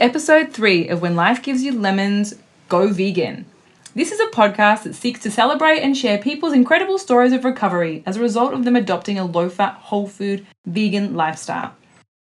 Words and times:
Episode 0.00 0.52
three 0.52 0.88
of 0.88 1.02
When 1.02 1.16
Life 1.16 1.42
Gives 1.42 1.62
You 1.62 1.72
Lemons, 1.72 2.34
Go 2.68 2.92
Vegan. 2.92 3.46
This 3.94 4.12
is 4.12 4.20
a 4.20 4.26
podcast 4.26 4.84
that 4.84 4.94
seeks 4.94 5.20
to 5.20 5.30
celebrate 5.30 5.80
and 5.80 5.96
share 5.96 6.18
people's 6.18 6.52
incredible 6.52 6.98
stories 6.98 7.32
of 7.32 7.44
recovery 7.44 8.04
as 8.06 8.16
a 8.16 8.20
result 8.20 8.54
of 8.54 8.64
them 8.64 8.76
adopting 8.76 9.18
a 9.18 9.24
low 9.24 9.48
fat, 9.48 9.74
whole 9.74 10.06
food, 10.06 10.46
vegan 10.66 11.14
lifestyle. 11.14 11.74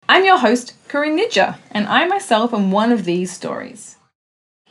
I'm 0.09 0.25
your 0.25 0.39
host, 0.39 0.73
Corinne 0.87 1.17
Nijjer, 1.17 1.57
and 1.69 1.87
I 1.87 2.07
myself 2.07 2.53
am 2.53 2.71
one 2.71 2.91
of 2.91 3.05
these 3.05 3.31
stories. 3.31 3.97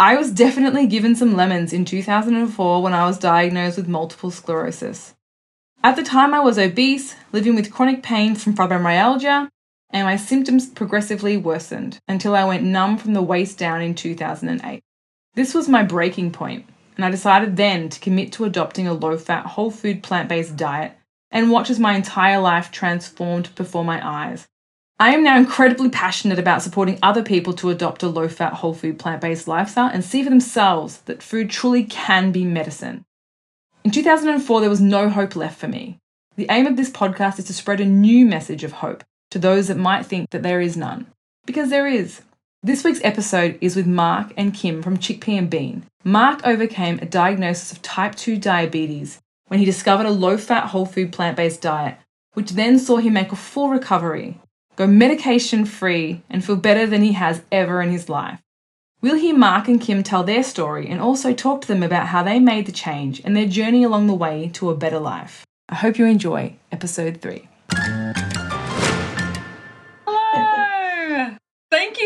I 0.01 0.17
was 0.17 0.33
definitely 0.33 0.87
given 0.87 1.15
some 1.15 1.37
lemons 1.37 1.73
in 1.73 1.85
2004 1.85 2.83
when 2.83 2.93
I 2.93 3.07
was 3.07 3.19
diagnosed 3.19 3.77
with 3.77 3.87
multiple 3.87 4.31
sclerosis. 4.31 5.15
At 5.83 5.97
the 5.97 6.03
time, 6.03 6.35
I 6.35 6.41
was 6.41 6.59
obese, 6.59 7.15
living 7.33 7.55
with 7.55 7.73
chronic 7.73 8.03
pain 8.03 8.35
from 8.35 8.55
fibromyalgia, 8.55 9.49
and 9.93 10.07
my 10.07 10.17
symptoms 10.17 10.67
progressively 10.67 11.37
worsened 11.37 11.99
until 12.09 12.35
I 12.35 12.45
went 12.45 12.63
numb 12.63 12.97
from 12.99 13.13
the 13.13 13.23
waist 13.23 13.59
down 13.59 13.83
in 13.83 13.95
2008. 13.95 14.83
This 15.35 15.55
was 15.55 15.69
my 15.69 15.83
breaking 15.83 16.33
point, 16.33 16.67
and 16.97 17.05
I 17.05 17.11
decided 17.11 17.57
then 17.57 17.89
to 17.89 18.01
commit 18.01 18.33
to 18.33 18.45
adopting 18.45 18.87
a 18.87 18.95
low 18.95 19.17
fat, 19.17 19.47
whole 19.47 19.71
food, 19.71 20.03
plant 20.03 20.29
based 20.29 20.57
diet 20.57 20.97
and 21.31 21.51
watch 21.51 21.71
as 21.71 21.79
my 21.79 21.95
entire 21.95 22.41
life 22.41 22.71
transformed 22.71 23.55
before 23.55 23.85
my 23.85 24.07
eyes. 24.07 24.49
I 24.99 25.15
am 25.15 25.25
now 25.25 25.39
incredibly 25.39 25.89
passionate 25.89 26.39
about 26.39 26.63
supporting 26.63 26.99
other 27.03 27.23
people 27.23 27.55
to 27.55 27.71
adopt 27.71 28.03
a 28.03 28.09
low 28.09 28.29
fat, 28.29 28.55
whole 28.55 28.75
food, 28.75 28.99
plant 28.99 29.23
based 29.23 29.49
lifestyle 29.49 29.89
and 29.89 30.05
see 30.05 30.23
for 30.23 30.31
themselves 30.31 30.99
that 31.03 31.23
food 31.23 31.49
truly 31.49 31.85
can 31.85 32.33
be 32.33 32.45
medicine. 32.45 33.05
In 33.83 33.91
2004, 33.93 34.61
there 34.61 34.69
was 34.69 34.81
no 34.81 35.09
hope 35.09 35.37
left 35.37 35.59
for 35.59 35.69
me. 35.69 35.99
The 36.37 36.47
aim 36.51 36.67
of 36.67 36.77
this 36.77 36.91
podcast 36.91 37.39
is 37.39 37.47
to 37.47 37.55
spread 37.55 37.81
a 37.81 37.87
new 37.87 38.27
message 38.27 38.63
of 38.63 38.73
hope 38.73 39.05
to 39.31 39.39
those 39.39 39.69
that 39.69 39.77
might 39.77 40.07
think 40.07 40.31
that 40.31 40.43
there 40.43 40.61
is 40.61 40.77
none. 40.77 41.07
Because 41.47 41.71
there 41.71 41.87
is. 41.87 42.23
This 42.63 42.85
week's 42.85 43.01
episode 43.03 43.57
is 43.61 43.75
with 43.75 43.87
Marc 43.87 44.33
and 44.37 44.53
Kim 44.53 44.83
from 44.83 44.99
Chickpea 44.99 45.39
and 45.39 45.49
Bean. 45.49 45.85
Marc 46.05 46.47
overcame 46.47 46.99
a 46.99 47.07
diagnosis 47.07 47.73
of 47.73 47.81
type 47.83 48.15
2 48.15 48.37
diabetes 48.37 49.19
when 49.49 49.59
he 49.59 49.65
discovered 49.65 50.07
a 50.07 50.11
low 50.11 50.37
fat, 50.37 50.69
whole 50.69 50.87
food, 50.87 51.13
plant 51.13 51.37
based 51.37 51.63
diet, 51.63 51.97
which 52.35 52.51
then 52.51 52.79
saw 52.79 52.99
him 52.99 53.15
make 53.15 53.33
a 53.33 53.37
full 53.37 53.69
recovery, 53.69 54.39
go 54.77 54.87
medication 54.87 55.65
free, 55.65 56.23
and 56.29 56.45
feel 56.45 56.57
better 56.57 56.87
than 56.87 57.03
he 57.03 57.13
has 57.13 57.43
ever 57.51 57.81
in 57.83 57.91
his 57.91 58.09
life. 58.09 58.41
We'll 59.03 59.17
hear 59.17 59.35
Marc 59.35 59.67
and 59.67 59.81
Kim 59.81 60.03
tell 60.03 60.23
their 60.23 60.43
story 60.43 60.87
and 60.87 61.01
also 61.01 61.33
talk 61.33 61.63
to 61.63 61.69
them 61.69 61.83
about 61.83 62.09
how 62.09 62.23
they 62.23 62.39
made 62.39 62.67
the 62.67 62.73
change 62.73 63.23
and 63.25 63.35
their 63.35 63.47
journey 63.47 63.83
along 63.83 64.07
the 64.07 64.15
way 64.15 64.51
to 64.55 64.69
a 64.69 64.77
better 64.77 65.01
life. 65.01 65.47
I 65.71 65.77
hope 65.77 65.99
you 65.99 66.05
enjoy 66.05 66.57
episode 66.71 67.23
3. 67.23 67.49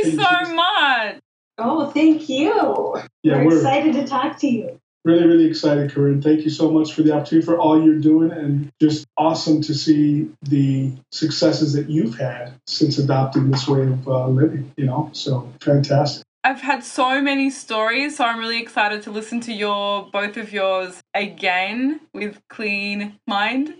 You 0.04 0.20
so 0.20 0.54
much. 0.54 1.16
Oh, 1.58 1.90
thank 1.90 2.28
you. 2.28 2.96
Yeah, 3.22 3.38
we're, 3.38 3.46
we're 3.46 3.56
excited 3.56 3.92
to 3.94 4.06
talk 4.06 4.38
to 4.40 4.48
you. 4.48 4.80
really, 5.04 5.26
really 5.26 5.46
excited, 5.46 5.92
Corinne. 5.92 6.22
Thank 6.22 6.40
you 6.44 6.50
so 6.50 6.70
much 6.70 6.94
for 6.94 7.02
the 7.02 7.12
opportunity, 7.12 7.44
for 7.44 7.58
all 7.58 7.82
you're 7.82 7.98
doing, 7.98 8.32
and 8.32 8.70
just 8.80 9.06
awesome 9.16 9.62
to 9.62 9.74
see 9.74 10.30
the 10.42 10.92
successes 11.12 11.72
that 11.74 11.88
you've 11.88 12.18
had 12.18 12.54
since 12.66 12.98
adopting 12.98 13.50
this 13.50 13.68
way 13.68 13.82
of 13.82 14.08
uh, 14.08 14.28
living. 14.28 14.72
You 14.76 14.86
know, 14.86 15.10
so 15.12 15.52
fantastic. 15.60 16.24
I've 16.42 16.60
had 16.60 16.84
so 16.84 17.22
many 17.22 17.48
stories, 17.48 18.16
so 18.16 18.24
I'm 18.24 18.38
really 18.38 18.60
excited 18.60 19.02
to 19.04 19.10
listen 19.10 19.40
to 19.42 19.52
your 19.52 20.10
both 20.12 20.36
of 20.36 20.52
yours 20.52 21.00
again 21.14 22.00
with 22.12 22.38
clean 22.50 23.18
mind. 23.26 23.74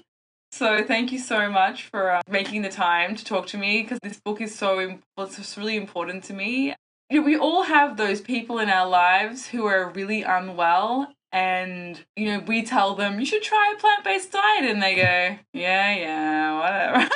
So 0.54 0.84
thank 0.84 1.10
you 1.10 1.19
so 1.19 1.50
much 1.50 1.88
for 1.91 2.12
uh, 2.12 2.22
making 2.31 2.62
the 2.62 2.69
time 2.69 3.16
to 3.16 3.25
talk 3.25 3.48
to 3.48 3.59
me 3.59 3.82
because 3.82 3.98
this 4.04 4.20
book 4.20 4.41
is 4.41 4.54
so 4.54 4.98
it's 5.19 5.37
just 5.37 5.56
really 5.56 5.76
important 5.76 6.22
to 6.25 6.32
me. 6.32 6.76
You 7.10 7.19
know, 7.20 7.26
we 7.26 7.37
all 7.37 7.65
have 7.65 7.97
those 7.97 8.20
people 8.20 8.60
in 8.60 8.70
our 8.70 8.88
lives 8.88 9.48
who 9.48 9.66
are 9.66 9.91
really 9.91 10.22
unwell 10.22 11.12
and 11.32 12.04
you 12.15 12.26
know 12.26 12.38
we 12.47 12.62
tell 12.62 12.94
them 12.94 13.19
you 13.19 13.26
should 13.26 13.42
try 13.42 13.75
a 13.76 13.81
plant-based 13.81 14.31
diet 14.31 14.70
and 14.70 14.81
they 14.81 14.94
go 14.94 15.37
yeah 15.53 15.97
yeah 15.97 16.60
whatever 16.60 17.10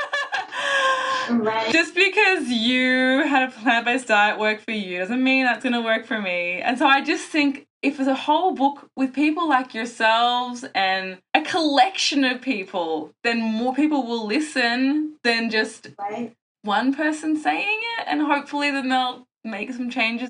Right. 1.31 1.71
just 1.71 1.95
because 1.95 2.49
you 2.49 3.23
had 3.29 3.51
a 3.51 3.53
plant-based 3.53 4.09
diet 4.09 4.41
work 4.41 4.61
for 4.61 4.73
you 4.73 4.99
doesn't 4.99 5.23
mean 5.23 5.45
that's 5.45 5.63
going 5.63 5.75
to 5.75 5.83
work 5.83 6.07
for 6.07 6.21
me 6.21 6.61
and 6.61 6.79
so 6.79 6.87
i 6.87 7.01
just 7.01 7.29
think 7.29 7.68
if 7.83 7.97
there's 7.97 8.09
a 8.09 8.15
whole 8.15 8.55
book 8.55 8.89
with 8.97 9.13
people 9.15 9.49
like 9.49 9.73
yourselves 9.75 10.65
and 10.75 11.19
a 11.35 11.43
collection 11.43 12.25
of 12.25 12.41
people 12.43 13.13
then 13.25 13.41
more 13.41 13.75
people 13.75 14.07
will 14.07 14.27
listen 14.27 15.15
than 15.23 15.51
just 15.51 15.89
Right. 15.99 16.33
one 16.63 16.95
person 16.95 17.37
saying 17.37 17.81
it 17.99 18.05
and 18.09 18.23
hopefully 18.23 18.71
then 18.71 18.89
they'll 18.89 19.27
make 19.45 19.73
some 19.73 19.91
changes 19.91 20.29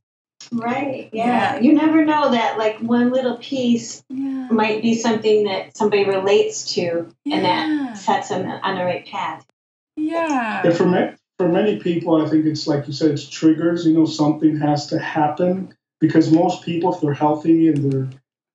Right. 0.52 1.10
Yeah. 1.12 1.54
Yeah. 1.56 1.60
You 1.60 1.72
never 1.74 2.04
know 2.04 2.30
that 2.30 2.58
like 2.58 2.78
one 2.78 3.10
little 3.10 3.36
piece 3.38 4.02
yeah 4.08 4.48
might 4.50 4.80
be 4.82 4.94
something 4.94 5.44
that 5.44 5.76
somebody 5.76 6.04
relates 6.04 6.74
to 6.74 7.08
and 7.26 7.44
that 7.44 7.98
sets 7.98 8.28
them 8.30 8.46
on 8.48 8.76
the 8.78 8.84
right 8.84 9.04
path. 9.06 9.44
yeah 9.96 10.62
And 10.64 10.74
for 10.74 10.86
ma- 10.86 11.10
for 11.38 11.48
many 11.48 11.78
people, 11.78 12.20
I 12.24 12.28
think 12.28 12.46
it's 12.46 12.66
like 12.66 12.86
you 12.88 12.92
said, 12.92 13.12
it's 13.12 13.28
triggers. 13.28 13.86
You 13.86 13.94
know, 13.94 14.06
something 14.06 14.58
has 14.58 14.88
to 14.88 14.98
happen 14.98 15.72
because 16.00 16.32
most 16.32 16.64
people, 16.64 16.94
if 16.94 17.00
they're 17.00 17.14
healthy 17.14 17.68
and 17.68 17.92
they're 17.92 18.08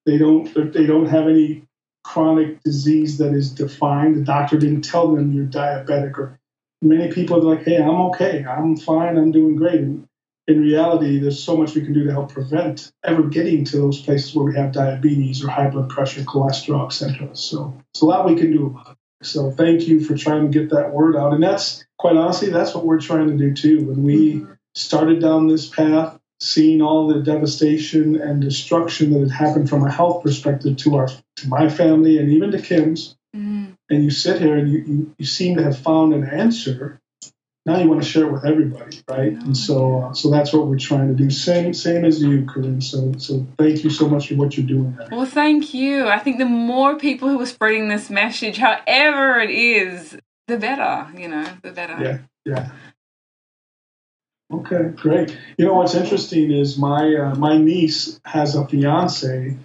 they 0.05 0.17
don't 0.17 0.53
they 0.73 0.85
don't 0.85 1.07
have 1.07 1.27
any 1.27 1.63
chronic 2.03 2.61
disease 2.63 3.17
that 3.17 3.33
is 3.33 3.51
defined, 3.51 4.15
the 4.15 4.23
doctor 4.23 4.57
didn't 4.57 4.81
tell 4.81 5.13
them 5.13 5.31
you're 5.31 5.45
diabetic. 5.45 6.17
Or 6.17 6.39
many 6.81 7.11
people 7.11 7.37
are 7.37 7.55
like, 7.55 7.65
hey, 7.65 7.77
I'm 7.77 8.01
okay, 8.07 8.45
I'm 8.45 8.75
fine, 8.75 9.17
I'm 9.17 9.31
doing 9.31 9.55
great. 9.55 9.79
And 9.79 10.07
in 10.47 10.61
reality, 10.61 11.19
there's 11.19 11.41
so 11.41 11.55
much 11.55 11.73
we 11.73 11.81
can 11.81 11.93
do 11.93 12.03
to 12.03 12.11
help 12.11 12.33
prevent 12.33 12.91
ever 13.03 13.23
getting 13.23 13.63
to 13.65 13.77
those 13.77 14.01
places 14.01 14.35
where 14.35 14.45
we 14.45 14.55
have 14.55 14.73
diabetes 14.73 15.43
or 15.43 15.47
high 15.49 15.69
blood 15.69 15.89
pressure, 15.89 16.21
cholesterol, 16.23 16.85
etc. 16.85 17.35
So 17.35 17.77
it's 17.93 18.01
a 18.01 18.05
lot 18.05 18.27
we 18.27 18.35
can 18.35 18.51
do 18.51 18.67
about 18.67 18.91
it. 18.91 18.97
So 19.25 19.51
thank 19.51 19.87
you 19.87 20.01
for 20.01 20.17
trying 20.17 20.51
to 20.51 20.59
get 20.59 20.71
that 20.71 20.91
word 20.91 21.15
out. 21.15 21.33
And 21.33 21.41
that's 21.41 21.85
quite 21.97 22.17
honestly, 22.17 22.49
that's 22.49 22.75
what 22.75 22.85
we're 22.85 22.99
trying 22.99 23.29
to 23.29 23.37
do 23.37 23.53
too. 23.53 23.85
When 23.85 24.03
we 24.03 24.33
mm-hmm. 24.33 24.53
started 24.75 25.21
down 25.21 25.47
this 25.47 25.69
path, 25.69 26.19
seeing 26.43 26.81
all 26.81 27.07
the 27.07 27.21
devastation 27.21 28.19
and 28.19 28.41
destruction 28.41 29.13
that 29.13 29.19
had 29.21 29.31
happened 29.31 29.69
from 29.69 29.85
a 29.85 29.91
health 29.91 30.23
perspective 30.23 30.75
to 30.77 30.95
our 30.95 31.07
to 31.37 31.47
my 31.47 31.69
family 31.69 32.17
and 32.19 32.29
even 32.31 32.51
to 32.51 32.61
Kim's, 32.61 33.15
Mm. 33.35 33.75
and 33.89 34.03
you 34.03 34.11
sit 34.11 34.39
here 34.39 34.55
and 34.55 34.71
you, 34.71 34.79
you, 34.85 35.15
you 35.17 35.25
seem 35.25 35.57
to 35.57 35.63
have 35.63 35.75
found 35.79 36.13
an 36.13 36.23
answer. 36.23 36.99
Now 37.65 37.79
you 37.79 37.89
want 37.89 38.03
to 38.03 38.07
share 38.07 38.25
it 38.27 38.31
with 38.31 38.45
everybody, 38.45 39.01
right? 39.09 39.31
And 39.31 39.57
so 39.57 40.01
uh, 40.03 40.13
so 40.13 40.29
that's 40.29 40.53
what 40.53 40.67
we're 40.67 40.77
trying 40.77 41.07
to 41.07 41.15
do. 41.15 41.31
Same 41.31 41.73
same 41.73 42.05
as 42.05 42.21
you, 42.21 42.45
Corinne. 42.45 42.81
So 42.81 43.13
so 43.17 43.47
thank 43.57 43.83
you 43.83 43.89
so 43.89 44.07
much 44.07 44.27
for 44.27 44.35
what 44.35 44.55
you're 44.55 44.67
doing. 44.67 44.95
there. 44.97 45.07
Well, 45.11 45.25
thank 45.25 45.73
you. 45.73 46.07
I 46.07 46.19
think 46.19 46.37
the 46.37 46.45
more 46.45 46.97
people 46.99 47.29
who 47.29 47.41
are 47.41 47.47
spreading 47.47 47.87
this 47.87 48.09
message, 48.11 48.57
however 48.57 49.39
it 49.39 49.49
is, 49.49 50.15
the 50.47 50.57
better, 50.57 51.07
you 51.17 51.29
know, 51.29 51.47
the 51.63 51.71
better. 51.71 51.97
Yeah, 52.03 52.17
yeah. 52.45 52.71
Okay, 54.51 54.89
great. 54.95 55.35
You 55.57 55.65
know 55.65 55.73
what's 55.73 55.95
interesting 55.95 56.51
is 56.51 56.77
my 56.77 57.15
uh, 57.15 57.35
my 57.35 57.57
niece 57.57 58.19
has 58.25 58.55
a 58.55 58.67
fiance 58.67 59.57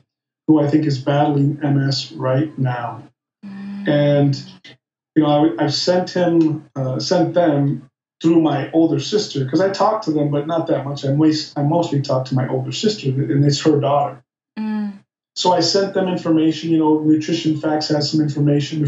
who 0.47 0.61
I 0.61 0.69
think 0.69 0.87
is 0.87 0.99
battling 0.99 1.58
MS 1.62 2.12
right 2.12 2.56
now, 2.58 3.03
Mm. 3.44 3.87
and 3.88 4.43
you 5.14 5.23
know 5.23 5.55
I, 5.58 5.64
I've 5.64 5.75
sent 5.75 6.11
him 6.11 6.69
uh, 6.75 6.99
sent 6.99 7.35
them 7.35 7.88
through 8.20 8.41
my 8.41 8.70
older 8.73 8.99
sister 8.99 9.44
because 9.44 9.61
I 9.61 9.70
talk 9.70 10.03
to 10.03 10.11
them, 10.11 10.31
but 10.31 10.47
not 10.47 10.67
that 10.69 10.85
much. 10.85 11.05
I, 11.05 11.12
most, 11.12 11.56
I 11.56 11.62
mostly 11.62 12.00
talk 12.03 12.25
to 12.26 12.35
my 12.35 12.49
older 12.49 12.73
sister, 12.73 13.08
and 13.11 13.44
it's 13.44 13.61
her 13.62 13.79
daughter. 13.79 14.25
Mm. 14.58 14.94
So 15.37 15.53
I 15.53 15.61
sent 15.61 15.94
them 15.94 16.08
information. 16.08 16.70
You 16.70 16.79
know, 16.79 16.99
Nutrition 17.00 17.61
Facts 17.61 17.88
has 17.88 18.11
some 18.11 18.20
information. 18.20 18.81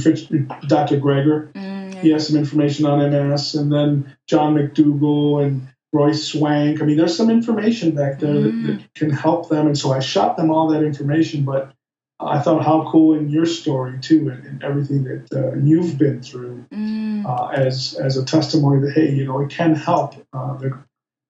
Dr. 0.66 0.98
Greger, 0.98 1.52
Mm. 1.52 1.94
he 2.00 2.10
has 2.10 2.26
some 2.26 2.36
information 2.38 2.86
on 2.86 2.98
MS, 3.10 3.54
and 3.54 3.70
then 3.72 4.16
John 4.26 4.54
McDougall 4.54 5.44
and 5.46 5.68
Roy 5.92 6.12
Swank. 6.12 6.80
I 6.80 6.84
mean, 6.84 6.96
there's 6.96 7.16
some 7.16 7.30
information 7.30 7.94
back 7.94 8.18
there 8.20 8.34
Mm. 8.34 8.66
that, 8.66 8.78
that 8.78 8.94
can 8.94 9.10
help 9.10 9.48
them. 9.48 9.66
And 9.66 9.76
so 9.76 9.92
I 9.92 9.98
shot 10.00 10.36
them 10.36 10.50
all 10.50 10.68
that 10.68 10.82
information. 10.84 11.44
But 11.44 11.72
I 12.20 12.38
thought 12.38 12.64
how 12.64 12.88
cool 12.90 13.14
in 13.18 13.30
your 13.30 13.46
story 13.46 13.98
too, 14.00 14.28
and, 14.28 14.44
and 14.46 14.62
everything 14.62 15.04
that 15.04 15.32
uh, 15.34 15.56
you've 15.56 15.98
been 15.98 16.22
through 16.22 16.64
Mm. 16.72 17.24
uh, 17.26 17.48
as 17.48 17.94
as 17.94 18.16
a 18.16 18.24
testimony 18.24 18.82
that 18.86 18.92
hey, 18.92 19.10
you 19.12 19.24
know, 19.24 19.40
it 19.40 19.50
can 19.50 19.74
help 19.74 20.14
uh, 20.32 20.56
the 20.58 20.78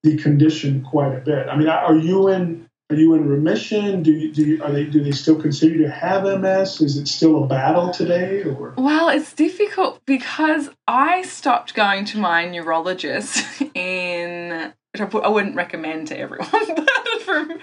the 0.03 0.17
condition 0.17 0.83
quite 0.83 1.15
a 1.15 1.21
bit. 1.21 1.49
I 1.49 1.57
mean, 1.57 1.69
are 1.69 1.97
you 1.97 2.29
in? 2.29 2.67
Are 2.91 2.97
you 2.97 3.15
in 3.15 3.29
remission? 3.29 4.03
Do 4.03 4.11
you, 4.11 4.33
do 4.33 4.43
you, 4.43 4.65
are 4.65 4.73
they 4.73 4.85
do 4.85 5.03
they 5.03 5.13
still 5.13 5.41
consider 5.41 5.75
you 5.77 5.83
to 5.85 5.91
have 5.91 6.25
MS? 6.25 6.81
Is 6.81 6.97
it 6.97 7.07
still 7.07 7.45
a 7.45 7.47
battle 7.47 7.91
today, 7.91 8.43
or 8.43 8.75
Well, 8.77 9.09
it's 9.09 9.33
difficult 9.33 10.01
because 10.07 10.71
I 10.89 11.23
stopped 11.23 11.75
going 11.75 12.05
to 12.07 12.19
my 12.19 12.47
neurologist 12.47 13.45
in, 13.75 14.73
which 14.93 15.01
I, 15.01 15.05
put, 15.05 15.23
I 15.23 15.29
wouldn't 15.29 15.55
recommend 15.55 16.09
to 16.09 16.19
everyone, 16.19 16.49
but 16.53 17.23
for, 17.23 17.45
right? 17.45 17.61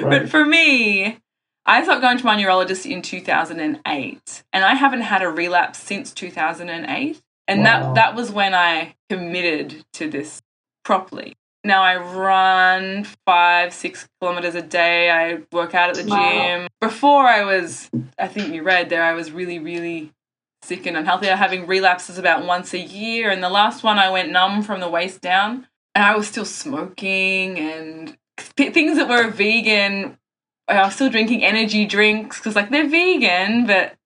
but 0.00 0.30
for 0.30 0.46
me, 0.46 1.18
I 1.66 1.82
stopped 1.82 2.00
going 2.00 2.16
to 2.16 2.24
my 2.24 2.36
neurologist 2.36 2.86
in 2.86 3.02
2008, 3.02 4.42
and 4.52 4.64
I 4.64 4.74
haven't 4.74 5.02
had 5.02 5.22
a 5.22 5.28
relapse 5.28 5.78
since 5.78 6.12
2008. 6.14 7.20
And 7.48 7.60
Wow. 7.60 7.64
that, 7.64 7.94
that 7.96 8.14
was 8.14 8.30
when 8.30 8.54
I 8.54 8.94
committed 9.10 9.84
to 9.94 10.08
this 10.08 10.40
properly. 10.84 11.34
Now 11.64 11.82
I 11.82 11.96
run 11.96 13.04
five, 13.26 13.72
six 13.74 14.08
kilometers 14.20 14.54
a 14.54 14.62
day. 14.62 15.10
I 15.10 15.40
work 15.52 15.74
out 15.74 15.90
at 15.90 15.96
the 15.96 16.10
Wow. 16.10 16.30
gym. 16.58 16.68
Before 16.80 17.24
I 17.26 17.44
was, 17.44 17.90
I 18.18 18.28
think 18.28 18.54
you 18.54 18.62
read 18.62 18.88
there, 18.88 19.02
I 19.04 19.12
was 19.12 19.30
really, 19.30 19.58
really 19.58 20.12
sick 20.62 20.86
and 20.86 20.96
unhealthy. 20.96 21.28
I 21.28 21.32
was 21.32 21.38
having 21.38 21.66
relapses 21.66 22.18
about 22.18 22.44
once 22.46 22.72
a 22.72 22.78
year. 22.78 23.30
And 23.30 23.42
the 23.42 23.50
last 23.50 23.82
one, 23.82 23.98
I 23.98 24.10
went 24.10 24.30
numb 24.30 24.62
from 24.62 24.80
the 24.80 24.88
waist 24.88 25.20
down. 25.20 25.66
And 25.94 26.04
I 26.04 26.16
was 26.16 26.28
still 26.28 26.44
smoking 26.44 27.58
and 27.58 28.16
things 28.56 28.96
that 28.96 29.08
were 29.08 29.28
vegan. 29.28 30.16
I 30.68 30.82
was 30.84 30.94
still 30.94 31.10
drinking 31.10 31.44
energy 31.44 31.84
drinks 31.84 32.38
because, 32.38 32.54
like, 32.56 32.70
they're 32.70 32.88
vegan, 32.88 33.66
but 33.66 33.96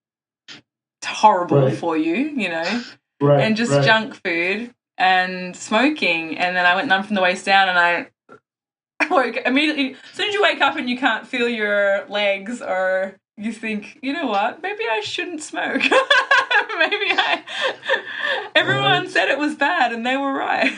it's 0.49 1.07
horrible 1.07 1.61
Right. 1.61 1.77
for 1.77 1.95
you, 1.95 2.15
you 2.15 2.49
know? 2.49 2.83
Right. 3.21 3.39
and 3.41 3.55
just 3.55 3.71
right. 3.71 3.83
junk 3.85 4.19
food 4.25 4.74
and 4.97 5.55
smoking. 5.55 6.37
And 6.37 6.55
then 6.55 6.65
I 6.65 6.75
went 6.75 6.87
numb 6.87 7.03
from 7.03 7.15
the 7.15 7.21
waist 7.21 7.45
down 7.45 7.69
and 7.69 7.77
I 7.79 8.07
woke 9.09 9.37
immediately. 9.45 9.93
As 9.93 10.15
soon 10.17 10.27
as 10.29 10.33
you 10.33 10.41
wake 10.41 10.61
up 10.61 10.75
and 10.77 10.89
you 10.89 10.97
can't 10.97 11.27
feel 11.27 11.47
your 11.49 12.05
legs 12.07 12.61
or 12.61 13.15
you 13.37 13.51
think, 13.51 13.99
you 14.01 14.13
know 14.13 14.27
what, 14.27 14.61
maybe 14.61 14.83
I 14.89 15.01
shouldn't 15.01 15.41
smoke. 15.43 15.81
maybe 15.81 15.91
I. 17.11 17.43
Everyone 18.55 19.01
Right. 19.03 19.09
said 19.09 19.27
it 19.29 19.37
was 19.37 19.55
bad 19.55 19.91
and 19.91 20.05
they 20.05 20.15
were 20.17 20.31
right. 20.33 20.71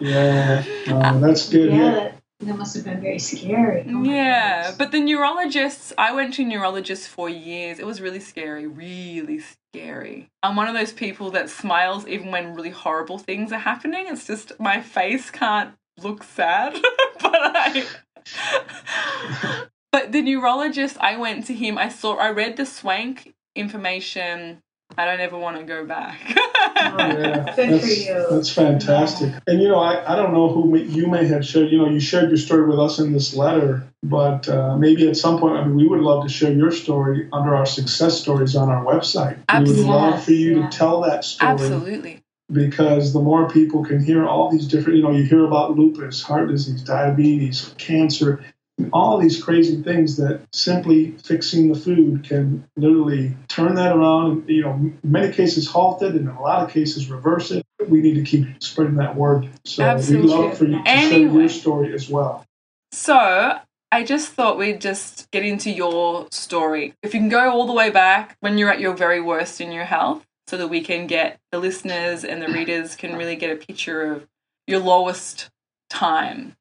Yeah, 0.00 0.64
no, 0.88 1.20
that's 1.20 1.48
good. 1.48 1.70
Yeah, 1.70 1.76
Yeah. 1.76 1.90
that, 1.94 2.18
that 2.40 2.58
must 2.58 2.74
have 2.76 2.84
been 2.84 3.00
very 3.00 3.18
scary. 3.18 3.84
Oh 3.88 4.02
Yeah, 4.02 4.58
goodness. 4.62 4.76
but 4.78 4.92
the 4.92 5.00
neurologists, 5.00 5.92
I 5.96 6.12
went 6.12 6.34
to 6.34 6.44
neurologists 6.44 7.06
for 7.06 7.28
years. 7.30 7.78
It 7.78 7.86
was 7.86 8.00
really 8.00 8.20
scary, 8.20 8.66
really 8.66 9.40
scary. 9.76 10.28
I'm 10.42 10.56
one 10.56 10.68
of 10.68 10.74
those 10.74 10.92
people 10.92 11.30
that 11.32 11.50
smiles 11.50 12.06
even 12.06 12.30
when 12.30 12.54
really 12.54 12.70
horrible 12.70 13.18
things 13.18 13.52
are 13.52 13.58
happening. 13.58 14.06
It's 14.08 14.26
just 14.26 14.58
my 14.58 14.80
face 14.80 15.30
can't 15.30 15.74
look 16.02 16.22
sad, 16.22 16.72
but 17.20 17.32
I. 17.34 17.86
but 19.92 20.12
the 20.12 20.22
neurologist, 20.22 20.96
I 21.00 21.16
went 21.16 21.46
to 21.46 21.54
him. 21.54 21.78
I 21.78 21.88
saw, 21.88 22.16
I 22.16 22.30
read 22.30 22.56
the 22.56 22.66
swank 22.66 23.34
information. 23.54 24.62
I 24.98 25.04
don't 25.04 25.20
ever 25.20 25.38
want 25.38 25.58
to 25.58 25.64
go 25.64 25.84
back. 25.86 26.20
Yeah, 26.76 27.54
that's. 27.56 28.06
That's 28.30 28.50
fantastic. 28.52 29.32
And 29.46 29.60
you 29.62 29.68
know, 29.68 29.78
I, 29.78 30.12
I 30.12 30.16
don't 30.16 30.32
know 30.32 30.48
who 30.52 30.70
may, 30.70 30.82
you 30.82 31.06
may 31.06 31.26
have 31.26 31.44
shared. 31.44 31.70
You 31.70 31.78
know, 31.78 31.88
you 31.88 32.00
shared 32.00 32.28
your 32.28 32.36
story 32.36 32.66
with 32.68 32.78
us 32.78 32.98
in 32.98 33.12
this 33.12 33.34
letter, 33.34 33.88
but 34.02 34.48
uh, 34.48 34.76
maybe 34.76 35.08
at 35.08 35.16
some 35.16 35.38
point, 35.38 35.56
I 35.56 35.64
mean, 35.64 35.74
we 35.76 35.88
would 35.88 36.00
love 36.00 36.24
to 36.24 36.28
share 36.32 36.52
your 36.52 36.70
story 36.70 37.28
under 37.32 37.56
our 37.56 37.66
success 37.66 38.20
stories 38.20 38.54
on 38.56 38.68
our 38.68 38.84
website. 38.84 39.38
We 39.58 39.64
would 39.72 39.86
love 39.86 40.24
for 40.24 40.32
you 40.32 40.60
Yeah. 40.60 40.68
to 40.68 40.76
tell 40.76 41.00
that 41.02 41.24
story 41.24 41.52
Absolutely. 41.52 42.22
because 42.52 43.12
the 43.14 43.20
more 43.20 43.48
people 43.48 43.84
can 43.84 44.02
hear 44.04 44.26
all 44.26 44.50
these 44.50 44.66
different, 44.66 44.98
you 44.98 45.02
know, 45.02 45.12
you 45.12 45.24
hear 45.24 45.44
about 45.44 45.76
lupus, 45.76 46.22
heart 46.22 46.48
disease, 46.48 46.82
diabetes, 46.82 47.74
cancer, 47.78 48.44
all 48.92 49.18
these 49.18 49.42
crazy 49.42 49.82
things 49.82 50.16
that 50.16 50.42
simply 50.52 51.12
fixing 51.24 51.72
the 51.72 51.78
food 51.78 52.24
can 52.24 52.68
literally 52.76 53.34
turn 53.48 53.74
that 53.76 53.96
around. 53.96 54.32
And, 54.32 54.48
you 54.48 54.62
know, 54.62 54.92
many 55.02 55.32
cases 55.32 55.66
halt 55.66 56.02
it, 56.02 56.14
and 56.14 56.28
in 56.28 56.36
a 56.36 56.42
lot 56.42 56.62
of 56.62 56.70
cases 56.70 57.10
reverse 57.10 57.50
it. 57.50 57.64
We 57.88 58.00
need 58.00 58.14
to 58.14 58.22
keep 58.22 58.62
spreading 58.62 58.96
that 58.96 59.16
word. 59.16 59.48
So 59.64 59.84
Absolutely. 59.84 60.28
we'd 60.28 60.34
love 60.34 60.58
for 60.58 60.64
you 60.64 60.82
to 60.82 60.90
share 60.90 61.18
your 61.18 61.48
story 61.48 61.94
as 61.94 62.08
well. 62.08 62.44
So 62.92 63.58
I 63.92 64.04
just 64.04 64.32
thought 64.32 64.58
we'd 64.58 64.80
just 64.80 65.30
get 65.30 65.44
into 65.44 65.70
your 65.70 66.26
story. 66.30 66.94
If 67.02 67.14
you 67.14 67.20
can 67.20 67.28
go 67.28 67.50
all 67.50 67.66
the 67.66 67.72
way 67.72 67.90
back 67.90 68.36
when 68.40 68.58
you're 68.58 68.70
at 68.70 68.80
your 68.80 68.94
very 68.94 69.20
worst 69.20 69.60
in 69.60 69.72
your 69.72 69.84
health, 69.84 70.24
so 70.48 70.56
that 70.56 70.68
we 70.68 70.80
can 70.80 71.06
get 71.06 71.40
the 71.50 71.58
listeners 71.58 72.24
and 72.24 72.40
the 72.40 72.48
readers 72.48 72.94
can 72.94 73.16
really 73.16 73.36
get 73.36 73.50
a 73.50 73.56
picture 73.56 74.12
of 74.12 74.26
your 74.66 74.78
lowest 74.78 75.50
time. 75.90 76.54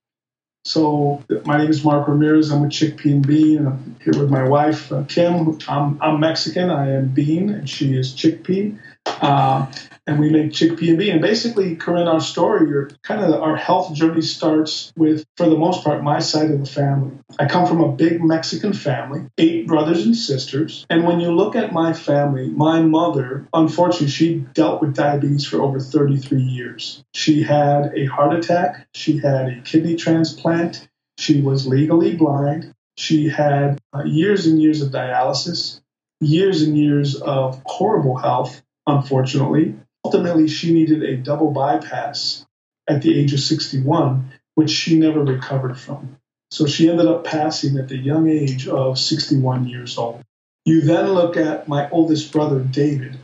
So 0.66 1.24
my 1.46 1.60
name 1.60 1.70
is 1.70 1.86
Marc 1.86 2.08
Ramirez. 2.08 2.52
I'm 2.52 2.62
with 2.62 2.72
Chickpea 2.72 3.12
and 3.12 3.26
Bean, 3.28 3.60
and 3.60 3.68
I'm 3.68 3.96
here 4.04 4.20
with 4.20 4.32
my 4.32 4.48
wife 4.48 4.92
uh, 4.92 5.04
Kim. 5.08 5.60
I'm, 5.68 6.02
I'm 6.02 6.20
Mexican. 6.20 6.72
I 6.72 6.96
am 6.96 7.10
Bean, 7.10 7.52
and 7.52 7.70
she 7.70 7.96
is 7.96 8.14
Chickpea. 8.14 8.76
Uh, 9.06 9.72
and 10.08 10.20
we 10.20 10.30
make 10.30 10.52
chickpea 10.52 10.90
and 10.90 11.00
bean. 11.00 11.14
And 11.14 11.22
basically, 11.22 11.76
Corinne, 11.76 12.08
our 12.08 12.20
story, 12.22 12.70
your 12.70 12.90
kind 13.04 13.24
of 13.24 13.42
our 13.42 13.56
health 13.56 13.94
journey 13.94 14.22
starts 14.22 14.94
with, 14.96 15.26
for 15.36 15.50
the 15.50 15.58
most 15.58 15.84
part, 15.84 16.04
my 16.04 16.20
side 16.20 16.52
of 16.52 16.60
the 16.60 16.66
family. 16.70 17.18
I 17.40 17.48
come 17.48 17.66
from 17.66 17.82
a 17.82 17.92
big 17.92 18.24
Mexican 18.24 18.74
family, 18.74 19.28
eight 19.38 19.68
brothers 19.68 20.06
and 20.06 20.16
sisters. 20.16 20.86
And 20.90 21.06
when 21.06 21.20
you 21.20 21.32
look 21.32 21.56
at 21.56 21.74
my 21.74 21.94
family, 21.94 22.50
my 22.50 22.82
mother, 22.82 23.48
unfortunately, 23.54 24.10
she 24.10 24.46
dealt 24.54 24.82
with 24.82 24.96
diabetes 24.96 25.46
for 25.46 25.62
over 25.62 25.80
33 25.80 26.42
years. 26.42 27.04
She 27.14 27.42
had 27.44 27.94
a 27.96 28.06
heart 28.06 28.34
attack. 28.36 28.88
She 28.94 29.18
had 29.18 29.48
a 29.50 29.62
kidney 29.62 29.96
transplant. 29.96 30.88
She 31.18 31.42
was 31.42 31.66
legally 31.66 32.16
blind. 32.16 32.74
She 32.98 33.30
had 33.30 33.80
uh, 33.94 34.04
years 34.04 34.46
and 34.46 34.62
years 34.62 34.82
of 34.82 34.92
dialysis, 34.92 35.82
years 36.22 36.62
and 36.62 36.78
years 36.78 37.16
of 37.16 37.62
horrible 37.66 38.18
health, 38.18 38.62
unfortunately. 38.88 39.76
Ultimately, 40.04 40.48
she 40.48 40.74
needed 40.74 41.04
a 41.04 41.18
double 41.18 41.52
bypass 41.52 42.46
at 42.88 43.02
the 43.02 43.20
age 43.20 43.34
of 43.34 43.40
61, 43.40 44.32
which 44.54 44.70
she 44.70 45.00
never 45.00 45.24
recovered 45.24 45.80
from. 45.80 46.18
So 46.52 46.68
she 46.68 46.90
ended 46.90 47.08
up 47.08 47.24
passing 47.24 47.78
at 47.78 47.90
the 47.90 47.98
young 47.98 48.30
age 48.30 48.68
of 48.68 49.00
61 49.00 49.68
years 49.68 49.98
old. 49.98 50.22
You 50.64 50.82
then 50.82 51.14
look 51.14 51.38
at 51.38 51.68
my 51.68 51.90
oldest 51.90 52.32
brother, 52.32 52.60
David. 52.60 53.18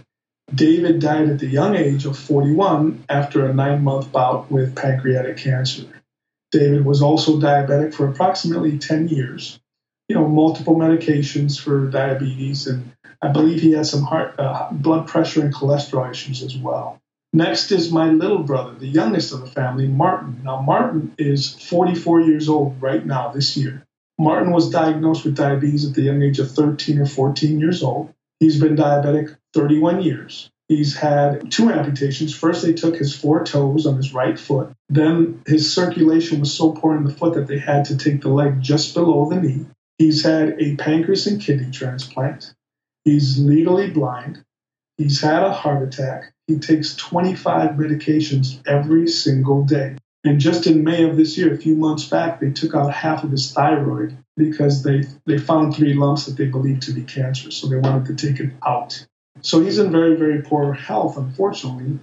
David 0.53 0.99
died 0.99 1.29
at 1.29 1.39
the 1.39 1.47
young 1.47 1.75
age 1.75 2.05
of 2.05 2.17
41 2.17 3.05
after 3.07 3.45
a 3.45 3.53
nine 3.53 3.83
month 3.83 4.11
bout 4.11 4.51
with 4.51 4.75
pancreatic 4.75 5.37
cancer. 5.37 5.85
David 6.51 6.85
was 6.85 7.01
also 7.01 7.39
diabetic 7.39 7.93
for 7.93 8.07
approximately 8.07 8.77
10 8.77 9.07
years. 9.07 9.59
You 10.09 10.15
know, 10.15 10.27
multiple 10.27 10.75
medications 10.75 11.59
for 11.59 11.87
diabetes, 11.87 12.67
and 12.67 12.91
I 13.21 13.29
believe 13.29 13.61
he 13.61 13.71
has 13.73 13.91
some 13.91 14.03
heart, 14.03 14.35
uh, 14.39 14.69
blood 14.71 15.07
pressure 15.07 15.41
and 15.41 15.53
cholesterol 15.53 16.09
issues 16.09 16.41
as 16.41 16.57
well. 16.57 16.99
Next 17.33 17.71
is 17.71 17.91
my 17.91 18.09
little 18.09 18.43
brother, 18.43 18.73
the 18.73 18.87
youngest 18.87 19.31
of 19.31 19.41
the 19.41 19.47
family, 19.47 19.87
Martin. 19.87 20.41
Now, 20.43 20.61
Martin 20.61 21.13
is 21.17 21.53
44 21.53 22.21
years 22.21 22.49
old 22.49 22.81
right 22.81 23.05
now, 23.05 23.31
this 23.31 23.55
year. 23.55 23.85
Martin 24.19 24.51
was 24.51 24.69
diagnosed 24.69 25.23
with 25.23 25.37
diabetes 25.37 25.87
at 25.87 25.95
the 25.95 26.01
young 26.01 26.21
age 26.21 26.39
of 26.39 26.51
13 26.51 26.99
or 26.99 27.05
14 27.05 27.59
years 27.59 27.83
old. 27.83 28.13
He's 28.39 28.59
been 28.59 28.75
diabetic 28.75 29.35
31 29.53 30.01
years. 30.01 30.49
He's 30.67 30.95
had 30.95 31.51
two 31.51 31.69
amputations. 31.69 32.33
First, 32.33 32.63
they 32.63 32.73
took 32.73 32.95
his 32.95 33.15
four 33.15 33.43
toes 33.43 33.85
on 33.85 33.97
his 33.97 34.13
right 34.13 34.39
foot. 34.39 34.71
Then 34.89 35.41
his 35.45 35.73
circulation 35.73 36.39
was 36.39 36.53
so 36.53 36.71
poor 36.71 36.95
in 36.95 37.03
the 37.03 37.13
foot 37.13 37.35
that 37.35 37.47
they 37.47 37.59
had 37.59 37.85
to 37.85 37.97
take 37.97 38.21
the 38.21 38.29
leg 38.29 38.61
just 38.61 38.93
below 38.93 39.29
the 39.29 39.39
knee. 39.39 39.65
He's 39.97 40.23
had 40.23 40.61
a 40.61 40.75
pancreas 40.75 41.27
and 41.27 41.41
kidney 41.41 41.71
transplant. 41.71 42.53
He's 43.03 43.39
legally 43.39 43.89
blind. 43.89 44.43
He's 44.97 45.21
had 45.21 45.43
a 45.43 45.51
heart 45.51 45.81
attack. 45.83 46.33
He 46.47 46.59
takes 46.59 46.95
25 46.95 47.71
medications 47.71 48.61
every 48.67 49.07
single 49.07 49.63
day. 49.63 49.95
And 50.23 50.39
just 50.39 50.67
in 50.67 50.83
May 50.83 51.03
of 51.09 51.17
this 51.17 51.37
year, 51.37 51.53
a 51.53 51.57
few 51.57 51.75
months 51.75 52.05
back, 52.05 52.39
they 52.39 52.51
took 52.51 52.75
out 52.75 52.93
half 52.93 53.23
of 53.23 53.31
his 53.31 53.51
thyroid 53.51 54.15
because 54.37 54.83
they, 54.83 55.03
they 55.25 55.39
found 55.39 55.75
three 55.75 55.93
lumps 55.93 56.25
that 56.25 56.37
they 56.37 56.45
believed 56.45 56.83
to 56.83 56.93
be 56.93 57.01
cancerous. 57.01 57.57
So 57.57 57.67
they 57.67 57.77
wanted 57.77 58.05
to 58.17 58.27
take 58.27 58.39
it 58.39 58.51
out. 58.65 59.03
So 59.41 59.61
he's 59.61 59.79
in 59.79 59.91
very, 59.91 60.15
very 60.15 60.43
poor 60.43 60.73
health, 60.73 61.17
unfortunately. 61.17 61.99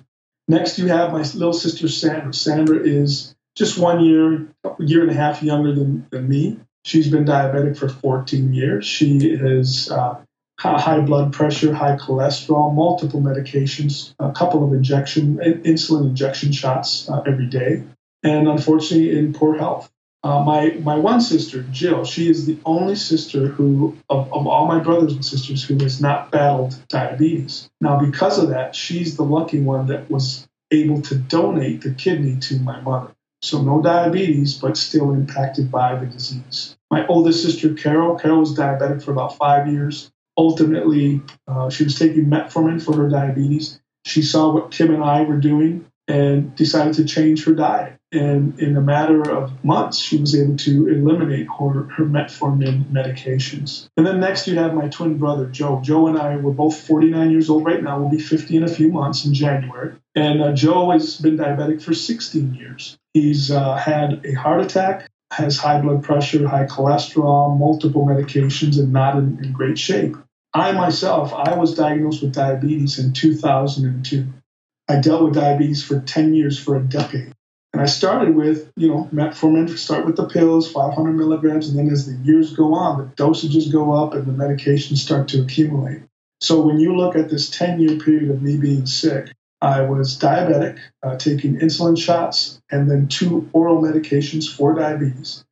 Next, 0.49 0.79
you 0.79 0.89
have 0.89 1.13
my 1.13 1.19
little 1.19 1.53
sister, 1.53 1.89
Sandra. 1.89 2.35
Sandra 2.35 2.79
is 2.79 3.37
just 3.55 3.79
one 3.79 4.05
year, 4.05 4.49
year 4.81 5.03
and 5.03 5.11
a 5.11 5.15
half 5.15 5.43
younger 5.43 5.73
than, 5.75 6.07
than 6.11 6.29
me. 6.29 6.59
She's 6.85 7.11
been 7.11 7.25
diabetic 7.25 7.77
for 7.77 7.89
14 7.89 8.53
years. 8.53 8.87
She 8.87 9.37
has 9.37 9.91
uh, 9.91 10.21
high 10.59 11.01
blood 11.01 11.33
pressure, 11.33 11.73
high 11.73 11.97
cholesterol, 11.97 12.75
multiple 12.75 13.21
medications, 13.21 14.15
a 14.19 14.33
couple 14.33 14.67
of 14.67 14.73
injection, 14.73 15.37
insulin 15.37 16.09
injection 16.09 16.53
shots 16.53 17.09
uh, 17.09 17.23
every 17.27 17.47
day, 17.47 17.85
and 18.23 18.49
unfortunately 18.49 19.17
in 19.17 19.33
poor 19.33 19.57
health. 19.57 19.91
Uh, 20.25 20.43
my 20.43 20.71
my 20.83 20.97
one 20.97 21.21
sister, 21.21 21.63
Jill, 21.71 22.05
she 22.05 22.29
is 22.29 22.45
the 22.45 22.59
only 22.65 22.97
sister 22.97 23.47
who 23.47 23.97
of, 24.11 24.33
of 24.33 24.49
all 24.49 24.67
my 24.67 24.81
brothers 24.81 25.13
and 25.13 25.25
sisters 25.25 25.63
who 25.63 25.79
has 25.79 26.01
not 26.01 26.33
battled 26.33 26.77
diabetes. 26.89 27.71
Now, 27.81 28.01
because 28.01 28.43
of 28.43 28.49
that, 28.49 28.75
she's 28.75 29.17
the 29.17 29.23
lucky 29.23 29.61
one 29.61 29.87
that 29.87 30.11
was 30.11 30.49
able 30.73 31.03
to 31.03 31.15
donate 31.15 31.83
the 31.83 31.95
kidney 31.95 32.37
to 32.41 32.59
my 32.59 32.81
mother. 32.81 33.13
So 33.43 33.63
no 33.63 33.81
diabetes, 33.81 34.59
but 34.59 34.77
still 34.77 35.13
impacted 35.13 35.71
by 35.71 35.95
the 35.95 36.07
disease. 36.07 36.77
My 36.91 37.07
oldest 37.07 37.45
sister, 37.45 37.75
Carol, 37.75 38.19
Carol 38.19 38.41
was 38.41 38.59
diabetic 38.59 39.05
for 39.05 39.13
about 39.13 39.37
five 39.37 39.69
years 39.69 40.11
ultimately 40.39 41.21
uh, 41.49 41.69
she 41.69 41.85
was 41.85 41.99
taking 41.99 42.27
metformin 42.27 42.81
for 42.83 42.97
her 42.97 43.09
diabetes. 43.09 43.81
She 44.07 44.23
saw 44.23 44.55
what 44.55 44.71
kim 44.71 44.95
and 44.95 45.05
i 45.05 45.23
were 45.23 45.37
doing 45.37 45.85
and 46.07 46.55
decided 46.57 46.95
to 46.95 47.05
change 47.05 47.45
her 47.45 47.55
diet. 47.55 47.97
And 48.11 48.59
in 48.59 48.75
a 48.79 48.81
matter 48.81 49.21
of 49.31 49.63
months 49.63 49.99
she 49.99 50.17
was 50.17 50.35
able 50.35 50.57
to 50.59 50.89
eliminate 50.89 51.47
her, 51.59 51.83
her 51.83 52.07
metformin 52.07 52.87
medications. 52.91 53.89
And 53.99 54.07
then 54.07 54.21
next 54.21 54.47
you 54.49 54.57
have 54.57 54.73
my 54.73 54.89
twin 54.89 55.19
brother 55.19 55.47
joe. 55.47 55.81
Joe 55.83 56.07
and 56.07 56.17
i 56.17 56.37
were 56.37 56.53
both 56.53 56.81
49 56.81 57.31
years 57.31 57.51
old 57.51 57.67
right 57.67 57.83
now. 57.83 57.99
We'll 57.99 58.09
be 58.09 58.21
50 58.21 58.57
in 58.57 58.63
a 58.63 58.69
few 58.69 58.91
months 58.91 59.27
in 59.27 59.35
january. 59.35 59.97
And 60.15 60.43
uh, 60.43 60.53
Joe 60.53 60.91
has 60.91 61.21
been 61.21 61.37
diabetic 61.37 61.83
for 61.83 61.95
16 61.95 62.55
years. 62.55 62.99
He's 63.15 63.51
uh, 63.51 63.77
had 63.77 64.25
a 64.25 64.33
heart 64.33 64.61
attack, 64.61 65.09
has 65.31 65.57
high 65.59 65.81
blood 65.81 66.03
pressure, 66.03 66.49
high 66.49 66.67
cholesterol, 66.67 67.57
multiple 67.57 68.05
medications, 68.07 68.79
and 68.79 68.93
not 68.93 69.17
in, 69.17 69.45
in 69.45 69.53
great 69.53 69.79
shape. 69.79 70.17
I 70.55 70.73
myself, 70.73 71.33
I 71.33 71.57
was 71.57 71.75
diagnosed 71.75 72.23
with 72.23 72.35
diabetes 72.35 72.99
in 72.99 73.13
2002. 73.13 74.27
I 74.89 75.01
dealt 75.01 75.25
with 75.25 75.35
diabetes 75.35 75.85
for 75.85 76.01
10 76.01 76.35
years, 76.35 76.59
for 76.59 76.77
a 76.77 76.83
decade. 76.83 77.33
And 77.73 77.83
I 77.83 77.87
started 77.87 78.35
with, 78.35 78.73
you 78.77 78.89
know, 78.89 79.09
metformin, 79.13 79.77
start 79.77 80.07
with 80.07 80.17
the 80.17 80.27
pills, 80.27 80.73
500 80.73 81.13
milligrams, 81.13 81.69
and 81.69 81.79
then 81.79 81.91
as 81.91 82.07
the 82.07 82.15
years 82.25 82.55
go 82.55 82.75
on, 82.75 82.99
the 82.99 83.23
dosages 83.23 83.71
go 83.71 83.93
up 83.93 84.15
and 84.15 84.27
the 84.27 84.33
medications 84.33 84.99
start 84.99 85.29
to 85.29 85.43
accumulate. 85.43 86.03
So 86.41 86.63
when 86.63 86.79
you 86.79 86.97
look 86.97 87.15
at 87.15 87.29
this 87.29 87.51
10 87.51 87.81
year 87.81 87.99
period 87.99 88.31
of 88.31 88.43
me 88.43 88.57
being 88.57 88.87
sick, 88.87 89.31
I 89.61 89.83
was 89.83 90.19
diabetic, 90.19 90.79
uh, 91.03 91.17
taking 91.17 91.59
insulin 91.59 91.99
shots, 91.99 92.61
and 92.71 92.91
then 92.91 93.09
two 93.09 93.51
oral 93.53 93.83
medications 93.83 94.49
for 94.49 94.75
diabetes. 94.75 95.45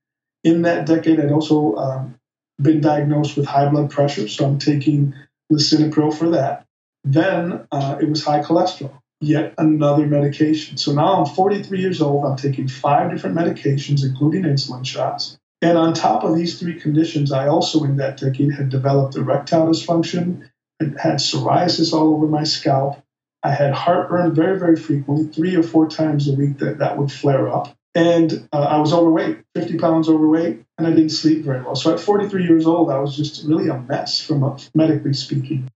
In 0.44 0.62
that 0.62 0.86
decade, 0.86 1.20
I'd 1.20 1.32
also 1.32 1.74
um, 1.74 2.14
been 2.60 2.80
diagnosed 2.80 3.36
with 3.36 3.46
high 3.46 3.68
blood 3.68 3.90
pressure, 3.90 4.28
so 4.28 4.46
I'm 4.46 4.58
taking 4.58 5.14
lisinopril 5.52 6.16
for 6.16 6.30
that. 6.30 6.66
Then 7.04 7.66
uh, 7.70 7.98
it 8.00 8.08
was 8.08 8.24
high 8.24 8.42
cholesterol, 8.42 8.98
yet 9.20 9.54
another 9.58 10.06
medication. 10.06 10.76
So 10.76 10.92
now 10.92 11.24
I'm 11.24 11.26
43 11.26 11.80
years 11.80 12.00
old. 12.00 12.24
I'm 12.24 12.36
taking 12.36 12.68
five 12.68 13.10
different 13.10 13.36
medications, 13.36 14.04
including 14.04 14.42
insulin 14.42 14.84
shots. 14.84 15.38
And 15.62 15.78
on 15.78 15.94
top 15.94 16.24
of 16.24 16.34
these 16.34 16.58
three 16.58 16.78
conditions, 16.80 17.32
I 17.32 17.48
also 17.48 17.84
in 17.84 17.96
that 17.96 18.18
decade 18.18 18.52
had 18.52 18.68
developed 18.68 19.16
erectile 19.16 19.68
dysfunction, 19.68 20.48
had 20.80 21.16
psoriasis 21.16 21.92
all 21.92 22.14
over 22.14 22.26
my 22.26 22.44
scalp, 22.44 23.02
I 23.46 23.50
had 23.50 23.72
heartburn 23.72 24.34
very, 24.34 24.58
very 24.58 24.74
frequently, 24.76 25.26
three 25.26 25.54
or 25.54 25.62
four 25.62 25.88
times 25.88 26.28
a 26.28 26.32
week 26.32 26.58
that 26.58 26.78
that 26.78 26.98
would 26.98 27.12
flare 27.12 27.48
up. 27.48 27.76
And 27.96 28.48
uh, 28.52 28.60
I 28.60 28.78
was 28.78 28.92
overweight, 28.92 29.38
50 29.54 29.78
pounds 29.78 30.08
overweight, 30.08 30.62
and 30.78 30.86
I 30.86 30.90
didn't 30.90 31.10
sleep 31.10 31.44
very 31.44 31.62
well. 31.62 31.74
So 31.74 31.92
at 31.92 31.98
43 31.98 32.44
years 32.44 32.66
old, 32.66 32.90
I 32.90 32.98
was 32.98 33.16
just 33.16 33.44
really 33.44 33.68
a 33.68 33.80
mess 33.80 34.20
from 34.20 34.44
a, 34.44 34.58
medically 34.74 35.14
speaking. 35.14 35.68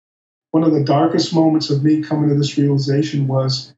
One 0.53 0.63
of 0.63 0.73
the 0.73 0.85
darkest 0.85 1.35
moments 1.35 1.71
of 1.71 1.83
me 1.83 2.03
coming 2.03 2.29
to 2.29 2.37
this 2.37 2.59
realization 2.59 3.27
was 3.27 3.75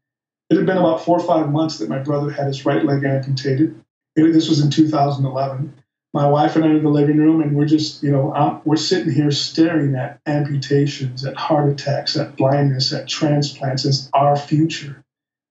it 0.51 0.57
had 0.57 0.67
been 0.67 0.77
about 0.77 1.05
four 1.05 1.19
or 1.19 1.27
five 1.27 1.51
months 1.51 1.79
that 1.79 1.89
my 1.89 2.01
brother 2.01 2.31
had 2.31 2.49
his 2.49 2.67
right 2.67 2.85
leg 2.85 3.05
amputated. 3.05 3.81
It, 4.17 4.33
this 4.33 4.49
was 4.49 4.61
in 4.61 4.71
2011 4.71 5.73
my 6.15 6.27
wife 6.27 6.57
and 6.57 6.65
I 6.65 6.69
are 6.69 6.77
in 6.77 6.83
the 6.83 6.91
living 6.91 7.17
room, 7.17 7.41
and 7.41 7.57
we're 7.57 7.67
just, 7.67 8.03
you 8.03 8.11
know, 8.11 8.35
I'm, 8.35 8.61
we're 8.65 8.77
sitting 8.77 9.13
here 9.13 9.31
staring 9.31 9.95
at 9.95 10.21
amputations, 10.27 11.25
at 11.25 11.37
heart 11.37 11.71
attacks, 11.71 12.17
at 12.17 12.37
blindness, 12.37 12.93
at 12.93 13.09
transplants 13.09 13.87
as 13.87 14.11
our 14.13 14.37
future. 14.37 15.03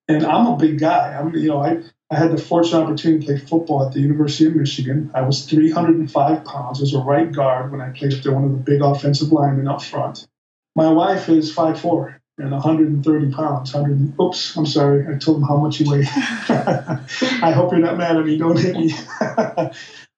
And 0.08 0.24
I'm 0.24 0.46
a 0.48 0.58
big 0.58 0.80
guy. 0.80 1.18
I'm, 1.18 1.34
you 1.34 1.50
know, 1.50 1.64
I, 1.64 1.82
I 2.12 2.18
had 2.18 2.32
the 2.32 2.38
fortunate 2.38 2.84
opportunity 2.84 3.26
to 3.26 3.26
play 3.26 3.38
football 3.38 3.88
at 3.88 3.94
the 3.94 4.02
University 4.02 4.46
of 4.46 4.56
Michigan. 4.58 5.12
I 5.14 5.22
was 5.22 5.46
305 5.46 6.44
pounds 6.44 6.82
as 6.82 6.94
a 6.94 7.00
right 7.00 7.32
guard 7.32 7.72
when 7.72 7.80
I 7.80 7.92
played 7.92 8.12
there, 8.12 8.34
one 8.34 8.44
of 8.44 8.52
the 8.52 8.58
big 8.58 8.82
offensive 8.82 9.32
linemen 9.32 9.70
up 9.70 9.82
front. 9.82 10.28
My 10.76 10.92
wife 10.92 11.30
is 11.30 11.56
5'4 11.56 12.16
and 12.38 12.52
130 12.52 13.32
pounds. 13.32 13.74
100, 13.74 14.20
oops, 14.20 14.58
I'm 14.58 14.66
sorry. 14.66 15.08
I 15.08 15.18
told 15.18 15.38
him 15.38 15.44
how 15.44 15.56
much 15.56 15.78
he 15.78 15.90
weighed. 15.90 16.06
I 16.12 17.54
hope 17.56 17.72
you're 17.72 17.80
not 17.80 17.98
mad 17.98 18.18
at 18.18 18.26
me. 18.26 18.38
Don't 18.38 18.60
hit 18.60 18.76
me. 18.76 18.94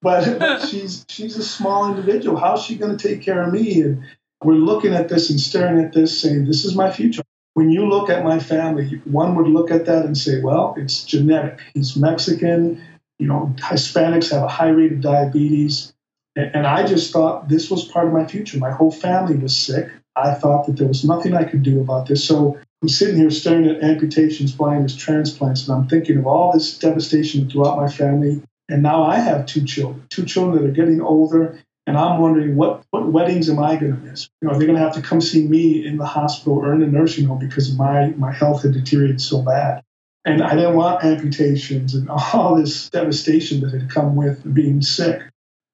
but, 0.02 0.40
but 0.40 0.68
she's 0.68 1.06
she's 1.10 1.38
a 1.38 1.44
small 1.44 1.90
individual. 1.90 2.38
How's 2.38 2.64
she 2.64 2.76
going 2.76 2.98
to 2.98 3.08
take 3.08 3.22
care 3.22 3.44
of 3.44 3.54
me? 3.54 3.82
And 3.82 4.04
we're 4.44 4.56
looking 4.56 4.96
at 4.96 5.10
this 5.10 5.30
and 5.30 5.40
staring 5.40 5.84
at 5.84 5.94
this, 5.94 6.20
saying, 6.20 6.46
"This 6.46 6.66
is 6.66 6.76
my 6.76 6.92
future." 6.92 7.22
When 7.56 7.70
you 7.70 7.88
look 7.88 8.10
at 8.10 8.24
my 8.24 8.40
family, 8.40 9.02
one 9.06 9.36
would 9.36 9.48
look 9.48 9.70
at 9.70 9.86
that 9.86 10.06
and 10.06 10.18
say, 10.18 10.42
"Well, 10.42 10.74
it's 10.78 11.04
genetic. 11.04 11.60
He's 11.74 11.96
Mexican. 11.96 12.82
You 13.20 13.28
know, 13.28 13.54
Hispanics 13.58 14.32
have 14.32 14.44
a 14.44 14.48
high 14.48 14.70
rate 14.70 14.92
of 14.92 15.02
diabetes." 15.02 15.94
And 16.36 16.66
I 16.66 16.84
just 16.84 17.14
thought 17.14 17.48
this 17.48 17.70
was 17.70 17.86
part 17.86 18.08
of 18.08 18.14
my 18.14 18.26
future. 18.26 18.58
My 18.58 18.72
whole 18.72 18.92
family 18.92 19.36
was 19.36 19.56
sick. 19.56 19.90
I 20.16 20.34
thought 20.34 20.66
that 20.66 20.78
there 20.78 20.88
was 20.88 21.04
nothing 21.04 21.36
I 21.36 21.44
could 21.44 21.62
do 21.62 21.80
about 21.80 22.08
this. 22.08 22.24
So 22.24 22.58
I'm 22.82 22.90
sitting 22.90 23.18
here 23.18 23.30
staring 23.30 23.68
at 23.68 23.84
amputations, 23.84 24.52
blindness, 24.52 24.96
transplants, 24.96 25.68
and 25.68 25.78
I'm 25.78 25.88
thinking 25.88 26.18
of 26.18 26.26
all 26.26 26.52
this 26.52 26.78
devastation 26.80 27.50
throughout 27.50 27.78
my 27.78 27.88
family. 27.88 28.42
And 28.68 28.82
now 28.82 29.04
I 29.04 29.20
have 29.20 29.46
two 29.46 29.64
children, 29.64 30.04
two 30.10 30.26
children 30.26 30.58
that 30.58 30.70
are 30.70 30.74
getting 30.74 31.02
older, 31.02 31.60
and 31.86 31.98
I'm 31.98 32.20
wondering 32.20 32.56
what, 32.56 32.84
what 32.92 33.12
weddings 33.12 33.50
am 33.50 33.60
I 33.60 33.76
going 33.76 33.96
to 33.96 34.00
miss? 34.00 34.30
You 34.42 34.48
know, 34.48 34.54
are 34.54 34.58
they're 34.58 34.68
going 34.68 34.80
to 34.80 34.84
have 34.84 34.96
to 34.96 35.02
come 35.02 35.20
see 35.20 35.46
me 35.46 35.86
in 35.86 35.98
the 35.98 36.06
hospital 36.06 36.54
or 36.54 36.74
in 36.74 36.80
the 36.80 36.88
nursing 36.88 37.26
home 37.26 37.40
because 37.40 37.78
my, 37.78 38.10
my 38.12 38.32
health 38.32 38.64
had 38.64 38.74
deteriorated 38.74 39.20
so 39.20 39.42
bad. 39.42 39.84
And 40.26 40.42
I 40.42 40.56
didn't 40.56 40.76
want 40.76 41.04
amputations 41.04 41.94
and 41.94 42.10
all 42.34 42.56
this 42.56 42.90
devastation 42.90 43.62
that 43.62 43.74
had 43.74 43.90
come 43.90 44.16
with 44.16 44.54
being 44.54 44.82
sick. 44.82 45.22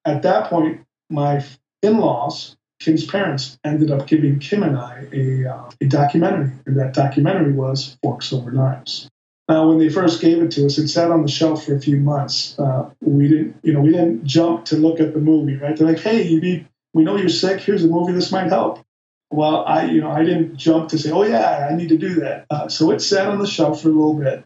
At 0.06 0.24
that 0.24 0.50
point, 0.50 0.82
my 1.10 1.46
in 1.84 2.00
laws, 2.00 2.56
Kim's 2.80 3.06
parents, 3.06 3.60
ended 3.63 3.92
up 3.92 4.08
giving 4.08 4.39
Kim 4.39 4.63
and 4.63 4.78
I 4.78 5.08
a, 5.13 5.46
uh, 5.46 5.70
a 5.80 5.86
documentary. 5.86 6.51
And 6.66 6.80
that 6.80 6.94
documentary 6.94 7.54
was 7.54 7.98
Forks 8.01 8.34
Over 8.34 8.51
Knives. 8.51 9.10
Now, 9.50 9.68
when 9.68 9.79
they 9.79 9.89
first 9.89 10.22
gave 10.22 10.44
it 10.44 10.51
to 10.51 10.68
us, 10.68 10.77
it 10.77 10.89
sat 10.89 11.10
on 11.10 11.24
the 11.24 11.27
shelf 11.27 11.65
for 11.65 11.75
a 11.75 11.82
few 11.82 11.98
months. 11.98 12.58
Uh, 12.60 12.91
we 13.01 13.27
didn't, 13.27 13.56
you 13.63 13.74
know, 13.74 13.82
we 13.82 13.91
didn't 13.91 14.24
jump 14.24 14.65
to 14.65 14.77
look 14.77 15.00
at 15.00 15.15
the 15.15 15.20
movie, 15.20 15.56
right? 15.56 15.75
They're 15.75 15.88
like, 15.88 16.00
"Hey, 16.00 16.22
you 16.27 16.39
need, 16.39 16.68
we 16.94 17.03
know 17.03 17.18
you're 17.18 17.29
sick. 17.29 17.60
Here's 17.60 17.84
a 17.84 17.88
movie. 17.88 18.13
This 18.13 18.32
might 18.32 18.48
help." 18.48 18.79
Well, 19.32 19.65
I, 19.65 19.86
you 19.86 20.01
know, 20.01 20.12
I 20.12 20.24
didn't 20.24 20.56
jump 20.58 20.89
to 20.89 21.00
say, 21.00 21.10
"Oh 21.10 21.24
yeah, 21.24 21.68
I 21.70 21.75
need 21.75 21.89
to 21.89 21.98
do 21.98 22.15
that." 22.22 22.46
Uh, 22.51 22.70
so 22.70 22.91
it 22.91 23.01
sat 23.01 23.27
on 23.27 23.39
the 23.39 23.48
shelf 23.48 23.82
for 23.82 23.89
a 23.89 23.91
little 23.91 24.13
bit. 24.13 24.46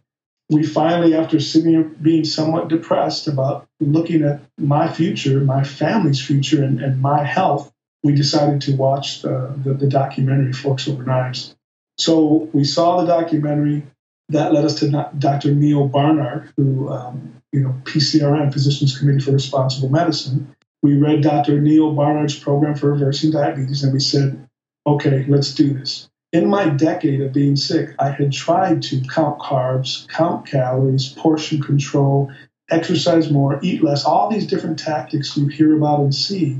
We 0.50 0.64
finally, 0.64 1.16
after 1.16 1.38
sitting 1.42 1.96
being 2.02 2.24
somewhat 2.24 2.70
depressed 2.70 3.28
about 3.28 3.68
looking 3.82 4.24
at 4.24 4.40
my 4.58 4.90
future, 4.90 5.42
my 5.42 5.66
family's 5.66 6.26
future, 6.26 6.64
and, 6.64 6.80
and 6.82 7.02
my 7.02 7.26
health, 7.26 7.74
we 8.04 8.16
decided 8.16 8.62
to 8.62 8.76
watch 8.78 9.22
the, 9.22 9.54
the, 9.64 9.74
the 9.74 9.88
documentary 9.88 10.54
"Forks 10.54 10.88
Over 10.88 11.04
Knives." 11.04 11.56
So 11.98 12.50
we 12.54 12.64
saw 12.64 13.02
the 13.02 13.08
documentary 13.08 13.84
that 14.30 14.54
led 14.54 14.66
us 14.66 14.80
to 14.80 15.12
Dr. 15.18 15.54
Neal 15.54 15.88
Barnard, 15.88 16.52
who, 16.56 16.90
um, 16.90 17.42
you 17.52 17.62
know, 17.62 17.76
PCRM, 17.84 18.52
Physicians 18.52 18.98
Committee 18.98 19.20
for 19.20 19.32
Responsible 19.32 19.90
Medicine. 19.90 20.56
We 20.82 20.98
read 20.98 21.22
Dr. 21.22 21.62
Neal 21.62 21.94
Barnard's 21.94 22.38
program 22.38 22.76
for 22.76 22.92
reversing 22.92 23.32
diabetes, 23.32 23.84
and 23.84 23.94
we 23.94 24.00
said, 24.00 24.48
okay, 24.86 25.26
let's 25.28 25.54
do 25.54 25.74
this. 25.74 26.10
In 26.32 26.48
my 26.48 26.68
decade 26.68 27.22
of 27.22 27.32
being 27.32 27.56
sick, 27.56 27.96
I 28.00 28.10
had 28.10 28.32
tried 28.32 28.82
to 28.84 29.02
count 29.02 29.40
carbs, 29.40 30.08
count 30.08 30.48
calories, 30.48 31.10
portion 31.10 31.62
control, 31.62 32.32
exercise 32.72 33.30
more, 33.30 33.60
eat 33.62 33.84
less, 33.84 34.04
all 34.04 34.30
these 34.30 34.48
different 34.48 34.80
tactics 34.80 35.38
you 35.38 35.48
hear 35.48 35.78
about 35.78 36.00
and 36.00 36.14
see. 36.14 36.60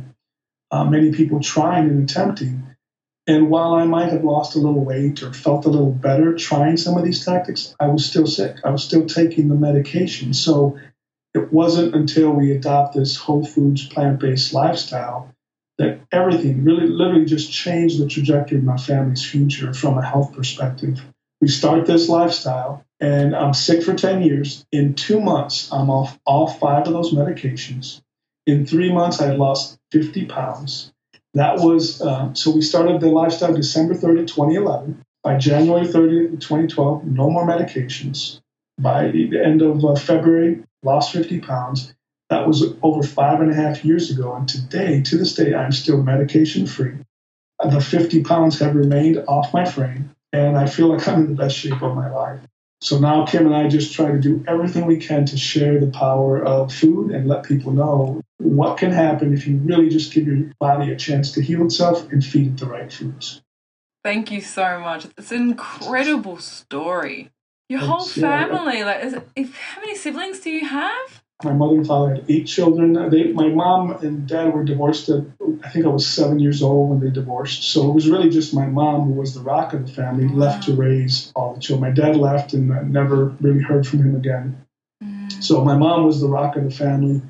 Uh, 0.70 0.84
many 0.86 1.12
people 1.12 1.40
trying 1.40 1.90
and 1.90 2.10
attempting. 2.10 2.73
And 3.26 3.50
while 3.50 3.74
I 3.74 3.86
might 3.86 4.12
have 4.12 4.24
lost 4.24 4.56
a 4.56 4.60
little 4.60 4.84
weight 4.84 5.24
or 5.24 5.32
felt 5.32 5.66
a 5.66 5.70
little 5.70 5.92
better 5.92 6.36
trying 6.36 6.76
some 6.76 6.98
of 6.98 7.06
these 7.06 7.24
tactics, 7.24 7.74
I 7.80 7.88
was 7.88 8.06
still 8.06 8.28
sick. 8.28 8.58
I 8.66 8.70
was 8.70 8.84
still 8.84 9.06
taking 9.06 9.48
the 9.48 9.56
medication. 9.56 10.34
So 10.34 10.78
it 11.34 11.52
wasn't 11.52 11.96
until 11.96 12.32
we 12.32 12.52
adopt 12.52 12.96
this 12.96 13.16
whole 13.16 13.46
foods, 13.46 13.88
plant 13.88 14.20
based 14.20 14.54
lifestyle 14.54 15.34
that 15.78 16.02
everything 16.12 16.64
really, 16.64 16.88
literally 16.88 17.26
just 17.26 17.52
changed 17.52 18.00
the 18.00 18.08
trajectory 18.08 18.60
of 18.60 18.64
my 18.64 18.78
family's 18.78 19.26
future 19.26 19.74
from 19.74 19.98
a 19.98 20.06
health 20.06 20.34
perspective. 20.36 21.02
We 21.42 21.48
start 21.48 21.86
this 21.86 22.10
lifestyle, 22.10 22.86
and 23.00 23.36
I'm 23.36 23.54
sick 23.54 23.84
for 23.84 23.96
10 23.96 24.22
years. 24.22 24.66
In 24.72 24.94
two 24.94 25.20
months, 25.20 25.72
I'm 25.72 25.90
off 25.90 26.18
all 26.26 26.48
five 26.48 26.88
of 26.88 26.94
those 26.94 27.14
medications. 27.14 28.02
In 28.46 28.66
three 28.66 28.94
months, 28.94 29.22
I 29.22 29.32
lost 29.34 29.78
50 29.92 30.26
pounds. 30.26 30.93
That 31.34 31.60
was 31.60 32.02
uh, 32.02 32.34
so 32.34 32.52
we 32.52 32.62
started 32.62 33.02
the 33.02 33.08
lifestyle 33.08 33.54
December 33.54 33.96
30, 33.96 34.26
2011. 34.26 35.04
By 35.24 35.38
January 35.38 35.88
30, 35.88 36.38
2012, 36.38 37.06
no 37.06 37.30
more 37.30 37.48
medications. 37.48 38.40
By 38.78 39.10
the 39.10 39.40
end 39.42 39.62
of 39.62 39.84
uh, 39.84 39.96
February, 39.96 40.64
lost 40.84 41.14
50 41.14 41.40
pounds. 41.40 41.94
That 42.30 42.48
was 42.48 42.64
over 42.82 43.04
five 43.04 43.40
and 43.42 43.52
a 43.52 43.56
half 43.56 43.86
years 43.86 44.12
ago. 44.12 44.34
And 44.34 44.48
today, 44.48 45.02
to 45.02 45.18
this 45.18 45.34
day, 45.34 45.54
I'm 45.54 45.72
still 45.72 46.02
medication 46.02 46.68
free. 46.68 46.96
The 47.64 47.80
50 47.80 48.24
pounds 48.24 48.60
have 48.60 48.76
remained 48.76 49.24
off 49.28 49.54
my 49.54 49.66
frame, 49.66 50.12
and 50.34 50.58
I 50.58 50.68
feel 50.68 50.88
like 50.88 51.08
I'm 51.08 51.22
in 51.22 51.30
the 51.30 51.36
best 51.36 51.56
shape 51.56 51.82
of 51.82 51.96
my 51.96 52.12
life. 52.12 52.42
So 52.84 53.00
now 53.00 53.26
Kim 53.26 53.46
and 53.46 53.56
I 53.56 53.70
just 53.70 53.94
try 53.94 54.12
to 54.12 54.20
do 54.20 54.44
everything 54.46 54.86
we 54.86 54.98
can 54.98 55.26
to 55.28 55.38
share 55.38 55.80
the 55.80 55.88
power 55.88 56.44
of 56.44 56.74
food 56.74 57.12
and 57.12 57.30
let 57.30 57.46
people 57.46 57.72
know 57.72 58.20
what 58.40 58.78
can 58.78 58.92
happen 58.92 59.34
if 59.34 59.48
you 59.48 59.56
really 59.56 59.88
just 59.88 60.12
give 60.12 60.28
your 60.28 60.52
body 60.60 60.92
a 60.92 60.98
chance 60.98 61.32
to 61.32 61.42
heal 61.42 61.64
itself 61.64 62.12
and 62.12 62.24
feed 62.24 62.48
it 62.48 62.58
the 62.58 62.66
right 62.66 62.92
foods. 62.92 63.42
Thank 64.04 64.32
you 64.32 64.42
so 64.42 64.82
much. 64.82 65.08
It's 65.18 65.32
an 65.32 65.44
incredible 65.44 66.40
story. 66.40 67.32
Your 67.70 67.80
whole 67.80 68.06
family, 68.06 68.84
like, 68.84 69.06
is 69.06 69.16
if, 69.38 69.56
how 69.56 69.80
many 69.80 69.96
siblings 69.96 70.42
do 70.42 70.50
you 70.50 70.68
have? 70.68 71.23
My 71.44 71.54
mother 71.54 71.76
and 71.76 71.88
father 71.88 72.16
had 72.16 72.26
eight 72.30 72.48
children. 72.48 73.10
They, 73.10 73.34
my 73.34 73.50
mom 73.50 73.92
and 73.92 74.28
dad 74.28 74.54
were 74.54 74.64
divorced 74.64 75.10
at, 75.10 75.24
I 75.64 75.70
think 75.70 75.86
I 75.86 75.90
was 75.90 76.08
seven 76.08 76.40
years 76.40 76.64
old 76.64 76.90
when 76.90 77.00
they 77.00 77.10
divorced. 77.10 77.64
So 77.64 77.90
it 77.90 77.94
was 77.94 78.10
really 78.10 78.30
just 78.30 78.54
my 78.54 78.66
mom 78.66 79.02
who 79.02 79.14
was 79.14 79.34
the 79.34 79.42
rock 79.42 79.74
of 79.74 79.88
the 79.88 79.94
family, 79.94 80.28
left 80.28 80.64
to 80.64 80.74
raise 80.74 81.32
all 81.36 81.54
the 81.54 81.60
children. 81.60 81.90
My 81.90 81.96
dad 81.96 82.16
left 82.16 82.54
and 82.54 82.72
I 82.74 82.84
never 82.84 83.26
really 83.42 83.62
heard 83.62 83.86
from 83.86 84.00
him 84.00 84.16
again. 84.16 84.66
So 85.42 85.64
my 85.64 85.76
mom 85.76 86.06
was 86.06 86.22
the 86.22 86.30
rock 86.30 86.56
of 86.56 86.64
the 86.64 86.72
family, 86.72 87.22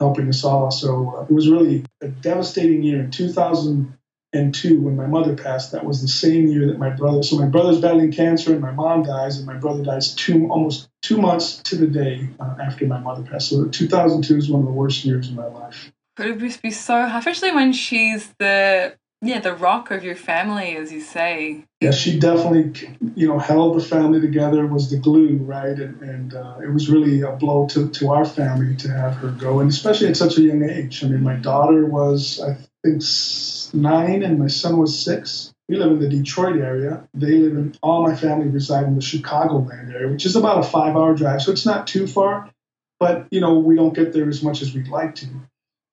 helping 0.00 0.28
us 0.28 0.44
all. 0.44 0.70
So 0.70 1.16
uh, 1.16 1.22
it 1.22 1.30
was 1.30 1.48
really 1.48 1.84
a 2.00 2.08
devastating 2.08 2.82
year. 2.82 3.00
In 3.02 3.96
2002, 4.32 4.80
when 4.80 4.96
my 4.96 5.06
mother 5.06 5.34
passed, 5.34 5.72
that 5.72 5.84
was 5.84 6.02
the 6.02 6.08
same 6.08 6.46
year 6.46 6.66
that 6.66 6.78
my 6.78 6.90
brother. 6.90 7.22
So 7.22 7.36
my 7.36 7.46
brother's 7.46 7.80
battling 7.80 8.12
cancer, 8.12 8.52
and 8.52 8.60
my 8.60 8.70
mom 8.70 9.02
dies, 9.02 9.38
and 9.38 9.46
my 9.46 9.54
brother 9.54 9.82
dies 9.82 10.14
two 10.14 10.48
almost 10.48 10.88
two 11.02 11.18
months 11.18 11.56
to 11.64 11.76
the 11.76 11.86
day 11.86 12.28
uh, 12.38 12.56
after 12.62 12.86
my 12.86 13.00
mother 13.00 13.22
passed. 13.22 13.48
So 13.48 13.66
2002 13.66 14.36
is 14.36 14.50
one 14.50 14.60
of 14.60 14.66
the 14.66 14.72
worst 14.72 15.04
years 15.04 15.28
of 15.28 15.34
my 15.34 15.46
life. 15.46 15.92
Could 16.16 16.26
it 16.26 16.30
would 16.32 16.40
just 16.40 16.62
be 16.62 16.70
so 16.70 17.06
hard, 17.06 17.20
especially 17.20 17.52
when 17.52 17.72
she's 17.72 18.32
the 18.38 18.96
yeah 19.22 19.40
the 19.40 19.54
rock 19.54 19.90
of 19.90 20.04
your 20.04 20.14
family, 20.14 20.76
as 20.76 20.92
you 20.92 21.00
say. 21.00 21.64
Yeah, 21.80 21.90
she 21.90 22.18
definitely, 22.18 22.96
you 23.16 23.26
know, 23.26 23.38
held 23.38 23.76
the 23.76 23.84
family 23.84 24.20
together, 24.20 24.66
was 24.66 24.90
the 24.90 24.98
glue, 24.98 25.38
right? 25.38 25.78
And, 25.78 26.00
and 26.02 26.34
uh, 26.34 26.58
it 26.62 26.72
was 26.72 26.90
really 26.90 27.22
a 27.22 27.32
blow 27.32 27.66
to, 27.68 27.88
to 27.88 28.10
our 28.10 28.24
family 28.24 28.76
to 28.76 28.90
have 28.90 29.14
her 29.16 29.30
go, 29.30 29.60
and 29.60 29.70
especially 29.70 30.08
at 30.08 30.16
such 30.16 30.36
a 30.36 30.42
young 30.42 30.62
age. 30.62 31.02
I 31.02 31.08
mean, 31.08 31.22
my 31.22 31.36
daughter 31.36 31.86
was, 31.86 32.38
I 32.40 32.58
think, 32.84 33.02
nine, 33.74 34.22
and 34.22 34.38
my 34.38 34.48
son 34.48 34.78
was 34.78 34.98
six. 34.98 35.52
We 35.68 35.76
live 35.76 35.92
in 35.92 35.98
the 36.00 36.08
Detroit 36.08 36.56
area. 36.56 37.08
They 37.14 37.38
live 37.38 37.52
in, 37.52 37.74
all 37.82 38.02
my 38.02 38.16
family 38.16 38.48
reside 38.48 38.86
in 38.86 38.94
the 38.94 39.00
Chicagoland 39.00 39.92
area, 39.92 40.10
which 40.10 40.26
is 40.26 40.36
about 40.36 40.58
a 40.58 40.68
five 40.68 40.96
hour 40.96 41.14
drive. 41.14 41.42
So 41.42 41.52
it's 41.52 41.66
not 41.66 41.86
too 41.86 42.06
far, 42.06 42.50
but, 42.98 43.26
you 43.30 43.40
know, 43.40 43.58
we 43.58 43.76
don't 43.76 43.94
get 43.94 44.12
there 44.12 44.28
as 44.28 44.42
much 44.42 44.62
as 44.62 44.74
we'd 44.74 44.88
like 44.88 45.14
to. 45.16 45.26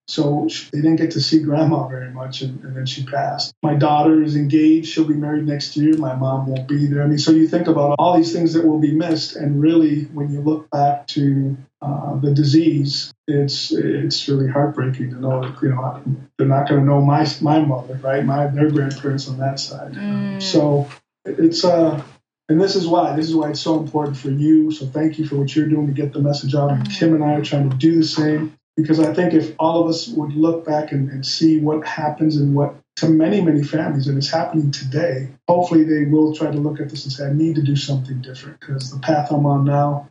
So 0.10 0.48
they 0.72 0.80
didn't 0.80 0.96
get 0.96 1.12
to 1.12 1.22
see 1.22 1.40
grandma 1.40 1.88
very 1.88 2.12
much, 2.12 2.42
and, 2.42 2.64
and, 2.64 2.78
then 2.78 2.86
she 2.86 3.04
passed. 3.04 3.54
My 3.62 3.76
daughter 3.76 4.24
is 4.24 4.38
engaged; 4.38 4.88
she'll 4.88 5.04
be 5.04 5.14
married 5.14 5.46
next 5.46 5.76
year. 5.76 5.98
My 5.98 6.16
mom 6.16 6.48
won't 6.48 6.66
be 6.66 6.86
there. 6.88 7.04
I 7.04 7.08
mean, 7.08 7.18
so 7.18 7.32
you 7.32 7.46
think 7.46 7.68
about 7.68 7.96
all 8.00 8.16
these 8.16 8.32
things 8.32 8.54
that 8.54 8.66
will 8.66 8.80
be 8.80 8.94
missed, 8.94 9.36
and 9.36 9.62
really, 9.62 10.04
when 10.06 10.32
you 10.32 10.40
look 10.40 10.70
back 10.70 11.08
to 11.08 11.58
uh, 11.82 12.16
the 12.20 12.34
disease, 12.34 13.14
it's 13.28 13.74
it's 13.74 14.30
really 14.30 14.48
heartbreaking 14.48 15.10
to 15.10 15.20
know 15.20 15.42
that 15.42 15.62
you 15.62 15.70
know 15.70 16.02
they're 16.38 16.48
not 16.48 16.70
going 16.70 16.80
to 16.80 16.86
know 16.86 17.02
my 17.02 17.28
my 17.42 17.60
mother, 17.60 17.96
right? 18.02 18.24
My 18.24 18.48
their 18.48 18.72
grandparents 18.72 19.28
on 19.28 19.40
that 19.40 19.60
side. 19.60 19.94
Mm. 19.94 20.42
So 20.42 20.88
it's 21.26 21.66
uh. 21.66 22.02
And 22.50 22.62
this 22.62 22.78
is 22.78 22.88
why 22.88 23.14
this 23.14 23.28
is 23.28 23.36
why 23.36 23.50
it's 23.50 23.60
so 23.60 23.78
important 23.78 24.16
for 24.16 24.30
you. 24.30 24.72
So 24.72 24.86
thank 24.86 25.20
you 25.20 25.28
for 25.28 25.36
what 25.36 25.54
you're 25.54 25.68
doing 25.68 25.88
to 25.88 25.92
get 25.92 26.14
the 26.14 26.22
message 26.22 26.56
out. 26.56 26.72
And 26.72 26.90
Kim 26.90 27.14
and 27.14 27.22
I 27.22 27.34
are 27.34 27.44
trying 27.44 27.70
to 27.70 27.76
do 27.76 27.98
the 27.98 28.06
same 28.06 28.57
because 28.78 29.00
I 29.00 29.12
think 29.14 29.34
if 29.34 29.56
all 29.58 29.82
of 29.82 29.90
us 29.90 30.08
would 30.08 30.34
look 30.34 30.64
back 30.64 30.92
and, 30.92 31.10
and, 31.10 31.26
see 31.26 31.60
what 31.60 31.86
happens 31.86 32.38
and 32.38 32.56
what 32.56 32.76
to 32.98 33.10
many, 33.10 33.42
many 33.42 33.64
families, 33.64 34.08
and 34.08 34.18
it's 34.18 34.30
happening 34.30 34.72
today, 34.72 35.30
hopefully 35.48 35.84
they 35.84 36.06
will 36.06 36.34
try 36.34 36.52
to 36.52 36.58
look 36.58 36.80
at 36.80 36.90
this 36.90 37.04
and 37.04 37.12
say, 37.12 37.26
I 37.26 37.34
need 37.34 37.56
to 37.56 37.64
do 37.64 37.76
something 37.76 38.22
different 38.22 38.60
because 38.60 38.92
the 38.92 39.00
path 39.00 39.32
I'm 39.32 39.46
on 39.48 39.66
now 39.66 40.10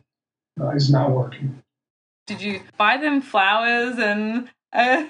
uh, 0.59 0.69
is 0.71 0.91
not 0.91 1.11
working. 1.11 1.63
Did 2.27 2.41
you 2.41 2.61
buy 2.77 2.97
them 2.97 3.21
flowers 3.21 3.97
and 3.97 4.49
a, 4.73 5.09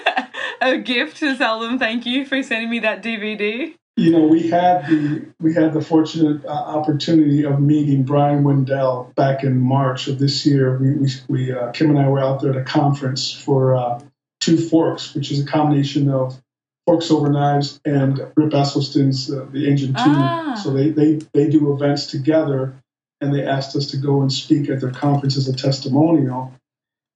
a 0.62 0.78
gift 0.78 1.18
to 1.18 1.36
tell 1.36 1.60
them 1.60 1.78
thank 1.78 2.06
you 2.06 2.24
for 2.24 2.42
sending 2.42 2.70
me 2.70 2.78
that 2.80 3.02
DVD? 3.02 3.74
You 3.96 4.10
know, 4.10 4.26
we 4.26 4.50
had 4.50 4.86
the 4.88 5.26
we 5.40 5.54
had 5.54 5.72
the 5.72 5.80
fortunate 5.80 6.44
uh, 6.44 6.48
opportunity 6.48 7.44
of 7.44 7.60
meeting 7.60 8.02
Brian 8.02 8.42
Wendel 8.42 9.12
back 9.14 9.44
in 9.44 9.60
March 9.60 10.08
of 10.08 10.18
this 10.18 10.44
year. 10.44 10.76
We, 10.76 10.94
we, 10.94 11.08
we 11.28 11.52
uh, 11.52 11.70
Kim 11.70 11.90
and 11.90 11.98
I 11.98 12.08
were 12.08 12.18
out 12.18 12.42
there 12.42 12.50
at 12.50 12.56
a 12.56 12.64
conference 12.64 13.32
for 13.32 13.76
uh, 13.76 14.00
Two 14.40 14.56
Forks, 14.56 15.14
which 15.14 15.30
is 15.30 15.40
a 15.40 15.46
combination 15.46 16.10
of 16.10 16.42
Forks 16.86 17.12
Over 17.12 17.30
Knives 17.30 17.80
and 17.84 18.18
Rip 18.36 18.50
Esselstyn's 18.50 19.32
uh, 19.32 19.46
The 19.52 19.68
Engine 19.68 19.94
2. 19.94 20.00
Ah. 20.00 20.60
So 20.62 20.72
they, 20.72 20.90
they 20.90 21.20
they 21.32 21.48
do 21.48 21.72
events 21.72 22.06
together, 22.08 22.74
and 23.20 23.32
they 23.32 23.46
asked 23.46 23.76
us 23.76 23.92
to 23.92 23.96
go 23.96 24.22
and 24.22 24.32
speak 24.32 24.68
at 24.70 24.80
their 24.80 24.90
conference 24.90 25.36
as 25.36 25.46
a 25.46 25.54
testimonial. 25.54 26.52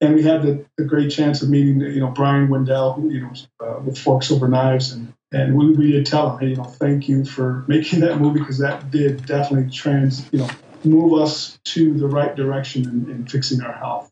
And 0.01 0.15
we 0.15 0.23
had 0.23 0.43
the, 0.43 0.65
the 0.77 0.85
great 0.85 1.11
chance 1.11 1.41
of 1.41 1.49
meeting, 1.49 1.81
you 1.81 1.99
know, 1.99 2.07
Brian 2.07 2.47
Wendel, 2.47 2.93
who, 2.93 3.09
you 3.09 3.21
know, 3.21 3.33
uh, 3.59 3.79
with 3.81 3.97
Forks 3.97 4.31
Over 4.31 4.47
Knives 4.47 4.93
and 4.93 5.13
and 5.31 5.55
we, 5.55 5.71
we 5.71 5.91
did 5.91 6.05
tell 6.05 6.31
him, 6.31 6.39
hey, 6.39 6.47
you 6.49 6.55
know, 6.55 6.63
thank 6.63 7.07
you 7.07 7.23
for 7.23 7.63
making 7.67 7.99
that 8.01 8.19
movie 8.19 8.39
because 8.39 8.59
that 8.59 8.89
did 8.89 9.25
definitely 9.25 9.71
trans, 9.71 10.27
you 10.31 10.39
know, 10.39 10.49
move 10.83 11.21
us 11.21 11.59
to 11.65 11.93
the 11.93 12.07
right 12.07 12.35
direction 12.35 12.83
in, 12.85 13.11
in 13.11 13.27
fixing 13.27 13.61
our 13.61 13.73
health. 13.73 14.11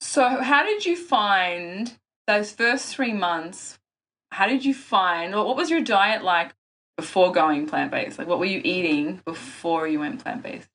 So, 0.00 0.42
how 0.42 0.62
did 0.62 0.84
you 0.84 0.96
find 0.96 1.94
those 2.26 2.52
first 2.52 2.94
three 2.94 3.12
months? 3.12 3.78
How 4.32 4.46
did 4.46 4.64
you 4.64 4.74
find, 4.74 5.34
or 5.34 5.46
what 5.46 5.56
was 5.56 5.70
your 5.70 5.80
diet 5.80 6.22
like 6.22 6.52
before 6.96 7.32
going 7.32 7.66
plant 7.66 7.90
based? 7.90 8.18
Like, 8.18 8.28
what 8.28 8.38
were 8.38 8.44
you 8.44 8.60
eating 8.62 9.22
before 9.24 9.88
you 9.88 10.00
went 10.00 10.22
plant 10.22 10.42
based? 10.42 10.68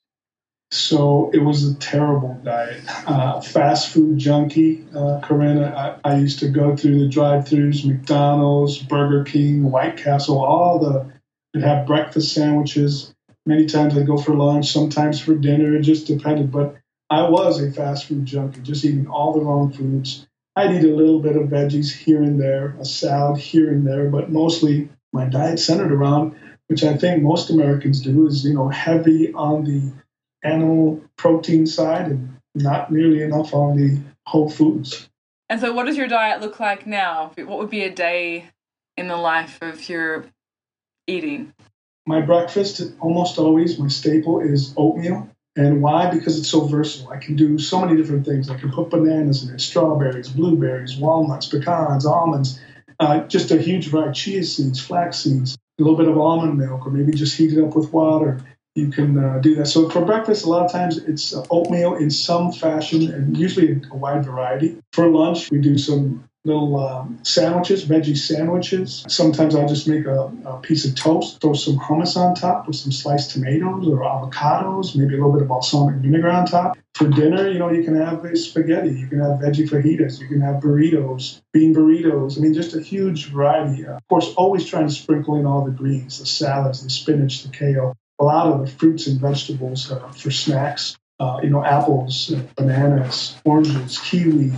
So 0.72 1.30
it 1.34 1.40
was 1.40 1.70
a 1.70 1.76
terrible 1.76 2.40
diet. 2.46 2.82
Uh, 3.06 3.42
fast 3.42 3.90
food 3.90 4.18
junkie, 4.18 4.86
uh, 4.96 5.20
Corinna. 5.22 6.00
I, 6.06 6.14
I, 6.14 6.18
used 6.18 6.40
to 6.40 6.48
go 6.48 6.78
through 6.78 7.00
the 7.00 7.10
drive-throughs, 7.10 7.86
McDonald's, 7.86 8.78
Burger 8.78 9.26
King, 9.26 9.70
White 9.70 9.98
Castle, 9.98 10.42
all 10.42 10.80
the. 10.80 11.12
I'd 11.54 11.64
have 11.64 11.86
breakfast 11.86 12.34
sandwiches. 12.34 13.14
Many 13.46 13.66
times 13.66 13.98
I'd 13.98 14.08
go 14.08 14.18
for 14.18 14.34
lunch, 14.34 14.72
sometimes 14.72 15.20
for 15.20 15.36
dinner. 15.36 15.76
It 15.76 15.82
just 15.82 16.08
depended. 16.08 16.54
But 16.54 16.78
I 17.10 17.28
was 17.28 17.62
a 17.62 17.70
fast 17.70 18.06
food 18.06 18.26
junkie, 18.26 18.62
just 18.62 18.86
eating 18.86 19.08
all 19.08 19.34
the 19.34 19.42
wrong 19.42 19.74
foods. 19.74 20.26
I'd 20.56 20.72
eat 20.72 20.90
a 20.90 20.96
little 20.96 21.20
bit 21.20 21.36
of 21.36 21.50
veggies 21.50 21.92
here 21.92 22.24
and 22.24 22.40
there, 22.40 22.78
a 22.80 22.86
salad 22.86 23.38
here 23.40 23.70
and 23.70 23.86
there, 23.86 24.10
but 24.10 24.32
mostly 24.32 24.88
my 25.12 25.26
diet 25.26 25.60
centered 25.60 25.92
around, 25.92 26.36
which 26.68 26.86
I 26.86 26.96
think 26.96 27.22
most 27.22 27.50
Americans 27.50 28.02
do, 28.02 28.26
is 28.28 28.46
you 28.46 28.54
know 28.54 28.70
heavy 28.70 29.34
on 29.34 29.66
the 29.66 29.92
animal 30.44 31.02
protein 31.18 31.66
side 31.66 32.08
and 32.08 32.38
not 32.56 32.92
nearly 32.92 33.22
enough 33.22 33.54
on 33.54 33.78
the 33.78 34.00
whole 34.26 34.50
foods. 34.50 35.10
And 35.50 35.60
so, 35.60 35.74
what 35.74 35.86
does 35.86 35.98
your 35.98 36.08
diet 36.08 36.42
look 36.42 36.60
like 36.60 36.88
now? 36.88 37.32
What 37.36 37.60
would 37.60 37.70
be 37.70 37.84
a 37.84 37.94
day 37.94 38.46
in 38.98 39.08
the 39.08 39.18
life 39.18 39.60
of 39.62 39.90
your 39.90 40.26
eating? 41.08 41.54
My 42.06 42.22
breakfast, 42.22 42.82
almost 43.00 43.38
always, 43.38 43.78
my 43.78 43.88
staple 43.88 44.40
is 44.40 44.74
oatmeal. 44.78 45.30
And 45.58 45.82
why? 45.82 46.10
Because 46.10 46.40
it's 46.40 46.48
so 46.48 46.62
versatile. 46.62 47.12
I 47.12 47.18
can 47.18 47.36
do 47.36 47.60
so 47.60 47.82
many 47.82 47.98
different 47.98 48.26
things. 48.26 48.50
I 48.50 48.58
can 48.58 48.72
put 48.72 48.90
bananas 48.90 49.44
in 49.44 49.54
it, 49.54 49.60
strawberries, 49.60 50.30
blueberries, 50.30 50.96
walnuts, 50.96 51.48
pecans, 51.48 52.06
almonds, 52.06 52.60
uh, 53.02 53.20
just 53.28 53.52
a 53.52 53.58
huge 53.58 53.88
variety, 53.88 54.14
chia 54.14 54.44
seeds, 54.44 54.80
flax 54.80 55.20
seeds, 55.20 55.58
a 55.78 55.84
little 55.84 55.98
bit 55.98 56.08
of 56.08 56.18
almond 56.18 56.58
milk, 56.58 56.88
or 56.88 56.92
maybe 56.92 57.12
just 57.12 57.36
heat 57.36 57.52
it 57.52 57.62
up 57.62 57.76
with 57.76 57.92
water 57.92 58.42
you 58.76 58.90
can 58.90 59.18
uh, 59.18 59.40
do 59.40 59.56
that. 59.56 59.68
So 59.68 59.90
for 59.90 60.06
breakfast, 60.06 60.46
a 60.46 60.50
lot 60.50 60.66
of 60.66 60.72
times 60.72 60.98
it's 60.98 61.34
oatmeal 61.50 61.96
in 61.96 62.10
some 62.10 62.52
fashion, 62.52 63.12
and 63.12 63.38
usually 63.38 63.82
a 63.92 63.96
wide 63.96 64.26
variety. 64.26 64.78
For 64.94 65.08
lunch, 65.08 65.52
we 65.52 65.60
do 65.60 65.78
some 65.78 66.24
little 66.44 66.80
um, 66.80 67.20
sandwiches, 67.24 67.86
veggie 67.86 68.18
sandwiches. 68.18 69.06
Sometimes 69.08 69.56
I'll 69.56 69.68
just 69.68 69.88
make 69.88 70.06
a, 70.06 70.32
a, 70.46 70.60
piece 70.62 70.86
of 70.86 70.96
toast, 70.96 71.40
throw 71.40 71.54
some 71.54 71.78
hummus 71.78 72.18
on 72.18 72.34
top 72.34 72.66
with 72.66 72.76
some 72.76 72.92
sliced 72.92 73.32
tomatoes 73.32 73.88
or 73.88 74.00
avocados, 74.00 74.96
maybe 74.96 75.14
a 75.14 75.18
little 75.18 75.34
bit 75.34 75.44
of 75.44 75.48
balsamic 75.48 75.98
vinegar 75.98 76.30
on 76.30 76.46
top. 76.46 76.78
For 76.96 77.08
dinner, 77.08 77.48
you 77.50 77.60
know, 77.60 77.72
you 77.72 77.84
can 77.84 77.96
have 77.96 78.26
spaghetti, 78.38 78.92
you 78.92 79.08
can 79.08 79.20
have 79.20 79.40
veggie 79.40 79.70
fajitas, 79.70 80.20
you 80.20 80.28
can 80.28 80.42
have 80.42 80.56
burritos, 80.56 81.42
bean 81.54 81.76
burritos. 81.76 82.38
I 82.38 82.42
mean, 82.42 82.54
just 82.54 82.76
a 82.76 82.82
huge 82.82 83.28
variety. 83.28 83.86
Uh, 83.86 83.98
of 83.98 84.08
course, 84.08 84.34
always 84.36 84.66
trying 84.66 84.88
to 84.88 84.94
sprinkle 84.94 85.36
in 85.36 85.46
all 85.46 85.64
the 85.64 85.72
greens, 85.72 86.20
the 86.20 86.26
salads, 86.26 86.84
the 86.84 86.90
spinach, 86.90 87.44
the 87.44 87.50
kale, 87.50 87.96
a 88.22 88.24
lot 88.24 88.48
of 88.48 88.72
fruits 88.74 89.08
and 89.08 89.20
vegetables 89.20 89.92
uh, 89.92 90.08
for 90.10 90.32
snacks. 90.32 90.96
Uh, 91.20 91.40
you 91.44 91.52
know, 91.52 91.64
apples, 91.64 92.34
uh, 92.34 92.42
bananas, 92.56 93.40
oranges, 93.46 94.00
kiwi, 94.00 94.52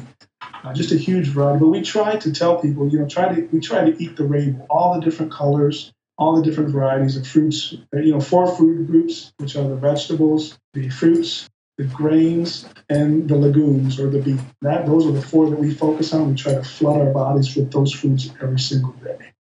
uh, 0.63 0.73
just 0.73 0.93
a 0.93 0.97
huge 0.97 1.27
variety. 1.27 1.59
But 1.59 1.67
we 1.67 1.81
try 1.81 2.15
to 2.15 2.31
tell 2.31 2.61
people, 2.61 2.87
you 2.87 2.99
know, 2.99 3.07
try 3.07 3.33
to 3.33 3.41
we 3.51 3.59
try 3.59 3.89
to 3.89 4.01
eat 4.01 4.15
the 4.15 4.23
rainbow, 4.23 4.65
all 4.69 4.93
the 4.93 5.01
different 5.01 5.33
colors, 5.33 5.91
all 6.17 6.37
the 6.37 6.41
different 6.41 6.69
varieties 6.69 7.17
of 7.17 7.27
fruits. 7.27 7.75
Uh, 7.93 7.99
you 7.99 8.13
know, 8.13 8.21
four 8.21 8.47
food 8.55 8.87
groups, 8.87 9.33
which 9.37 9.57
are 9.57 9.67
the 9.67 9.75
vegetables, 9.75 10.57
the 10.73 10.89
fruits, 10.89 11.49
the 11.77 11.83
grains, 11.83 12.65
and 12.87 13.27
the 13.27 13.35
legumes 13.35 13.99
or 13.99 14.09
the 14.09 14.19
beef. 14.19 14.41
That 14.61 14.85
those 14.85 15.05
are 15.05 15.11
the 15.11 15.21
four 15.21 15.49
that 15.49 15.59
we 15.59 15.73
focus 15.73 16.13
on. 16.13 16.29
We 16.29 16.35
try 16.35 16.53
to 16.53 16.63
flood 16.63 17.01
our 17.01 17.11
bodies 17.11 17.57
with 17.57 17.71
those 17.71 17.91
foods 17.91 18.29
every 18.41 18.59
single 18.59 18.93
day. 18.93 19.33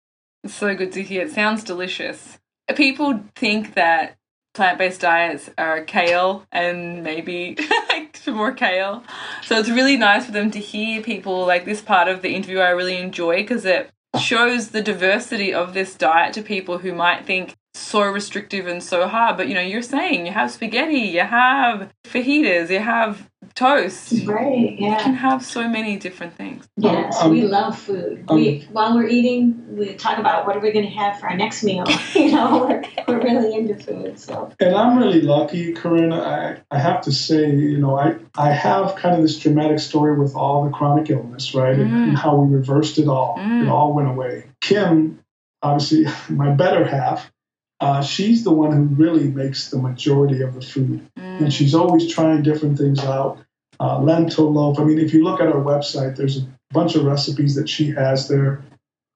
It's 0.42 0.54
so 0.54 0.74
good 0.74 0.92
to 0.92 1.02
hear. 1.02 1.24
It 1.24 1.32
sounds 1.32 1.64
delicious 1.64 2.39
people 2.76 3.20
think 3.34 3.74
that 3.74 4.16
plant-based 4.54 5.00
diets 5.00 5.48
are 5.56 5.82
kale 5.84 6.44
and 6.50 7.02
maybe 7.02 7.56
some 8.14 8.34
more 8.34 8.52
kale. 8.52 9.04
So 9.42 9.58
it's 9.58 9.70
really 9.70 9.96
nice 9.96 10.26
for 10.26 10.32
them 10.32 10.50
to 10.50 10.58
hear 10.58 11.02
people 11.02 11.46
like 11.46 11.64
this 11.64 11.80
part 11.80 12.08
of 12.08 12.22
the 12.22 12.34
interview 12.34 12.58
I 12.58 12.70
really 12.70 12.96
enjoy 12.96 13.36
because 13.36 13.64
it 13.64 13.90
shows 14.20 14.70
the 14.70 14.82
diversity 14.82 15.54
of 15.54 15.72
this 15.72 15.94
diet 15.94 16.34
to 16.34 16.42
people 16.42 16.78
who 16.78 16.92
might 16.92 17.26
think 17.26 17.54
so 17.74 18.02
restrictive 18.02 18.66
and 18.66 18.82
so 18.82 19.06
hard. 19.08 19.36
But 19.36 19.48
you 19.48 19.54
know, 19.54 19.60
you're 19.60 19.82
saying 19.82 20.26
you 20.26 20.32
have 20.32 20.50
spaghetti, 20.50 20.98
you 20.98 21.20
have 21.20 21.90
fajitas, 22.04 22.70
you 22.70 22.78
have 22.80 23.28
toast. 23.54 24.12
Right, 24.26 24.76
Yeah. 24.78 24.90
You 24.98 25.04
can 25.04 25.14
have 25.14 25.44
so 25.44 25.68
many 25.68 25.96
different 25.96 26.34
things. 26.36 26.68
Yes, 26.76 27.20
Um, 27.20 27.30
we 27.32 27.42
love 27.42 27.76
food. 27.78 28.24
um, 28.28 28.36
we 28.36 28.60
while 28.72 28.94
we're 28.94 29.08
eating, 29.08 29.64
we 29.76 29.94
talk 29.94 30.18
about 30.18 30.46
what 30.46 30.56
are 30.56 30.60
we 30.60 30.70
going 30.72 30.84
to 30.84 30.90
have 30.92 31.18
for 31.18 31.28
our 31.28 31.36
next 31.36 31.62
meal. 31.64 31.84
you 32.14 32.32
know, 32.32 32.66
we're, 32.68 32.82
we're 33.08 33.22
really 33.22 33.54
into 33.54 33.74
food. 33.82 34.18
So 34.20 34.52
And 34.60 34.74
I'm 34.74 34.96
really 34.98 35.20
lucky, 35.22 35.72
Corinne. 35.72 36.12
I, 36.12 36.58
I 36.70 36.78
have 36.78 37.00
to 37.02 37.12
say, 37.12 37.50
you 37.50 37.78
know, 37.78 37.98
I, 37.98 38.16
I 38.36 38.50
have 38.50 38.94
kind 38.96 39.16
of 39.16 39.22
this 39.22 39.38
dramatic 39.38 39.78
story 39.80 40.18
with 40.18 40.34
all 40.36 40.64
the 40.64 40.70
chronic 40.70 41.10
illness, 41.10 41.54
right? 41.54 41.74
And, 41.78 41.90
Mm. 41.90 42.08
and 42.10 42.18
how 42.18 42.36
we 42.36 42.54
reversed 42.54 42.98
it 42.98 43.08
all. 43.08 43.36
Mm. 43.38 43.62
It 43.64 43.68
all 43.68 43.92
went 43.94 44.08
away. 44.08 44.44
Kim, 44.60 45.18
obviously, 45.62 46.06
my 46.34 46.50
better 46.50 46.84
half, 46.86 47.32
uh, 47.80 48.02
she's 48.02 48.44
the 48.44 48.52
one 48.52 48.72
who 48.72 48.82
really 49.02 49.28
makes 49.28 49.70
the 49.70 49.78
majority 49.78 50.42
of 50.42 50.54
the 50.54 50.60
food. 50.60 51.08
Mm. 51.18 51.40
And 51.40 51.52
she's 51.52 51.74
always 51.74 52.12
trying 52.12 52.42
different 52.42 52.78
things 52.78 53.00
out. 53.00 53.38
Uh, 53.78 53.98
lentil 53.98 54.52
loaf. 54.52 54.78
I 54.78 54.84
mean, 54.84 54.98
if 54.98 55.14
you 55.14 55.24
look 55.24 55.40
at 55.40 55.46
our 55.46 55.62
website, 55.62 56.16
there's 56.16 56.36
a 56.36 56.46
bunch 56.70 56.94
of 56.96 57.04
recipes 57.04 57.54
that 57.54 57.66
she 57.66 57.90
has 57.92 58.28
there. 58.28 58.62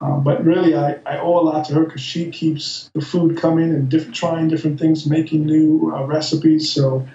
Um, 0.00 0.24
but 0.24 0.42
really, 0.42 0.74
I, 0.74 0.98
I 1.04 1.18
owe 1.18 1.38
a 1.38 1.44
lot 1.44 1.66
to 1.66 1.74
her 1.74 1.84
because 1.84 2.00
she 2.00 2.30
keeps 2.30 2.90
the 2.94 3.02
food 3.02 3.36
coming 3.36 3.70
and 3.70 3.90
diff- 3.90 4.12
trying 4.12 4.48
different 4.48 4.80
things, 4.80 5.06
making 5.06 5.44
new 5.44 5.92
uh, 5.94 6.04
recipes. 6.04 6.72
So 6.72 7.06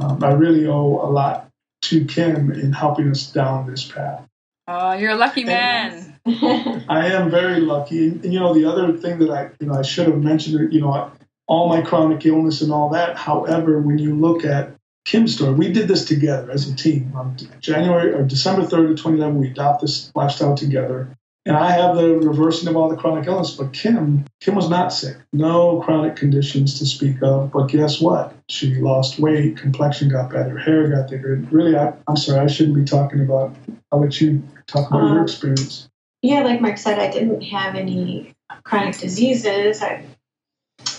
um, 0.00 0.22
I 0.22 0.32
really 0.32 0.66
owe 0.66 1.00
a 1.02 1.10
lot 1.10 1.48
to 1.82 2.04
Kim 2.04 2.50
in 2.50 2.72
helping 2.72 3.08
us 3.08 3.30
down 3.30 3.70
this 3.70 3.84
path. 3.84 4.26
Oh, 4.72 4.92
you're 4.92 5.10
a 5.10 5.16
lucky 5.16 5.42
man. 5.42 6.16
I 6.26 7.08
am 7.08 7.28
very 7.28 7.60
lucky. 7.60 8.06
And, 8.06 8.24
and, 8.24 8.32
you 8.32 8.38
know, 8.38 8.54
the 8.54 8.66
other 8.66 8.96
thing 8.96 9.18
that 9.18 9.30
I, 9.30 9.50
you 9.58 9.66
know, 9.66 9.74
I 9.74 9.82
should 9.82 10.06
have 10.06 10.18
mentioned, 10.18 10.72
you 10.72 10.80
know, 10.80 11.10
all 11.48 11.68
my 11.68 11.82
chronic 11.82 12.24
illness 12.24 12.60
and 12.60 12.70
all 12.70 12.88
that. 12.90 13.16
However, 13.16 13.80
when 13.80 13.98
you 13.98 14.14
look 14.14 14.44
at 14.44 14.76
Kim's 15.04 15.34
story, 15.34 15.54
we 15.54 15.72
did 15.72 15.88
this 15.88 16.04
together 16.04 16.52
as 16.52 16.68
a 16.68 16.76
team. 16.76 17.10
On 17.16 17.36
January 17.60 18.12
or 18.12 18.22
December 18.22 18.62
3rd 18.62 18.92
of 18.92 18.96
2011, 18.98 19.40
we 19.40 19.50
adopted 19.50 19.88
this 19.88 20.12
lifestyle 20.14 20.54
together. 20.54 21.18
And 21.46 21.56
I 21.56 21.70
have 21.70 21.96
the 21.96 22.18
reversing 22.18 22.68
of 22.68 22.76
all 22.76 22.90
the 22.90 22.96
chronic 22.96 23.26
illness, 23.26 23.56
but 23.56 23.72
Kim, 23.72 24.26
Kim 24.40 24.54
was 24.54 24.68
not 24.68 24.92
sick. 24.92 25.16
No 25.32 25.80
chronic 25.80 26.14
conditions 26.16 26.78
to 26.78 26.86
speak 26.86 27.22
of. 27.22 27.50
But 27.50 27.68
guess 27.68 27.98
what? 28.00 28.34
She 28.50 28.74
lost 28.74 29.18
weight, 29.18 29.56
complexion 29.56 30.10
got 30.10 30.30
better, 30.30 30.58
hair 30.58 30.88
got 30.88 31.08
thicker. 31.08 31.42
Really, 31.50 31.76
I, 31.76 31.94
I'm 32.06 32.16
sorry, 32.16 32.40
I 32.40 32.46
shouldn't 32.46 32.76
be 32.76 32.84
talking 32.84 33.20
about. 33.22 33.56
I'll 33.90 34.00
let 34.00 34.20
you 34.20 34.42
talk 34.66 34.90
about 34.90 34.98
your 35.08 35.18
Um, 35.18 35.22
experience. 35.22 35.88
yeah, 36.20 36.42
like 36.42 36.60
Marc 36.60 36.76
said, 36.76 36.98
I 36.98 37.10
didn't 37.10 37.40
have 37.40 37.74
any 37.74 38.34
chronic 38.64 38.98
diseases. 38.98 39.82
I 39.82 40.04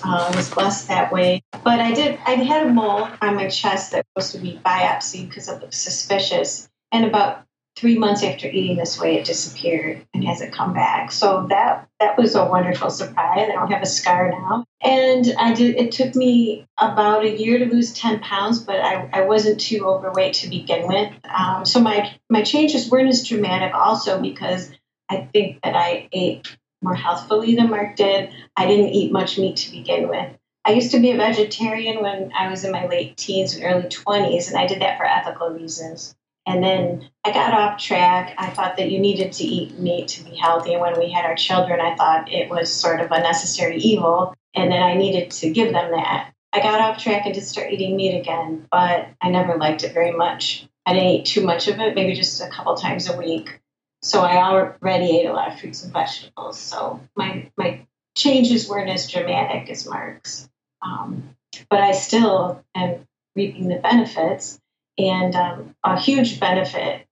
uh, 0.03 0.33
was 0.35 0.49
blessed 0.49 0.87
that 0.87 1.11
way. 1.11 1.43
But 1.63 1.79
I 1.79 1.93
did, 1.93 2.17
I 2.25 2.31
had 2.31 2.65
a 2.65 2.69
mole 2.73 3.07
on 3.21 3.35
my 3.35 3.47
chest 3.47 3.91
that 3.91 4.05
was 4.15 4.25
supposed 4.25 4.43
to 4.45 4.51
be 4.51 4.59
biopsied 4.65 5.29
because 5.29 5.47
it 5.47 5.61
looked 5.61 5.75
suspicious. 5.75 6.67
And 6.91 7.05
about 7.05 7.43
three 7.75 7.97
months 7.97 8.23
after 8.23 8.47
eating 8.47 8.77
this 8.77 8.99
way, 8.99 9.17
it 9.17 9.25
disappeared 9.25 10.05
and 10.13 10.23
hasn't 10.23 10.53
come 10.53 10.73
back. 10.73 11.11
So 11.11 11.47
that 11.49 11.87
that 11.99 12.17
was 12.17 12.35
a 12.35 12.45
wonderful 12.45 12.89
surprise. 12.89 13.49
I 13.49 13.53
don't 13.53 13.71
have 13.71 13.81
a 13.81 13.87
scar 13.87 14.29
now. 14.29 14.65
And 14.81 15.33
I 15.37 15.53
did. 15.53 15.75
It 15.77 15.91
took 15.91 16.15
me 16.15 16.65
about 16.77 17.23
a 17.23 17.37
year 17.37 17.59
to 17.59 17.65
lose 17.65 17.93
ten 17.93 18.19
pounds, 18.19 18.59
but 18.59 18.79
I, 18.79 19.09
I 19.13 19.21
wasn't 19.21 19.59
too 19.59 19.85
overweight 19.85 20.35
to 20.35 20.49
begin 20.49 20.87
with. 20.87 21.11
Um, 21.25 21.65
so 21.65 21.79
my 21.79 22.13
my 22.29 22.43
changes 22.43 22.89
weren't 22.89 23.09
as 23.09 23.27
dramatic, 23.27 23.73
also 23.73 24.21
because 24.21 24.71
I 25.09 25.27
think 25.31 25.61
that 25.63 25.75
I 25.75 26.09
ate 26.11 26.55
more 26.81 26.95
healthfully 26.95 27.55
than 27.55 27.69
Marc 27.69 27.95
did. 27.95 28.31
I 28.55 28.67
didn't 28.67 28.89
eat 28.89 29.11
much 29.11 29.37
meat 29.37 29.57
to 29.57 29.71
begin 29.71 30.07
with. 30.07 30.35
I 30.63 30.73
used 30.73 30.91
to 30.91 30.99
be 30.99 31.11
a 31.11 31.17
vegetarian 31.17 32.03
when 32.03 32.31
I 32.37 32.49
was 32.49 32.63
in 32.63 32.71
my 32.71 32.85
late 32.85 33.17
teens 33.17 33.55
and 33.55 33.63
early 33.63 33.87
20s, 33.89 34.49
and 34.49 34.57
I 34.57 34.67
did 34.67 34.81
that 34.81 34.97
for 34.97 35.05
ethical 35.05 35.49
reasons. 35.49 36.15
And 36.47 36.63
then 36.63 37.09
I 37.23 37.31
got 37.31 37.53
off 37.53 37.79
track. 37.79 38.33
I 38.37 38.49
thought 38.49 38.77
that 38.77 38.89
you 38.89 38.99
needed 38.99 39.33
to 39.33 39.43
eat 39.43 39.77
meat 39.79 40.07
to 40.09 40.23
be 40.23 40.35
healthy. 40.35 40.73
And 40.73 40.81
when 40.81 40.97
we 40.99 41.11
had 41.11 41.25
our 41.25 41.35
children, 41.35 41.79
I 41.79 41.95
thought 41.95 42.31
it 42.31 42.49
was 42.49 42.73
sort 42.73 42.99
of 42.99 43.11
a 43.11 43.19
necessary 43.19 43.77
evil, 43.77 44.33
and 44.55 44.71
then 44.71 44.81
I 44.81 44.95
needed 44.95 45.31
to 45.31 45.51
give 45.51 45.71
them 45.71 45.91
that. 45.91 46.33
I 46.53 46.59
got 46.59 46.81
off 46.81 47.01
track 47.01 47.25
and 47.25 47.33
did 47.33 47.43
start 47.43 47.71
eating 47.71 47.95
meat 47.95 48.17
again, 48.17 48.67
but 48.71 49.07
I 49.21 49.29
never 49.29 49.55
liked 49.55 49.83
it 49.83 49.93
very 49.93 50.11
much. 50.11 50.67
I 50.85 50.93
didn't 50.93 51.09
eat 51.09 51.25
too 51.25 51.45
much 51.45 51.67
of 51.67 51.79
it, 51.79 51.95
maybe 51.95 52.13
just 52.13 52.41
a 52.41 52.49
couple 52.49 52.75
times 52.75 53.09
a 53.09 53.15
week. 53.15 53.61
So 54.01 54.21
I 54.21 54.37
already 54.37 55.19
ate 55.19 55.27
a 55.27 55.33
lot 55.33 55.53
of 55.53 55.59
fruits 55.59 55.83
and 55.83 55.93
vegetables. 55.93 56.59
So 56.59 56.99
my 57.15 57.51
my 57.55 57.85
changes 58.17 58.67
weren't 58.67 58.89
as 58.89 59.09
dramatic 59.09 59.69
as 59.69 59.87
Marc's, 59.87 60.49
um, 60.81 61.35
but 61.69 61.81
I 61.81 61.91
still 61.91 62.65
am 62.75 63.07
reaping 63.35 63.67
the 63.67 63.75
benefits. 63.75 64.59
And 64.97 65.35
um, 65.35 65.75
a 65.83 65.99
huge 65.99 66.39
benefit 66.39 67.05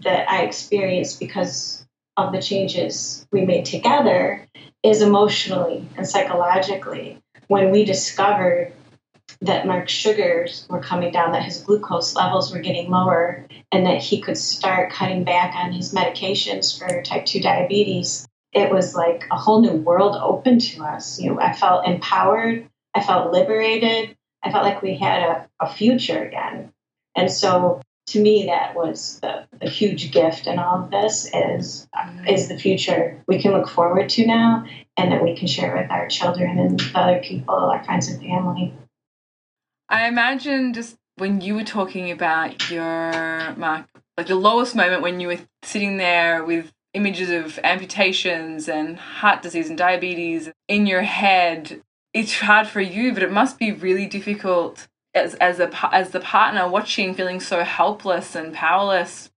that 0.00 0.30
I 0.30 0.42
experienced 0.42 1.20
because 1.20 1.86
of 2.16 2.32
the 2.32 2.42
changes 2.42 3.26
we 3.30 3.44
made 3.44 3.64
together 3.64 4.46
is 4.82 5.02
emotionally 5.02 5.86
and 5.96 6.08
psychologically. 6.08 7.18
When 7.48 7.70
we 7.70 7.84
discovered 7.84 8.72
that 9.42 9.66
Marc's 9.66 9.92
sugars 9.92 10.66
were 10.68 10.80
coming 10.80 11.12
down, 11.12 11.32
that 11.32 11.44
his 11.44 11.62
glucose 11.62 12.14
levels 12.14 12.52
were 12.52 12.60
getting 12.60 12.90
lower, 12.90 13.46
and 13.72 13.86
that 13.86 14.02
he 14.02 14.20
could 14.20 14.36
start 14.36 14.92
cutting 14.92 15.24
back 15.24 15.54
on 15.54 15.72
his 15.72 15.94
medications 15.94 16.76
for 16.78 17.02
type 17.02 17.26
2 17.26 17.40
diabetes, 17.40 18.26
it 18.52 18.70
was 18.70 18.94
like 18.94 19.26
a 19.30 19.36
whole 19.36 19.60
new 19.60 19.74
world 19.74 20.16
open 20.20 20.58
to 20.58 20.82
us. 20.82 21.20
You 21.20 21.30
know, 21.30 21.40
I 21.40 21.52
felt 21.52 21.86
empowered, 21.86 22.68
I 22.94 23.02
felt 23.02 23.32
liberated, 23.32 24.16
I 24.42 24.50
felt 24.50 24.64
like 24.64 24.82
we 24.82 24.96
had 24.96 25.22
a, 25.22 25.48
a 25.60 25.72
future 25.72 26.22
again. 26.22 26.72
And 27.16 27.30
so 27.30 27.80
to 28.10 28.20
me 28.20 28.46
that 28.46 28.74
was 28.74 29.20
the, 29.20 29.46
the 29.60 29.68
huge 29.68 30.10
gift 30.10 30.46
in 30.46 30.58
all 30.58 30.84
of 30.84 30.90
this 30.90 31.26
is 31.32 31.88
mm-hmm. 31.96 32.26
is 32.26 32.48
the 32.48 32.58
future 32.58 33.22
we 33.28 33.40
can 33.40 33.52
look 33.52 33.68
forward 33.68 34.08
to 34.10 34.26
now 34.26 34.64
and 34.96 35.12
that 35.12 35.22
we 35.22 35.36
can 35.36 35.46
share 35.46 35.76
with 35.76 35.90
our 35.90 36.08
children 36.08 36.58
and 36.58 36.82
other 36.94 37.20
people, 37.20 37.54
our 37.54 37.82
friends 37.84 38.08
and 38.08 38.20
family. 38.20 38.74
I 39.88 40.08
imagine 40.08 40.72
just 40.72 40.96
when 41.16 41.40
you 41.40 41.54
were 41.54 41.64
talking 41.64 42.10
about 42.10 42.70
your 42.70 43.54
Marc, 43.56 43.86
like 44.16 44.26
the 44.26 44.34
lowest 44.34 44.74
moment 44.74 45.02
when 45.02 45.20
you 45.20 45.28
were 45.28 45.38
sitting 45.62 45.96
there 45.96 46.44
with 46.44 46.72
images 46.94 47.30
of 47.30 47.58
amputations 47.62 48.68
and 48.68 48.98
heart 48.98 49.42
disease 49.42 49.68
and 49.68 49.78
diabetes 49.78 50.50
in 50.68 50.86
your 50.86 51.02
head. 51.02 51.82
It's 52.12 52.40
hard 52.40 52.66
for 52.66 52.80
you, 52.80 53.12
but 53.12 53.22
it 53.22 53.30
must 53.30 53.58
be 53.58 53.70
really 53.70 54.06
difficult 54.06 54.88
as 55.14 55.34
as 55.36 55.60
a 55.60 55.70
as 55.94 56.10
the 56.10 56.20
partner 56.20 56.68
watching, 56.68 57.14
feeling 57.14 57.40
so 57.40 57.62
helpless 57.62 58.34
and 58.34 58.54
powerless. 58.54 59.30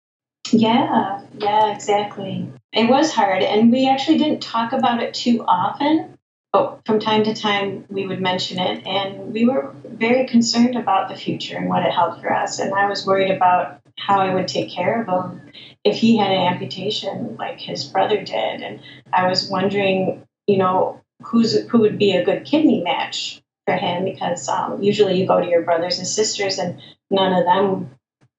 Yeah, 0.51 1.21
yeah, 1.37 1.73
exactly. 1.73 2.51
It 2.73 2.89
was 2.89 3.13
hard, 3.13 3.43
and 3.43 3.71
we 3.71 3.87
actually 3.89 4.17
didn't 4.17 4.41
talk 4.41 4.73
about 4.73 5.01
it 5.01 5.13
too 5.13 5.43
often, 5.47 6.17
but 6.51 6.81
from 6.85 6.99
time 6.99 7.23
to 7.23 7.33
time 7.33 7.85
we 7.89 8.05
would 8.05 8.21
mention 8.21 8.59
it, 8.59 8.85
and 8.85 9.33
we 9.33 9.45
were 9.45 9.73
very 9.85 10.27
concerned 10.27 10.75
about 10.75 11.09
the 11.09 11.15
future 11.15 11.57
and 11.57 11.69
what 11.69 11.85
it 11.85 11.91
held 11.91 12.21
for 12.21 12.31
us. 12.31 12.59
And 12.59 12.73
I 12.73 12.87
was 12.87 13.05
worried 13.05 13.31
about 13.31 13.79
how 13.97 14.19
I 14.19 14.33
would 14.33 14.47
take 14.47 14.71
care 14.71 15.01
of 15.01 15.07
him 15.07 15.51
if 15.83 15.97
he 15.97 16.17
had 16.17 16.31
an 16.31 16.53
amputation 16.53 17.35
like 17.37 17.59
his 17.59 17.85
brother 17.85 18.23
did, 18.23 18.61
and 18.61 18.79
I 19.11 19.27
was 19.27 19.49
wondering, 19.49 20.23
you 20.45 20.57
know, 20.57 21.01
who's 21.21 21.67
who 21.67 21.79
would 21.79 21.97
be 21.97 22.15
a 22.15 22.25
good 22.25 22.45
kidney 22.45 22.81
match 22.81 23.42
for 23.65 23.75
him 23.75 24.05
because 24.05 24.47
um, 24.49 24.81
usually 24.81 25.19
you 25.19 25.27
go 25.27 25.39
to 25.39 25.47
your 25.47 25.61
brothers 25.61 25.97
and 25.97 26.07
sisters, 26.07 26.57
and 26.57 26.81
none 27.09 27.33
of 27.33 27.45
them 27.45 27.91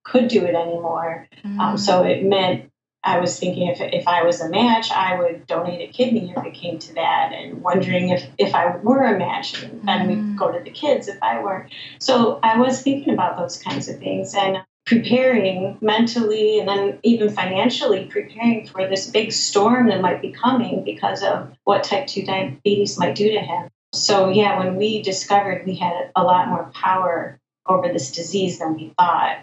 could 0.05 0.29
do 0.29 0.45
it 0.45 0.55
anymore. 0.55 1.29
Um, 1.59 1.79
so 1.79 2.03
it 2.03 2.25
meant 2.25 2.71
I 3.03 3.19
was 3.19 3.39
thinking 3.39 3.69
if, 3.69 3.81
if 3.81 4.09
I 4.09 4.23
was 4.25 4.41
a 4.41 4.49
match, 4.49 4.91
I 4.91 5.19
would 5.19 5.47
donate 5.47 5.89
a 5.89 5.93
kidney 5.93 6.33
if 6.35 6.45
it 6.45 6.55
came 6.55 6.79
to 6.79 6.95
that, 6.95 7.33
and 7.35 7.63
wondering 7.63 8.09
if, 8.09 8.27
if 8.39 8.55
I 8.55 8.77
were 8.77 9.05
a 9.05 9.19
match, 9.19 9.63
and 9.63 9.87
then 9.87 10.09
we'd 10.09 10.39
go 10.39 10.51
to 10.51 10.63
the 10.63 10.71
kids 10.71 11.09
if 11.09 11.23
I 11.23 11.41
were. 11.41 11.69
So 12.01 12.41
I 12.43 12.59
was 12.59 12.83
thinking 12.83 13.13
about 13.13 13.37
those 13.37 13.63
kinds 13.63 13.89
of 13.89 13.99
things 13.99 14.35
and 14.35 14.59
preparing 14.87 15.79
mentally 15.81 16.59
and 16.59 16.69
then 16.69 16.99
even 17.03 17.31
financially 17.31 18.05
preparing 18.05 18.67
for 18.67 18.87
this 18.87 19.11
big 19.11 19.33
storm 19.33 19.89
that 19.89 20.01
might 20.01 20.21
be 20.21 20.31
coming 20.31 20.85
because 20.85 21.23
of 21.23 21.51
what 21.65 21.85
type 21.85 22.07
2 22.07 22.25
diabetes 22.25 22.99
might 22.99 23.15
do 23.15 23.31
to 23.33 23.41
him. 23.41 23.71
So, 23.95 24.29
yeah, 24.29 24.59
when 24.59 24.77
we 24.77 25.03
discovered 25.03 25.67
we 25.67 25.77
had 25.77 26.11
a 26.17 26.23
lot 26.23 26.49
more 26.49 26.71
power 26.75 27.39
over 27.67 27.89
this 27.89 28.11
disease 28.13 28.59
than 28.59 28.75
we 28.75 28.93
thought, 28.99 29.39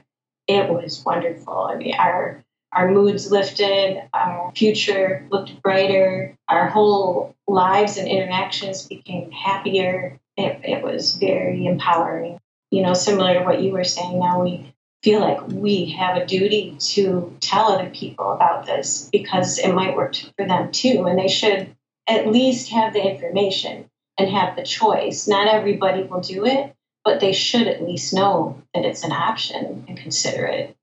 it 0.48 0.70
was 0.70 1.04
wonderful. 1.06 1.58
I 1.64 1.76
mean, 1.76 1.96
our 1.96 2.44
our 2.74 2.90
moods 2.90 3.32
lifted, 3.32 4.02
our 4.14 4.52
future 4.56 5.28
looked 5.30 5.62
brighter, 5.62 6.36
our 6.48 6.68
whole 6.70 7.36
lives 7.48 7.98
and 7.98 8.08
interactions 8.08 8.88
became 8.88 9.30
happier. 9.32 10.20
It, 10.38 10.62
it 10.64 10.84
was 10.84 11.16
very 11.16 11.66
empowering. 11.66 12.40
You 12.70 12.84
know, 12.84 12.94
similar 12.94 13.34
to 13.34 13.44
what 13.44 13.62
you 13.62 13.74
were 13.74 13.84
saying, 13.84 14.18
now 14.20 14.42
we 14.42 14.74
feel 15.04 15.20
like 15.20 15.46
we 15.48 15.90
have 15.92 16.16
a 16.16 16.26
duty 16.26 16.78
to 16.80 17.36
tell 17.42 17.74
other 17.74 17.90
people 17.90 18.32
about 18.32 18.66
this 18.66 19.10
because 19.12 19.58
it 19.60 19.74
might 19.74 19.98
work 19.98 20.16
for 20.38 20.48
them 20.48 20.72
too, 20.72 21.06
and 21.08 21.20
they 21.20 21.28
should 21.28 21.76
at 22.08 22.28
least 22.28 22.70
have 22.70 22.94
the 22.94 23.02
information. 23.02 23.90
And 24.18 24.30
have 24.30 24.56
the 24.56 24.64
choice. 24.64 25.28
Not 25.28 25.48
everybody 25.48 26.04
will 26.04 26.22
do 26.22 26.46
it, 26.46 26.76
but 27.04 27.20
they 27.20 27.34
should 27.34 27.68
at 27.68 27.82
least 27.82 28.14
know 28.14 28.62
that 28.74 28.86
it's 28.86 29.04
an 29.04 29.12
option 29.12 29.86
and 29.88 29.98
consider 29.98 30.46
it. 30.46 30.76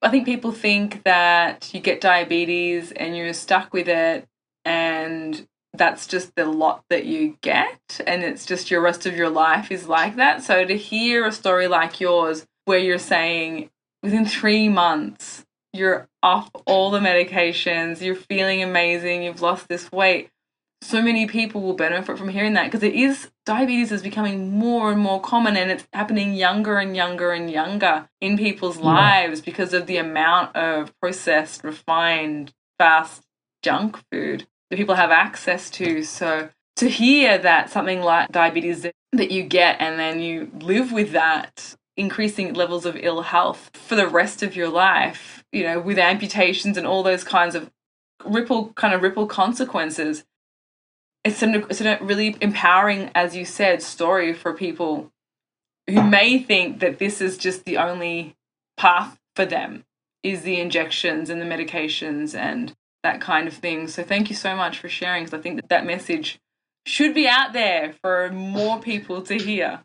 I 0.00 0.08
think 0.08 0.24
people 0.24 0.50
think 0.50 1.04
that 1.04 1.70
you 1.72 1.80
get 1.80 2.00
diabetes 2.00 2.90
and 2.90 3.16
you're 3.16 3.32
stuck 3.32 3.72
with 3.72 3.88
it 3.88 4.26
and 4.64 5.46
that's 5.74 6.06
just 6.06 6.34
the 6.34 6.44
lot 6.44 6.82
that 6.90 7.06
you 7.06 7.38
get 7.40 8.00
and 8.06 8.24
it's 8.24 8.44
just 8.44 8.70
your 8.70 8.80
rest 8.80 9.06
of 9.06 9.16
your 9.16 9.30
life 9.30 9.70
is 9.70 9.86
like 9.86 10.16
that. 10.16 10.42
So 10.42 10.64
to 10.64 10.76
hear 10.76 11.24
a 11.24 11.32
story 11.32 11.68
like 11.68 12.00
yours 12.00 12.44
where 12.64 12.78
you're 12.78 12.98
saying 12.98 13.70
within 14.02 14.26
3 14.26 14.68
months 14.68 15.44
you're 15.72 16.08
off 16.22 16.50
all 16.66 16.90
the 16.90 16.98
medications, 16.98 18.02
you're 18.02 18.14
feeling 18.14 18.62
amazing, 18.62 19.22
you've 19.22 19.40
lost 19.40 19.68
this 19.68 19.90
weight. 19.92 20.28
So 20.82 21.00
many 21.00 21.26
people 21.26 21.62
will 21.62 21.74
benefit 21.74 22.18
from 22.18 22.28
hearing 22.28 22.54
that 22.54 22.64
because 22.64 22.82
it 22.82 22.94
is 22.94 23.30
diabetes 23.46 23.92
is 23.92 24.02
becoming 24.02 24.50
more 24.58 24.90
and 24.90 25.00
more 25.00 25.20
common 25.20 25.56
and 25.56 25.70
it's 25.70 25.86
happening 25.92 26.34
younger 26.34 26.76
and 26.76 26.96
younger 26.96 27.30
and 27.30 27.48
younger 27.48 28.08
in 28.20 28.36
people's 28.36 28.78
yeah. 28.78 28.86
lives 28.86 29.40
because 29.40 29.72
of 29.74 29.86
the 29.86 29.96
amount 29.96 30.56
of 30.56 30.92
processed, 31.00 31.62
refined, 31.62 32.52
fast 32.78 33.22
junk 33.62 33.96
food 34.10 34.46
that 34.70 34.76
people 34.76 34.96
have 34.96 35.12
access 35.12 35.70
to. 35.70 36.02
So 36.02 36.50
to 36.76 36.88
hear 36.88 37.38
that 37.38 37.70
something 37.70 38.00
like 38.00 38.32
diabetes 38.32 38.82
that 39.12 39.30
you 39.30 39.44
get 39.44 39.76
and 39.80 40.00
then 40.00 40.20
you 40.20 40.50
live 40.60 40.90
with 40.90 41.12
that 41.12 41.76
increasing 41.96 42.54
levels 42.54 42.86
of 42.86 42.96
ill 42.96 43.22
health 43.22 43.70
for 43.72 43.94
the 43.94 44.08
rest 44.08 44.42
of 44.42 44.56
your 44.56 44.68
life, 44.68 45.44
you 45.52 45.62
know, 45.62 45.78
with 45.78 45.98
amputations 45.98 46.76
and 46.76 46.88
all 46.88 47.04
those 47.04 47.22
kinds 47.22 47.54
of 47.54 47.70
ripple 48.24 48.72
kind 48.74 48.94
of 48.94 49.02
ripple 49.02 49.26
consequences. 49.26 50.24
It's 51.24 51.42
a, 51.42 51.66
it's 51.66 51.80
a 51.80 51.98
really 52.02 52.36
empowering, 52.40 53.10
as 53.14 53.36
you 53.36 53.44
said, 53.44 53.82
story 53.82 54.32
for 54.32 54.52
people 54.52 55.12
who 55.88 56.02
may 56.02 56.38
think 56.38 56.80
that 56.80 56.98
this 56.98 57.20
is 57.20 57.38
just 57.38 57.64
the 57.64 57.78
only 57.78 58.34
path 58.76 59.18
for 59.34 59.44
them 59.44 59.84
is 60.22 60.42
the 60.42 60.60
injections 60.60 61.30
and 61.30 61.40
the 61.40 61.46
medications 61.46 62.34
and 62.34 62.72
that 63.02 63.20
kind 63.20 63.48
of 63.48 63.54
thing. 63.54 63.88
So 63.88 64.02
thank 64.02 64.30
you 64.30 64.36
so 64.36 64.56
much 64.56 64.78
for 64.78 64.88
sharing 64.88 65.24
because 65.24 65.38
I 65.38 65.42
think 65.42 65.56
that 65.56 65.68
that 65.68 65.86
message 65.86 66.38
should 66.86 67.14
be 67.14 67.28
out 67.28 67.52
there 67.52 67.94
for 68.00 68.30
more 68.30 68.80
people 68.80 69.22
to 69.22 69.36
hear. 69.36 69.80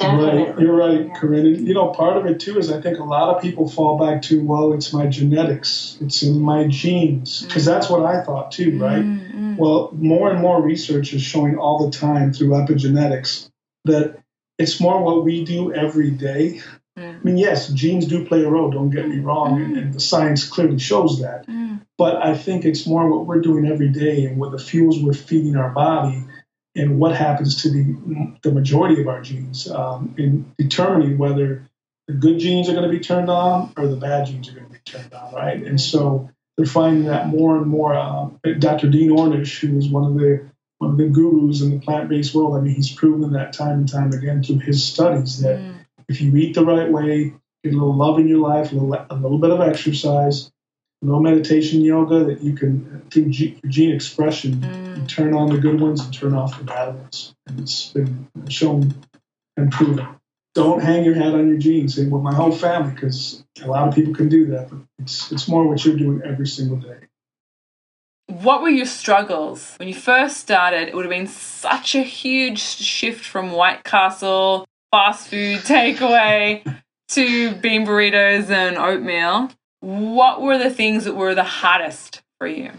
Right, 0.00 0.58
you're 0.58 0.76
right, 0.76 1.14
Corinne. 1.14 1.46
And, 1.46 1.66
you 1.66 1.74
know, 1.74 1.88
part 1.88 2.16
of 2.16 2.26
it 2.26 2.40
too 2.40 2.58
is 2.58 2.70
I 2.70 2.80
think 2.80 2.98
a 2.98 3.04
lot 3.04 3.34
of 3.34 3.42
people 3.42 3.68
fall 3.68 3.98
back 3.98 4.22
to, 4.22 4.44
well, 4.44 4.72
it's 4.72 4.92
my 4.92 5.06
genetics, 5.06 5.98
it's 6.00 6.22
in 6.22 6.40
my 6.40 6.66
genes, 6.68 7.42
because 7.42 7.64
mm. 7.64 7.66
that's 7.66 7.90
what 7.90 8.04
I 8.04 8.22
thought 8.22 8.52
too, 8.52 8.78
right? 8.78 9.02
Mm-hmm. 9.02 9.56
Well, 9.56 9.90
more 9.92 10.30
and 10.30 10.40
more 10.40 10.62
research 10.62 11.12
is 11.12 11.22
showing 11.22 11.58
all 11.58 11.84
the 11.84 11.96
time 11.96 12.32
through 12.32 12.50
epigenetics 12.50 13.50
that 13.86 14.22
it's 14.58 14.80
more 14.80 15.02
what 15.02 15.24
we 15.24 15.44
do 15.44 15.72
every 15.72 16.10
day. 16.10 16.62
Mm. 16.96 17.20
I 17.20 17.22
mean, 17.24 17.36
yes, 17.36 17.68
genes 17.68 18.06
do 18.06 18.24
play 18.24 18.44
a 18.44 18.48
role, 18.48 18.70
don't 18.70 18.90
get 18.90 19.08
me 19.08 19.18
wrong, 19.18 19.60
and, 19.60 19.76
and 19.76 19.94
the 19.94 20.00
science 20.00 20.48
clearly 20.48 20.78
shows 20.78 21.20
that. 21.20 21.46
Mm. 21.48 21.80
But 21.96 22.24
I 22.24 22.36
think 22.36 22.64
it's 22.64 22.86
more 22.86 23.10
what 23.10 23.26
we're 23.26 23.40
doing 23.40 23.66
every 23.66 23.88
day 23.88 24.24
and 24.26 24.38
what 24.38 24.52
the 24.52 24.58
fuels 24.58 25.02
we're 25.02 25.12
feeding 25.12 25.56
our 25.56 25.70
body 25.70 26.24
and 26.78 26.98
what 26.98 27.14
happens 27.14 27.62
to 27.62 27.70
the, 27.70 28.32
the 28.42 28.52
majority 28.52 29.00
of 29.00 29.08
our 29.08 29.20
genes 29.20 29.68
um, 29.68 30.14
in 30.16 30.50
determining 30.56 31.18
whether 31.18 31.68
the 32.06 32.14
good 32.14 32.38
genes 32.38 32.68
are 32.68 32.72
going 32.72 32.88
to 32.88 32.96
be 32.96 33.00
turned 33.00 33.28
on 33.28 33.72
or 33.76 33.88
the 33.88 33.96
bad 33.96 34.26
genes 34.26 34.48
are 34.48 34.52
going 34.52 34.66
to 34.66 34.72
be 34.72 34.78
turned 34.84 35.12
on, 35.12 35.34
right? 35.34 35.62
And 35.62 35.80
so 35.80 36.30
they're 36.56 36.66
finding 36.66 37.04
that 37.04 37.28
more 37.28 37.56
and 37.56 37.66
more. 37.66 37.94
Uh, 37.94 38.30
Dr. 38.58 38.88
Dean 38.88 39.10
Ornish, 39.10 39.60
who 39.60 39.76
is 39.76 39.88
one 39.88 40.04
of 40.04 40.14
the 40.14 40.48
one 40.78 40.92
of 40.92 40.96
the 40.96 41.08
gurus 41.08 41.60
in 41.60 41.70
the 41.70 41.80
plant-based 41.80 42.32
world, 42.34 42.56
I 42.56 42.60
mean, 42.60 42.72
he's 42.72 42.92
proven 42.92 43.32
that 43.32 43.52
time 43.52 43.80
and 43.80 43.88
time 43.88 44.12
again 44.12 44.44
through 44.44 44.60
his 44.60 44.84
studies 44.84 45.40
that 45.40 45.58
mm. 45.58 45.74
if 46.08 46.20
you 46.20 46.34
eat 46.36 46.54
the 46.54 46.64
right 46.64 46.88
way, 46.88 47.34
get 47.64 47.72
a 47.72 47.76
little 47.76 47.96
love 47.96 48.20
in 48.20 48.28
your 48.28 48.38
life, 48.38 48.70
a 48.70 48.76
little, 48.76 49.06
a 49.10 49.14
little 49.16 49.38
bit 49.38 49.50
of 49.50 49.60
exercise, 49.60 50.52
no 51.02 51.20
meditation 51.20 51.82
yoga 51.82 52.24
that 52.24 52.42
you 52.42 52.54
can 52.54 53.02
through 53.10 53.30
gene 53.30 53.94
expression 53.94 54.54
mm. 54.54 55.08
turn 55.08 55.34
on 55.34 55.48
the 55.48 55.58
good 55.58 55.80
ones 55.80 56.04
and 56.04 56.12
turn 56.12 56.34
off 56.34 56.58
the 56.58 56.64
bad 56.64 56.94
ones. 56.94 57.34
And 57.46 57.60
it's 57.60 57.88
been 57.88 58.28
shown 58.48 58.94
and 59.56 59.70
proven. 59.70 60.06
Don't 60.54 60.82
hang 60.82 61.04
your 61.04 61.14
hat 61.14 61.34
on 61.34 61.48
your 61.48 61.58
genes. 61.58 61.94
Say 61.94 62.06
well 62.06 62.20
my 62.20 62.34
whole 62.34 62.52
family 62.52 62.94
because 62.94 63.44
a 63.62 63.68
lot 63.68 63.86
of 63.86 63.94
people 63.94 64.14
can 64.14 64.28
do 64.28 64.46
that 64.46 64.70
but 64.70 64.80
it's 64.98 65.30
it's 65.30 65.48
more 65.48 65.66
what 65.66 65.84
you're 65.84 65.96
doing 65.96 66.20
every 66.24 66.46
single 66.46 66.78
day. 66.78 66.98
What 68.26 68.60
were 68.60 68.68
your 68.68 68.86
struggles? 68.86 69.74
When 69.78 69.88
you 69.88 69.94
first 69.94 70.38
started 70.38 70.88
it 70.88 70.94
would 70.94 71.04
have 71.04 71.10
been 71.10 71.28
such 71.28 71.94
a 71.94 72.02
huge 72.02 72.58
shift 72.58 73.24
from 73.24 73.52
white 73.52 73.84
castle 73.84 74.66
fast 74.90 75.28
food 75.28 75.58
takeaway 75.64 76.82
to 77.10 77.54
bean 77.56 77.86
burritos 77.86 78.50
and 78.50 78.76
oatmeal 78.76 79.50
what 79.80 80.42
were 80.42 80.58
the 80.58 80.70
things 80.70 81.04
that 81.04 81.14
were 81.14 81.34
the 81.34 81.44
hottest 81.44 82.22
for 82.38 82.46
you? 82.46 82.72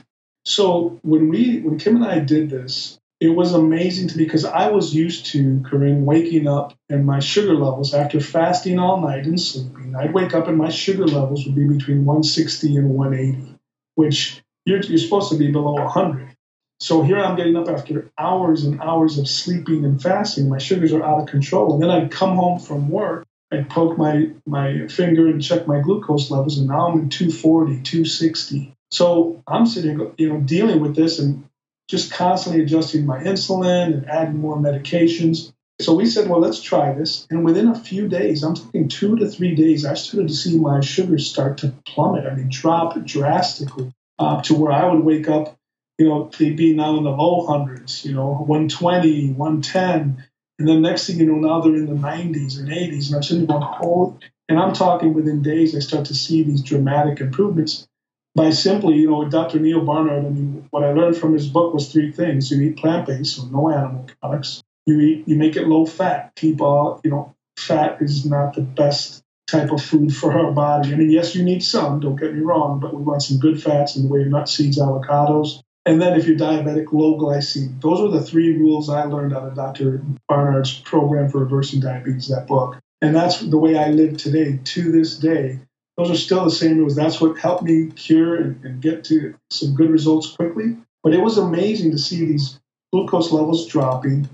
So 0.45 0.99
when 1.03 1.29
we 1.29 1.59
when 1.61 1.77
Kim 1.77 1.97
and 1.97 2.05
I 2.05 2.19
did 2.19 2.49
this, 2.49 2.99
it 3.19 3.29
was 3.29 3.53
amazing 3.53 4.07
to 4.09 4.17
me 4.17 4.23
because 4.23 4.45
I 4.45 4.69
was 4.69 4.95
used 4.95 5.27
to 5.27 5.61
Corinne 5.65 6.05
waking 6.05 6.47
up 6.47 6.73
and 6.89 7.05
my 7.05 7.19
sugar 7.19 7.53
levels 7.53 7.93
after 7.93 8.19
fasting 8.21 8.79
all 8.79 9.01
night 9.01 9.25
and 9.25 9.39
sleeping. 9.39 9.95
I'd 9.95 10.13
wake 10.13 10.33
up 10.33 10.47
and 10.47 10.57
my 10.57 10.69
sugar 10.69 11.05
levels 11.05 11.45
would 11.45 11.55
be 11.55 11.67
between 11.67 12.05
160 12.05 12.77
and 12.77 12.89
180, 12.89 13.59
which 13.95 14.41
you're, 14.65 14.79
you're 14.79 14.97
supposed 14.97 15.31
to 15.31 15.37
be 15.37 15.51
below 15.51 15.73
100. 15.73 16.35
So 16.79 17.01
here 17.01 17.19
I'm 17.19 17.35
getting 17.35 17.57
up 17.57 17.67
after 17.67 18.09
hours 18.17 18.63
and 18.63 18.81
hours 18.81 19.17
of 19.17 19.27
sleeping 19.27 19.83
and 19.83 20.01
fasting. 20.01 20.47
My 20.47 20.59
sugars 20.59 20.93
are 20.93 21.03
out 21.03 21.21
of 21.21 21.27
control. 21.27 21.73
And 21.73 21.83
then 21.83 21.89
I'd 21.89 22.11
come 22.11 22.37
home 22.37 22.57
from 22.57 22.89
work 22.89 23.27
I 23.51 23.63
poke 23.63 23.97
my, 23.97 24.29
my 24.45 24.87
finger 24.87 25.27
and 25.27 25.41
check 25.41 25.67
my 25.67 25.81
glucose 25.81 26.29
levels, 26.29 26.57
and 26.57 26.67
now 26.67 26.87
I'm 26.87 26.99
in 26.99 27.09
240, 27.09 27.81
260. 27.81 28.75
So 28.91 29.43
I'm 29.47 29.65
sitting, 29.65 30.13
you 30.17 30.29
know, 30.29 30.39
dealing 30.39 30.81
with 30.81 30.95
this 30.95 31.19
and 31.19 31.45
just 31.87 32.11
constantly 32.11 32.61
adjusting 32.61 33.05
my 33.05 33.23
insulin 33.23 33.93
and 33.93 34.09
adding 34.09 34.37
more 34.37 34.57
medications. 34.57 35.51
So 35.81 35.95
we 35.95 36.05
said, 36.05 36.29
well, 36.29 36.39
let's 36.39 36.61
try 36.61 36.93
this. 36.93 37.25
And 37.31 37.43
within 37.43 37.69
a 37.69 37.79
few 37.79 38.07
days, 38.07 38.43
I'm 38.43 38.53
talking 38.53 38.89
two 38.89 39.15
to 39.17 39.27
three 39.27 39.55
days, 39.55 39.85
I 39.85 39.95
started 39.95 40.27
to 40.27 40.33
see 40.33 40.59
my 40.59 40.81
sugars 40.81 41.29
start 41.29 41.59
to 41.59 41.73
plummet. 41.85 42.27
I 42.27 42.35
mean, 42.35 42.49
drop 42.49 43.03
drastically 43.05 43.91
uh, 44.19 44.41
to 44.43 44.53
where 44.53 44.71
I 44.71 44.91
would 44.91 45.03
wake 45.03 45.27
up, 45.27 45.57
you 45.97 46.07
know, 46.07 46.29
they'd 46.37 46.55
be 46.55 46.73
now 46.73 46.97
in 46.97 47.03
the 47.03 47.09
low 47.09 47.45
hundreds, 47.47 48.05
you 48.05 48.13
know, 48.13 48.29
120, 48.29 49.31
110. 49.33 50.23
And 50.59 50.67
then 50.67 50.81
next 50.81 51.07
thing 51.07 51.19
you 51.19 51.25
know, 51.25 51.35
now 51.35 51.61
they're 51.61 51.75
in 51.75 51.85
the 51.85 51.93
90s 51.93 52.59
and 52.59 52.67
80s. 52.67 53.07
And 53.07 53.15
I'm 53.15 53.23
sitting 53.23 53.45
going, 53.45 53.63
oh, 53.81 54.19
and 54.49 54.59
I'm 54.59 54.73
talking 54.73 55.13
within 55.13 55.41
days, 55.41 55.75
I 55.75 55.79
start 55.79 56.05
to 56.07 56.15
see 56.15 56.43
these 56.43 56.61
dramatic 56.61 57.21
improvements 57.21 57.87
by 58.35 58.51
simply, 58.51 58.95
you 58.95 59.09
know, 59.09 59.27
Dr. 59.27 59.59
Neal 59.59 59.83
Barnard, 59.83 60.25
I 60.25 60.29
mean, 60.29 60.67
what 60.69 60.83
I 60.83 60.91
learned 60.91 61.17
from 61.17 61.33
his 61.33 61.47
book 61.47 61.73
was 61.73 61.91
three 61.91 62.11
things. 62.11 62.51
You 62.51 62.61
eat 62.61 62.77
plant-based, 62.77 63.35
so 63.35 63.45
no 63.45 63.69
animal 63.69 64.07
products. 64.21 64.61
You 64.85 64.99
eat, 64.99 65.27
you 65.27 65.35
make 65.35 65.55
it 65.55 65.67
low 65.67 65.85
fat. 65.85 66.33
Keep 66.35 66.61
all, 66.61 67.01
you 67.03 67.11
know, 67.11 67.35
fat 67.57 68.01
is 68.01 68.25
not 68.25 68.53
the 68.53 68.61
best 68.61 69.23
type 69.47 69.71
of 69.71 69.83
food 69.83 70.15
for 70.15 70.31
our 70.31 70.51
body. 70.51 70.93
I 70.93 70.95
mean, 70.95 71.09
yes, 71.09 71.35
you 71.35 71.43
need 71.43 71.63
some, 71.63 71.99
don't 71.99 72.15
get 72.15 72.33
me 72.33 72.41
wrong, 72.41 72.79
but 72.79 72.93
we 72.93 73.01
want 73.01 73.23
some 73.23 73.39
good 73.39 73.61
fats 73.61 73.95
in 73.95 74.03
the 74.03 74.09
way 74.09 74.21
of 74.21 74.27
nuts, 74.27 74.55
seeds, 74.55 74.77
avocados, 74.77 75.61
and 75.85 76.01
then 76.01 76.19
if 76.19 76.27
you're 76.27 76.37
diabetic, 76.37 76.91
low 76.91 77.17
glycemia. 77.17 77.81
Those 77.81 78.01
are 78.01 78.09
the 78.09 78.21
three 78.21 78.57
rules 78.57 78.89
I 78.89 79.03
learned 79.05 79.33
out 79.33 79.47
of 79.47 79.55
Dr. 79.55 80.03
Barnard's 80.27 80.77
program 80.79 81.29
for 81.29 81.39
reversing 81.39 81.79
diabetes, 81.79 82.27
that 82.27 82.47
book. 82.47 82.77
And 83.01 83.15
that's 83.15 83.39
the 83.39 83.57
way 83.57 83.77
I 83.77 83.89
live 83.89 84.17
today, 84.17 84.59
to 84.63 84.91
this 84.91 85.17
day. 85.17 85.59
Those 85.97 86.11
are 86.11 86.15
still 86.15 86.43
the 86.43 86.51
same 86.51 86.77
rules. 86.77 86.95
That's 86.95 87.19
what 87.19 87.39
helped 87.39 87.63
me 87.63 87.91
cure 87.91 88.35
and, 88.35 88.63
and 88.63 88.81
get 88.81 89.05
to 89.05 89.35
some 89.49 89.75
good 89.75 89.89
results 89.89 90.35
quickly. 90.35 90.77
But 91.01 91.13
it 91.13 91.21
was 91.21 91.37
amazing 91.37 91.91
to 91.91 91.97
see 91.97 92.25
these 92.25 92.59
glucose 92.91 93.31
levels 93.31 93.67
dropping. 93.67 94.29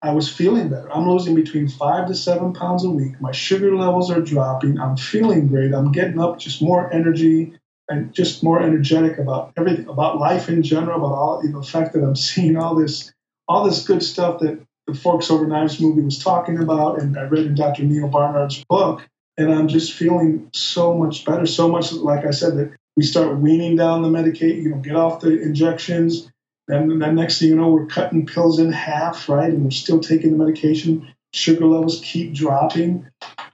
I 0.00 0.12
was 0.12 0.32
feeling 0.32 0.68
better. 0.68 0.92
I'm 0.92 1.08
losing 1.08 1.34
between 1.34 1.68
five 1.68 2.08
to 2.08 2.14
seven 2.14 2.52
pounds 2.52 2.84
a 2.84 2.90
week. 2.90 3.20
My 3.20 3.32
sugar 3.32 3.74
levels 3.74 4.10
are 4.10 4.20
dropping. 4.20 4.78
I'm 4.78 4.96
feeling 4.96 5.48
great. 5.48 5.72
I'm 5.72 5.92
getting 5.92 6.20
up 6.20 6.38
just 6.38 6.62
more 6.62 6.92
energy 6.92 7.54
and 7.88 8.14
just 8.14 8.42
more 8.42 8.62
energetic 8.62 9.18
about 9.18 9.52
everything, 9.56 9.88
about 9.88 10.18
life 10.18 10.48
in 10.48 10.62
general, 10.62 10.98
about 10.98 11.16
all 11.16 11.40
you 11.44 11.50
know, 11.50 11.60
the 11.60 11.66
fact 11.66 11.92
that 11.92 12.02
I'm 12.02 12.16
seeing 12.16 12.56
all 12.56 12.74
this, 12.74 13.12
all 13.46 13.64
this 13.64 13.86
good 13.86 14.02
stuff 14.02 14.40
that 14.40 14.60
the 14.86 14.94
Forks 14.94 15.30
Over 15.30 15.46
Knives 15.46 15.80
movie 15.80 16.02
was 16.02 16.18
talking 16.18 16.58
about, 16.58 17.00
and 17.00 17.18
I 17.18 17.22
read 17.22 17.46
in 17.46 17.54
Dr. 17.54 17.84
Neal 17.84 18.08
Barnard's 18.08 18.62
book, 18.68 19.06
and 19.36 19.52
I'm 19.52 19.68
just 19.68 19.92
feeling 19.92 20.50
so 20.52 20.94
much 20.94 21.24
better. 21.24 21.46
So 21.46 21.68
much, 21.68 21.92
like 21.92 22.26
I 22.26 22.30
said, 22.30 22.56
that 22.56 22.76
we 22.96 23.02
start 23.02 23.38
weaning 23.38 23.76
down 23.76 24.02
the 24.02 24.10
medication, 24.10 24.62
you 24.62 24.70
know, 24.70 24.76
get 24.76 24.96
off 24.96 25.20
the 25.20 25.40
injections. 25.40 26.30
And 26.68 27.02
then 27.02 27.14
next 27.14 27.38
thing 27.38 27.48
you 27.48 27.56
know, 27.56 27.70
we're 27.70 27.86
cutting 27.86 28.26
pills 28.26 28.58
in 28.58 28.72
half, 28.72 29.28
right? 29.28 29.50
And 29.50 29.64
we're 29.64 29.70
still 29.70 30.00
taking 30.00 30.30
the 30.36 30.44
medication. 30.44 31.12
Sugar 31.32 31.66
levels 31.66 32.00
keep 32.02 32.32
dropping. 32.32 33.06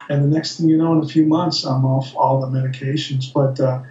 And 0.09 0.25
the 0.25 0.29
next 0.29 0.59
thing 0.59 0.69
you 0.69 0.77
know, 0.77 0.93
in 0.93 1.05
a 1.05 1.09
few 1.09 1.25
months, 1.25 1.65
I'm 1.65 1.85
off 1.85 2.15
all 2.15 2.41
the 2.41 2.47
medications. 2.47 3.33
But 3.33 3.59
uh, 3.59 3.83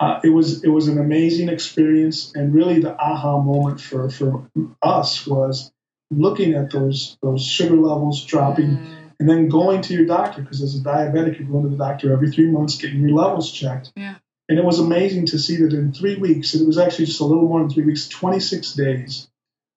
uh, 0.00 0.18
it 0.24 0.30
was 0.30 0.64
it 0.64 0.68
was 0.68 0.88
an 0.88 0.98
amazing 0.98 1.48
experience, 1.48 2.32
and 2.34 2.54
really 2.54 2.80
the 2.80 2.96
aha 2.98 3.40
moment 3.40 3.80
for 3.80 4.08
for 4.10 4.50
us 4.82 5.26
was 5.26 5.70
looking 6.10 6.54
at 6.54 6.70
those 6.70 7.18
those 7.22 7.44
sugar 7.46 7.76
levels 7.76 8.24
dropping, 8.24 8.70
Mm. 8.78 8.96
and 9.20 9.28
then 9.28 9.48
going 9.48 9.82
to 9.82 9.94
your 9.94 10.06
doctor 10.06 10.40
because 10.42 10.62
as 10.62 10.74
a 10.74 10.80
diabetic, 10.82 11.38
you're 11.38 11.48
going 11.48 11.64
to 11.64 11.70
the 11.70 11.76
doctor 11.76 12.12
every 12.12 12.30
three 12.30 12.50
months, 12.50 12.78
getting 12.78 13.00
your 13.00 13.16
levels 13.16 13.52
checked. 13.52 13.92
Yeah. 13.94 14.16
And 14.48 14.58
it 14.58 14.64
was 14.64 14.80
amazing 14.80 15.26
to 15.26 15.38
see 15.38 15.56
that 15.58 15.72
in 15.72 15.92
three 15.92 16.16
weeks, 16.16 16.54
and 16.54 16.62
it 16.62 16.66
was 16.66 16.78
actually 16.78 17.06
just 17.06 17.20
a 17.20 17.24
little 17.24 17.46
more 17.46 17.60
than 17.60 17.70
three 17.70 17.84
weeks, 17.84 18.08
26 18.08 18.72
days, 18.72 19.28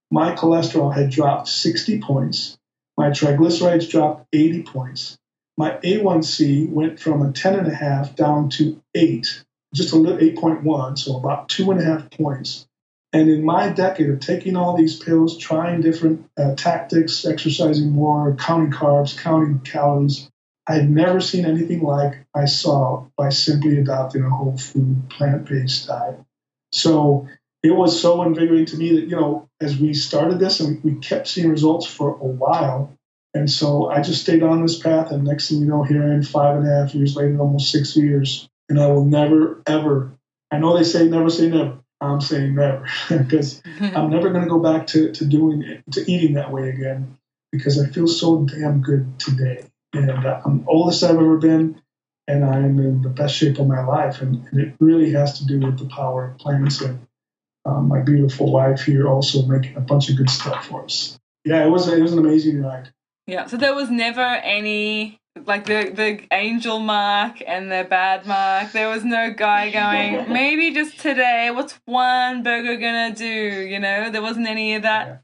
my 0.09 0.33
cholesterol 0.33 0.91
had 0.91 1.11
dropped 1.11 1.47
60 1.47 1.99
points. 2.01 2.57
My 2.97 3.09
triglycerides 3.09 3.89
dropped 3.89 4.25
80 4.33 4.63
points. 4.63 5.17
My 5.57 5.77
A1C 5.83 6.69
went 6.69 6.99
from 6.99 7.21
a 7.21 7.31
10.5 7.31 8.15
down 8.15 8.49
to 8.51 8.81
8, 8.95 9.43
just 9.73 9.93
a 9.93 9.95
little 9.95 10.17
8.1, 10.17 10.97
so 10.97 11.17
about 11.17 11.49
two 11.49 11.71
and 11.71 11.79
a 11.79 11.83
half 11.83 12.09
points. 12.11 12.67
And 13.11 13.29
in 13.29 13.45
my 13.45 13.69
decade 13.69 14.09
of 14.09 14.19
taking 14.19 14.55
all 14.55 14.75
these 14.75 14.97
pills, 14.97 15.37
trying 15.37 15.81
different 15.81 16.25
uh, 16.37 16.55
tactics, 16.55 17.25
exercising 17.25 17.91
more, 17.91 18.35
counting 18.35 18.71
carbs, 18.71 19.17
counting 19.17 19.59
calories, 19.59 20.29
I 20.65 20.75
had 20.75 20.89
never 20.89 21.19
seen 21.19 21.45
anything 21.45 21.83
like 21.83 22.25
I 22.33 22.45
saw 22.45 23.05
by 23.17 23.29
simply 23.29 23.77
adopting 23.77 24.23
a 24.23 24.29
whole 24.29 24.57
food, 24.57 25.09
plant 25.09 25.45
based 25.47 25.87
diet. 25.87 26.19
So 26.71 27.27
it 27.61 27.71
was 27.71 27.99
so 28.01 28.23
invigorating 28.23 28.65
to 28.67 28.77
me 28.77 28.95
that, 28.95 29.07
you 29.07 29.15
know, 29.15 29.49
as 29.61 29.77
we 29.77 29.93
started 29.93 30.39
this 30.39 30.59
and 30.59 30.83
we 30.83 30.95
kept 30.95 31.27
seeing 31.27 31.49
results 31.49 31.85
for 31.85 32.09
a 32.09 32.25
while. 32.25 32.97
And 33.35 33.49
so 33.49 33.89
I 33.89 34.01
just 34.01 34.21
stayed 34.21 34.43
on 34.43 34.61
this 34.61 34.79
path. 34.79 35.11
And 35.11 35.23
next 35.23 35.49
thing 35.49 35.59
you 35.59 35.65
know, 35.65 35.83
here 35.83 36.03
I 36.03 36.13
am 36.13 36.23
five 36.23 36.57
and 36.57 36.67
a 36.67 36.69
half 36.69 36.95
years 36.95 37.15
later, 37.15 37.39
almost 37.39 37.71
six 37.71 37.95
years. 37.95 38.49
And 38.69 38.79
I 38.79 38.87
will 38.87 39.05
never, 39.05 39.61
ever, 39.67 40.17
I 40.51 40.57
know 40.59 40.77
they 40.77 40.83
say 40.83 41.07
never 41.07 41.29
say 41.29 41.49
never. 41.49 41.79
I'm 42.01 42.21
saying 42.21 42.55
never 42.55 42.85
because 43.09 43.61
I'm 43.79 44.09
never 44.09 44.29
going 44.29 44.43
to 44.43 44.49
go 44.49 44.59
back 44.59 44.87
to, 44.87 45.11
to 45.11 45.25
doing 45.25 45.63
it, 45.63 45.83
to 45.93 46.11
eating 46.11 46.33
that 46.33 46.51
way 46.51 46.69
again 46.69 47.17
because 47.51 47.81
I 47.81 47.87
feel 47.87 48.07
so 48.07 48.45
damn 48.45 48.81
good 48.81 49.19
today. 49.19 49.63
And 49.93 50.09
I'm 50.09 50.65
oldest 50.67 51.03
I've 51.03 51.11
ever 51.11 51.37
been, 51.37 51.79
and 52.27 52.43
I'm 52.43 52.79
in 52.79 53.03
the 53.03 53.09
best 53.09 53.35
shape 53.35 53.59
of 53.59 53.67
my 53.67 53.85
life. 53.85 54.21
And, 54.21 54.47
and 54.47 54.59
it 54.59 54.73
really 54.79 55.11
has 55.11 55.39
to 55.39 55.45
do 55.45 55.59
with 55.59 55.77
the 55.77 55.85
power 55.85 56.31
of 56.31 56.39
plants 56.39 56.81
and 56.81 57.05
um, 57.65 57.87
my 57.87 58.01
beautiful 58.01 58.51
wife 58.51 58.81
here 58.81 59.07
also 59.07 59.43
making 59.45 59.77
a 59.77 59.81
bunch 59.81 60.09
of 60.09 60.17
good 60.17 60.29
stuff 60.29 60.67
for 60.67 60.83
us. 60.83 61.17
Yeah, 61.45 61.65
it 61.65 61.69
was 61.69 61.87
it 61.87 62.01
was 62.01 62.13
an 62.13 62.19
amazing 62.19 62.61
ride. 62.61 62.89
Yeah, 63.27 63.45
so 63.45 63.57
there 63.57 63.75
was 63.75 63.89
never 63.89 64.21
any 64.21 65.19
like 65.45 65.65
the 65.65 65.91
the 65.93 66.27
angel 66.31 66.79
Marc 66.79 67.41
and 67.45 67.71
the 67.71 67.85
bad 67.89 68.25
Marc. 68.25 68.71
There 68.71 68.89
was 68.89 69.03
no 69.03 69.31
guy 69.31 69.71
going, 69.71 70.31
maybe 70.33 70.73
just 70.73 70.99
today, 70.99 71.49
what's 71.51 71.79
one 71.85 72.43
burger 72.43 72.77
gonna 72.77 73.13
do? 73.15 73.25
You 73.25 73.79
know, 73.79 74.09
there 74.09 74.21
wasn't 74.21 74.47
any 74.47 74.75
of 74.75 74.83
that. 74.83 75.23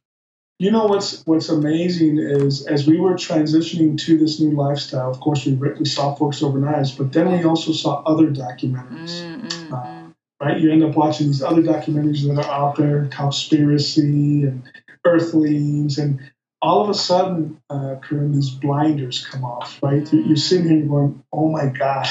You 0.57 0.71
know 0.71 0.85
what's 0.85 1.25
what's 1.25 1.49
amazing 1.49 2.17
is 2.17 2.65
as 2.65 2.85
we 2.85 2.99
were 2.99 3.13
transitioning 3.13 3.97
to 3.99 4.17
this 4.17 4.39
new 4.41 4.51
lifestyle. 4.51 5.09
Of 5.09 5.19
course, 5.19 5.45
we 5.45 5.53
we 5.53 5.85
saw 5.85 6.15
Forks 6.15 6.43
Over 6.43 6.59
Knives, 6.59 6.91
but 6.91 7.13
then 7.13 7.31
we 7.31 7.43
also 7.45 7.71
saw 7.71 8.03
other 8.03 8.27
documentaries. 8.27 9.23
Mm, 9.23 9.47
mm, 9.47 9.71
Uh, 9.71 9.75
mm. 9.75 10.13
right? 10.41 10.59
You 10.59 10.71
end 10.71 10.83
up 10.83 10.95
watching 10.95 11.27
these 11.27 11.41
other 11.41 11.61
documentaries 11.61 12.27
that 12.27 12.45
are 12.45 12.51
out 12.51 12.75
there, 12.75 13.05
Cowspiracy 13.05 14.47
and 14.47 14.63
Earthlings, 15.05 15.97
and 15.97 16.19
all 16.61 16.81
of 16.81 16.89
a 16.89 16.93
sudden, 16.93 17.61
uh, 17.69 17.95
Corinne, 18.01 18.33
these 18.33 18.49
blinders 18.49 19.25
come 19.25 19.45
off, 19.45 19.79
right? 19.81 20.11
You're, 20.11 20.35
sitting 20.35 20.67
here 20.67 20.85
going, 20.85 21.23
oh 21.31 21.49
my 21.49 21.67
God, 21.67 22.07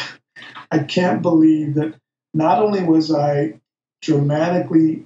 I 0.70 0.80
can't 0.80 1.22
believe 1.22 1.74
that 1.74 1.94
not 2.32 2.62
only 2.62 2.82
was 2.82 3.12
I 3.12 3.60
dramatically, 4.00 5.04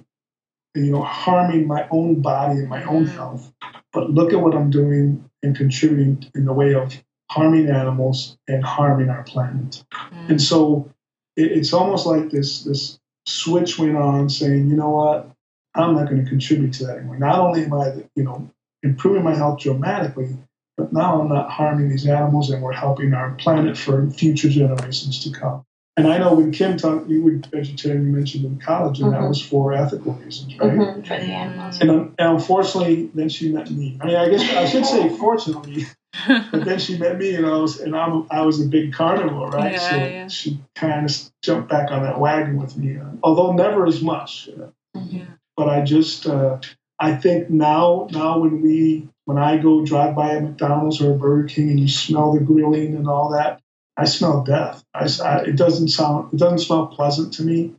you 0.75 0.91
know, 0.91 1.03
harming 1.03 1.67
my 1.67 1.87
own 1.91 2.21
body 2.21 2.59
and 2.59 2.69
my 2.69 2.83
own 2.83 3.05
health, 3.05 3.51
but 3.91 4.09
look 4.09 4.33
at 4.33 4.39
what 4.39 4.55
I'm 4.55 4.69
doing 4.69 5.29
and 5.41 5.55
contributing 5.55 6.31
in 6.35 6.45
the 6.45 6.53
way 6.53 6.73
of 6.73 6.93
harming 7.29 7.69
animals 7.69 8.37
and 8.47 8.63
harming 8.63 9.09
our 9.09 9.23
planet. 9.23 9.83
And 10.29 10.41
so 10.41 10.91
it, 11.35 11.51
it's 11.51 11.73
almost 11.73 12.05
like 12.05 12.29
this 12.29 12.63
this 12.63 12.99
switch 13.25 13.77
went 13.77 13.97
on 13.97 14.29
saying, 14.29 14.69
you 14.69 14.75
know 14.75 14.89
what, 14.89 15.31
I'm 15.75 15.95
not 15.95 16.09
going 16.09 16.23
to 16.23 16.29
contribute 16.29 16.73
to 16.73 16.85
that 16.85 16.97
anymore. 16.97 17.17
Not 17.17 17.39
only 17.39 17.63
am 17.63 17.73
I, 17.73 18.03
you 18.15 18.23
know, 18.23 18.49
improving 18.83 19.23
my 19.23 19.33
health 19.33 19.59
dramatically, 19.59 20.29
but 20.77 20.91
now 20.93 21.21
I'm 21.21 21.29
not 21.29 21.49
harming 21.49 21.89
these 21.89 22.05
animals 22.05 22.49
and 22.49 22.61
we're 22.61 22.73
helping 22.73 23.13
our 23.13 23.31
planet 23.31 23.77
for 23.77 24.09
future 24.11 24.49
generations 24.49 25.23
to 25.23 25.31
come. 25.31 25.63
And 25.95 26.07
I 26.07 26.17
know 26.17 26.33
when 26.33 26.51
Kim 26.51 26.75
talked, 26.77 27.07
you 27.07 27.21
were 27.23 27.39
vegetarian, 27.51 28.07
you 28.07 28.11
mentioned 28.11 28.45
in 28.45 28.59
college, 28.59 28.99
and 28.99 29.13
that 29.13 29.21
Mhm. 29.21 29.27
was 29.29 29.41
for 29.41 29.73
ethical 29.73 30.13
reasons, 30.13 30.57
right? 30.59 30.71
Mhm, 30.71 31.05
for 31.07 31.17
the 31.17 31.31
animals. 31.31 31.79
And, 31.81 31.89
un- 31.91 32.15
and 32.17 32.29
unfortunately, 32.33 33.11
then 33.13 33.29
she 33.29 33.51
met 33.53 33.69
me. 33.69 33.97
I 34.01 34.05
mean, 34.07 34.15
I 34.15 34.27
guess 34.29 34.41
I 34.55 34.65
should 34.65 34.85
say 34.87 35.07
fortunately, 35.19 35.85
but 36.27 36.65
then 36.65 36.79
she 36.79 36.97
met 36.97 37.19
me, 37.19 37.35
and 37.35 37.45
I 37.45 37.57
was 37.57 37.79
and 37.79 37.95
I'm, 37.95 38.25
I 38.31 38.41
was 38.41 38.59
a 38.59 38.65
big 38.65 38.91
carnivore, 38.93 39.51
right? 39.51 39.73
Yeah, 39.73 39.77
so 39.77 39.95
yeah. 39.97 40.27
she 40.27 40.59
kind 40.73 41.05
of 41.07 41.15
jumped 41.43 41.69
back 41.69 41.91
on 41.91 42.01
that 42.01 42.19
wagon 42.19 42.57
with 42.59 42.75
me, 42.75 42.97
uh, 42.97 43.05
although 43.21 43.53
never 43.53 43.85
as 43.85 44.01
much. 44.01 44.49
Uh, 44.49 44.69
Mhm. 44.97 45.27
but 45.55 45.69
I 45.69 45.81
just 45.81 46.25
uh, 46.25 46.57
I 47.03 47.15
think 47.15 47.49
now 47.49 48.07
now 48.11 48.39
when 48.39 48.61
we 48.61 49.09
when 49.25 49.37
I 49.37 49.57
go 49.57 49.83
drive 49.85 50.15
by 50.15 50.31
a 50.33 50.41
McDonald's 50.41 51.01
or 51.01 51.11
a 51.11 51.17
Burger 51.17 51.47
King 51.47 51.69
and 51.71 51.79
you 51.79 51.87
smell 51.89 52.31
the 52.33 52.39
grilling 52.39 52.95
and 52.95 53.07
all 53.09 53.29
that, 53.31 53.59
I 53.97 54.05
smell 54.05 54.43
death. 54.43 54.83
I, 54.93 55.09
I- 55.23 55.43
it 55.51 55.57
doesn't 55.57 55.89
sound 55.89 56.33
it 56.33 56.37
doesn't 56.37 56.59
smell 56.59 56.87
pleasant 56.87 57.33
to 57.35 57.43
me. 57.43 57.73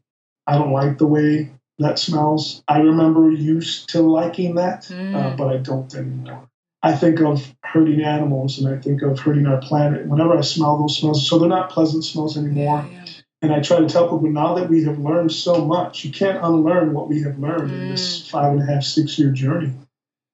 I 0.46 0.58
don't 0.58 0.72
like 0.72 0.98
the 0.98 1.06
way 1.06 1.50
that 1.78 1.98
smells. 1.98 2.62
I 2.68 2.78
remember 2.80 3.30
used 3.30 3.88
to 3.90 4.02
liking 4.02 4.56
that, 4.56 4.90
uh, 4.90 4.94
Mm. 4.94 5.36
but 5.38 5.48
I 5.48 5.56
don't 5.56 5.92
anymore. 5.94 6.42
I 6.82 6.94
think 6.94 7.20
of 7.20 7.50
hurting 7.64 8.02
animals 8.02 8.58
and 8.58 8.68
I 8.68 8.78
think 8.78 9.00
of 9.00 9.18
hurting 9.18 9.46
our 9.46 9.56
planet 9.56 10.06
whenever 10.06 10.36
I 10.36 10.42
smell 10.42 10.76
those 10.76 10.98
smells. 10.98 11.26
So 11.26 11.38
they're 11.38 11.48
not 11.48 11.70
pleasant 11.70 12.04
smells 12.04 12.36
anymore. 12.36 12.86
Yeah, 12.86 12.98
yeah. 13.06 13.13
And 13.44 13.52
I 13.52 13.60
try 13.60 13.78
to 13.78 13.86
tell 13.86 14.04
people 14.04 14.30
now 14.30 14.54
that 14.54 14.70
we 14.70 14.84
have 14.84 14.98
learned 14.98 15.30
so 15.30 15.66
much, 15.66 16.02
you 16.02 16.10
can't 16.10 16.42
unlearn 16.42 16.94
what 16.94 17.08
we 17.08 17.20
have 17.24 17.38
learned 17.38 17.70
in 17.70 17.78
Mm. 17.80 17.90
this 17.90 18.26
five 18.26 18.52
and 18.54 18.62
a 18.62 18.64
half, 18.64 18.82
six 18.82 19.18
year 19.18 19.30
journey. 19.32 19.70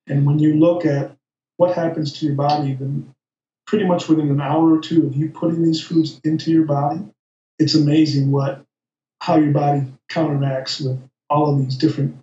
And 0.07 0.25
when 0.25 0.39
you 0.39 0.55
look 0.55 0.87
at 0.87 1.17
what 1.57 1.75
happens 1.75 2.13
to 2.13 2.27
your 2.27 2.37
body, 2.37 2.75
then 2.75 3.13
pretty 3.67 3.85
much 3.85 4.09
within 4.09 4.31
an 4.31 4.41
hour 4.41 4.75
or 4.75 4.79
two 4.81 5.07
of 5.09 5.17
you 5.17 5.29
putting 5.29 5.61
these 5.61 5.83
foods 5.83 6.21
into 6.23 6.53
your 6.53 6.65
body, 6.65 7.01
it's 7.59 7.75
amazing 7.75 8.31
what 8.31 8.63
how 9.21 9.37
your 9.39 9.53
body 9.53 9.87
counteracts 10.09 10.81
with 10.81 11.03
all 11.29 11.53
of 11.53 11.59
these 11.59 11.77
different 11.77 12.17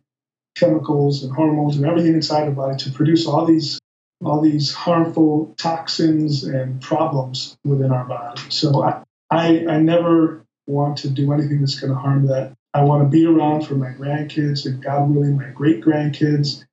chemicals 0.56 1.24
and 1.24 1.36
hormones 1.36 1.76
and 1.76 1.86
everything 1.86 2.14
inside 2.14 2.48
the 2.48 2.52
body 2.52 2.78
to 2.78 2.92
produce 2.92 3.28
all 3.28 3.46
these 3.46 3.78
all 4.24 4.40
these 4.42 4.74
harmful 4.74 5.54
toxins 5.58 6.46
and 6.46 6.82
problems 6.82 7.58
within 7.66 7.92
our 7.92 8.06
body. 8.06 8.42
So 8.50 8.84
I, 8.84 9.04
I, 9.30 9.66
I 9.68 9.80
never 9.80 10.44
want 10.68 10.98
to 11.00 11.10
do 11.10 11.32
anything 11.34 11.62
that's 11.62 11.80
going 11.80 11.94
to 11.94 12.00
harm 12.00 12.28
that. 12.28 12.54
I 12.74 12.84
want 12.84 13.04
to 13.04 13.10
be 13.10 13.26
around 13.26 13.66
for 13.66 13.76
my 13.76 13.88
grandkids 13.88 14.66
and 14.66 14.84
God 14.84 15.10
willing, 15.10 15.38
my 15.38 15.50
great 15.50 15.84
grandkids. 15.84 16.64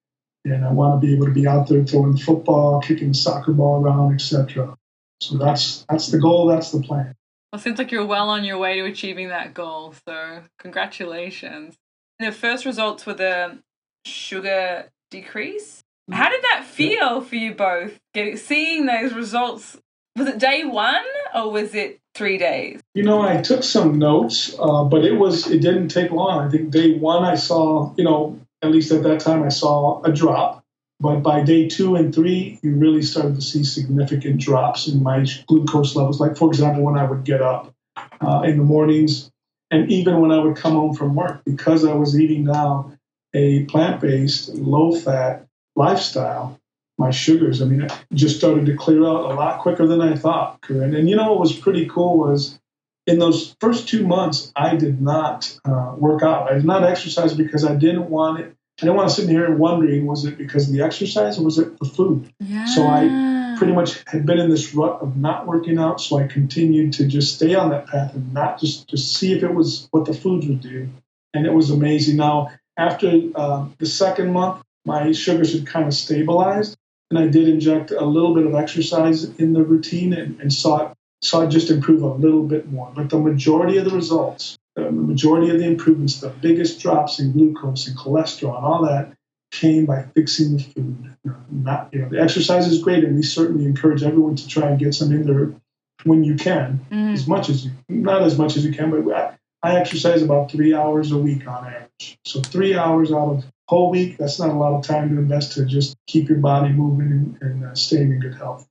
And 0.44 0.64
I 0.64 0.72
want 0.72 1.00
to 1.00 1.06
be 1.06 1.14
able 1.14 1.26
to 1.26 1.32
be 1.32 1.46
out 1.46 1.68
there 1.68 1.84
throwing 1.84 2.18
football, 2.18 2.82
kicking 2.82 3.08
the 3.08 3.14
soccer 3.14 3.52
ball 3.52 3.82
around, 3.82 4.14
etc. 4.14 4.76
So 5.20 5.38
that's 5.38 5.86
that's 5.88 6.08
the 6.08 6.18
goal. 6.18 6.46
That's 6.48 6.70
the 6.70 6.82
plan. 6.82 7.14
Well, 7.50 7.60
it 7.60 7.62
seems 7.62 7.78
like 7.78 7.92
you're 7.92 8.04
well 8.04 8.28
on 8.28 8.44
your 8.44 8.58
way 8.58 8.74
to 8.74 8.84
achieving 8.84 9.28
that 9.28 9.54
goal. 9.54 9.94
So, 10.06 10.42
congratulations. 10.58 11.76
The 12.18 12.32
first 12.32 12.66
results 12.66 13.06
were 13.06 13.14
the 13.14 13.58
sugar 14.04 14.90
decrease. 15.10 15.82
Mm-hmm. 16.10 16.20
How 16.20 16.28
did 16.28 16.42
that 16.42 16.64
feel 16.64 17.20
for 17.22 17.36
you 17.36 17.54
both? 17.54 17.98
Getting 18.12 18.36
seeing 18.36 18.86
those 18.86 19.14
results. 19.14 19.78
Was 20.16 20.28
it 20.28 20.38
day 20.38 20.64
one 20.64 21.04
or 21.34 21.50
was 21.50 21.74
it 21.74 22.00
three 22.14 22.38
days? 22.38 22.80
You 22.94 23.02
know, 23.02 23.20
I 23.20 23.42
took 23.42 23.64
some 23.64 23.98
notes, 23.98 24.54
uh, 24.60 24.84
but 24.84 25.04
it 25.04 25.18
was 25.18 25.50
it 25.50 25.60
didn't 25.60 25.88
take 25.88 26.12
long. 26.12 26.46
I 26.46 26.50
think 26.50 26.70
day 26.70 26.94
one 26.94 27.24
I 27.24 27.34
saw, 27.34 27.92
you 27.96 28.04
know, 28.04 28.38
at 28.62 28.70
least 28.70 28.92
at 28.92 29.02
that 29.02 29.20
time 29.20 29.42
I 29.42 29.48
saw 29.48 30.02
a 30.02 30.12
drop. 30.12 30.62
But 31.00 31.20
by 31.20 31.42
day 31.42 31.68
two 31.68 31.96
and 31.96 32.14
three, 32.14 32.60
you 32.62 32.76
really 32.76 33.02
started 33.02 33.34
to 33.34 33.42
see 33.42 33.64
significant 33.64 34.40
drops 34.40 34.86
in 34.86 35.02
my 35.02 35.26
glucose 35.48 35.96
levels. 35.96 36.20
Like 36.20 36.36
for 36.36 36.48
example, 36.48 36.84
when 36.84 36.96
I 36.96 37.04
would 37.04 37.24
get 37.24 37.42
up 37.42 37.74
uh, 38.20 38.42
in 38.44 38.56
the 38.56 38.62
mornings, 38.62 39.30
and 39.72 39.90
even 39.90 40.20
when 40.20 40.30
I 40.30 40.38
would 40.38 40.56
come 40.56 40.74
home 40.74 40.94
from 40.94 41.16
work, 41.16 41.42
because 41.44 41.84
I 41.84 41.92
was 41.94 42.18
eating 42.18 42.44
now 42.44 42.92
a 43.34 43.64
plant-based, 43.64 44.50
low-fat 44.50 45.46
lifestyle, 45.74 46.60
my 46.98 47.10
sugars, 47.10 47.60
I 47.60 47.64
mean, 47.64 47.82
it 47.82 47.92
just 48.12 48.36
started 48.36 48.66
to 48.66 48.76
clear 48.76 49.04
out 49.04 49.30
a 49.32 49.34
lot 49.34 49.60
quicker 49.60 49.86
than 49.86 50.00
I 50.00 50.14
thought, 50.14 50.60
Corinne. 50.60 50.94
And 50.94 51.08
you 51.08 51.16
know 51.16 51.32
what 51.32 51.40
was 51.40 51.56
pretty 51.56 51.86
cool 51.86 52.18
was 52.18 52.58
in 53.06 53.18
those 53.18 53.54
first 53.60 53.88
two 53.88 54.06
months, 54.06 54.52
I 54.56 54.76
did 54.76 55.00
not 55.00 55.58
uh, 55.64 55.94
work 55.96 56.22
out. 56.22 56.50
I 56.50 56.54
did 56.54 56.64
not 56.64 56.84
exercise 56.84 57.34
because 57.34 57.64
I 57.64 57.74
didn't 57.74 58.08
want 58.08 58.40
it. 58.40 58.56
I 58.80 58.86
didn't 58.86 58.96
want 58.96 59.08
to 59.08 59.14
sit 59.14 59.28
here 59.28 59.44
and 59.44 59.58
wondering 59.58 60.06
was 60.06 60.24
it 60.24 60.36
because 60.36 60.68
of 60.68 60.74
the 60.74 60.82
exercise 60.82 61.38
or 61.38 61.44
was 61.44 61.58
it 61.58 61.78
the 61.78 61.84
food? 61.84 62.32
Yeah. 62.40 62.64
So 62.64 62.82
I 62.84 63.54
pretty 63.56 63.72
much 63.72 64.02
had 64.08 64.26
been 64.26 64.38
in 64.38 64.50
this 64.50 64.74
rut 64.74 65.00
of 65.00 65.16
not 65.16 65.46
working 65.46 65.78
out, 65.78 66.00
so 66.00 66.18
I 66.18 66.26
continued 66.26 66.94
to 66.94 67.06
just 67.06 67.36
stay 67.36 67.54
on 67.54 67.70
that 67.70 67.86
path 67.86 68.14
and 68.14 68.32
not 68.32 68.58
just 68.58 68.88
just 68.88 69.14
see 69.14 69.32
if 69.32 69.44
it 69.44 69.54
was 69.54 69.86
what 69.92 70.06
the 70.06 70.14
foods 70.14 70.48
would 70.48 70.60
do, 70.60 70.88
and 71.32 71.46
it 71.46 71.52
was 71.52 71.70
amazing. 71.70 72.16
Now 72.16 72.50
after 72.76 73.20
uh, 73.36 73.68
the 73.78 73.86
second 73.86 74.32
month, 74.32 74.62
my 74.84 75.12
sugars 75.12 75.52
had 75.52 75.66
kind 75.66 75.86
of 75.86 75.94
stabilized. 75.94 76.76
And 77.10 77.18
I 77.18 77.28
did 77.28 77.48
inject 77.48 77.90
a 77.90 78.04
little 78.04 78.34
bit 78.34 78.46
of 78.46 78.54
exercise 78.54 79.24
in 79.24 79.52
the 79.52 79.62
routine 79.62 80.12
and, 80.12 80.40
and 80.40 80.52
saw, 80.52 80.86
it, 80.86 80.96
saw 81.22 81.42
it 81.42 81.48
just 81.48 81.70
improve 81.70 82.02
a 82.02 82.08
little 82.08 82.42
bit 82.42 82.70
more. 82.70 82.90
But 82.94 83.10
the 83.10 83.18
majority 83.18 83.76
of 83.76 83.84
the 83.84 83.94
results, 83.94 84.58
the 84.74 84.90
majority 84.90 85.50
of 85.50 85.58
the 85.58 85.66
improvements, 85.66 86.20
the 86.20 86.30
biggest 86.30 86.80
drops 86.80 87.20
in 87.20 87.32
glucose 87.32 87.86
and 87.86 87.96
cholesterol 87.96 88.56
and 88.56 88.64
all 88.64 88.84
that 88.84 89.12
came 89.52 89.86
by 89.86 90.04
fixing 90.14 90.56
the 90.56 90.62
food. 90.62 91.16
Not, 91.50 91.90
you 91.92 92.00
know, 92.00 92.08
the 92.08 92.20
exercise 92.20 92.66
is 92.66 92.82
great, 92.82 93.04
and 93.04 93.14
we 93.14 93.22
certainly 93.22 93.66
encourage 93.66 94.02
everyone 94.02 94.36
to 94.36 94.48
try 94.48 94.68
and 94.68 94.78
get 94.78 94.94
some 94.94 95.12
in 95.12 95.26
there 95.26 95.54
when 96.02 96.24
you 96.24 96.34
can, 96.34 96.84
mm. 96.90 97.12
as 97.12 97.26
much 97.26 97.48
as 97.48 97.64
you, 97.64 97.70
not 97.88 98.22
as 98.22 98.36
much 98.36 98.56
as 98.56 98.64
you 98.64 98.72
can, 98.72 98.90
but 98.90 99.14
I, 99.14 99.36
I 99.62 99.76
exercise 99.76 100.22
about 100.22 100.50
three 100.50 100.74
hours 100.74 101.12
a 101.12 101.18
week 101.18 101.46
on 101.46 101.66
average. 101.66 102.18
So 102.24 102.40
three 102.40 102.74
hours 102.74 103.12
out 103.12 103.30
of 103.30 103.44
whole 103.68 103.90
week, 103.90 104.18
that's 104.18 104.38
not 104.38 104.50
a 104.50 104.58
lot 104.58 104.74
of 104.74 104.84
time 104.84 105.10
to 105.10 105.18
invest 105.18 105.52
to 105.52 105.64
just 105.64 105.96
keep 106.06 106.28
your 106.28 106.38
body 106.38 106.70
moving 106.70 107.06
and, 107.06 107.38
and 107.40 107.64
uh, 107.64 107.74
staying 107.74 108.12
in 108.12 108.20
good 108.20 108.34
health. 108.34 108.66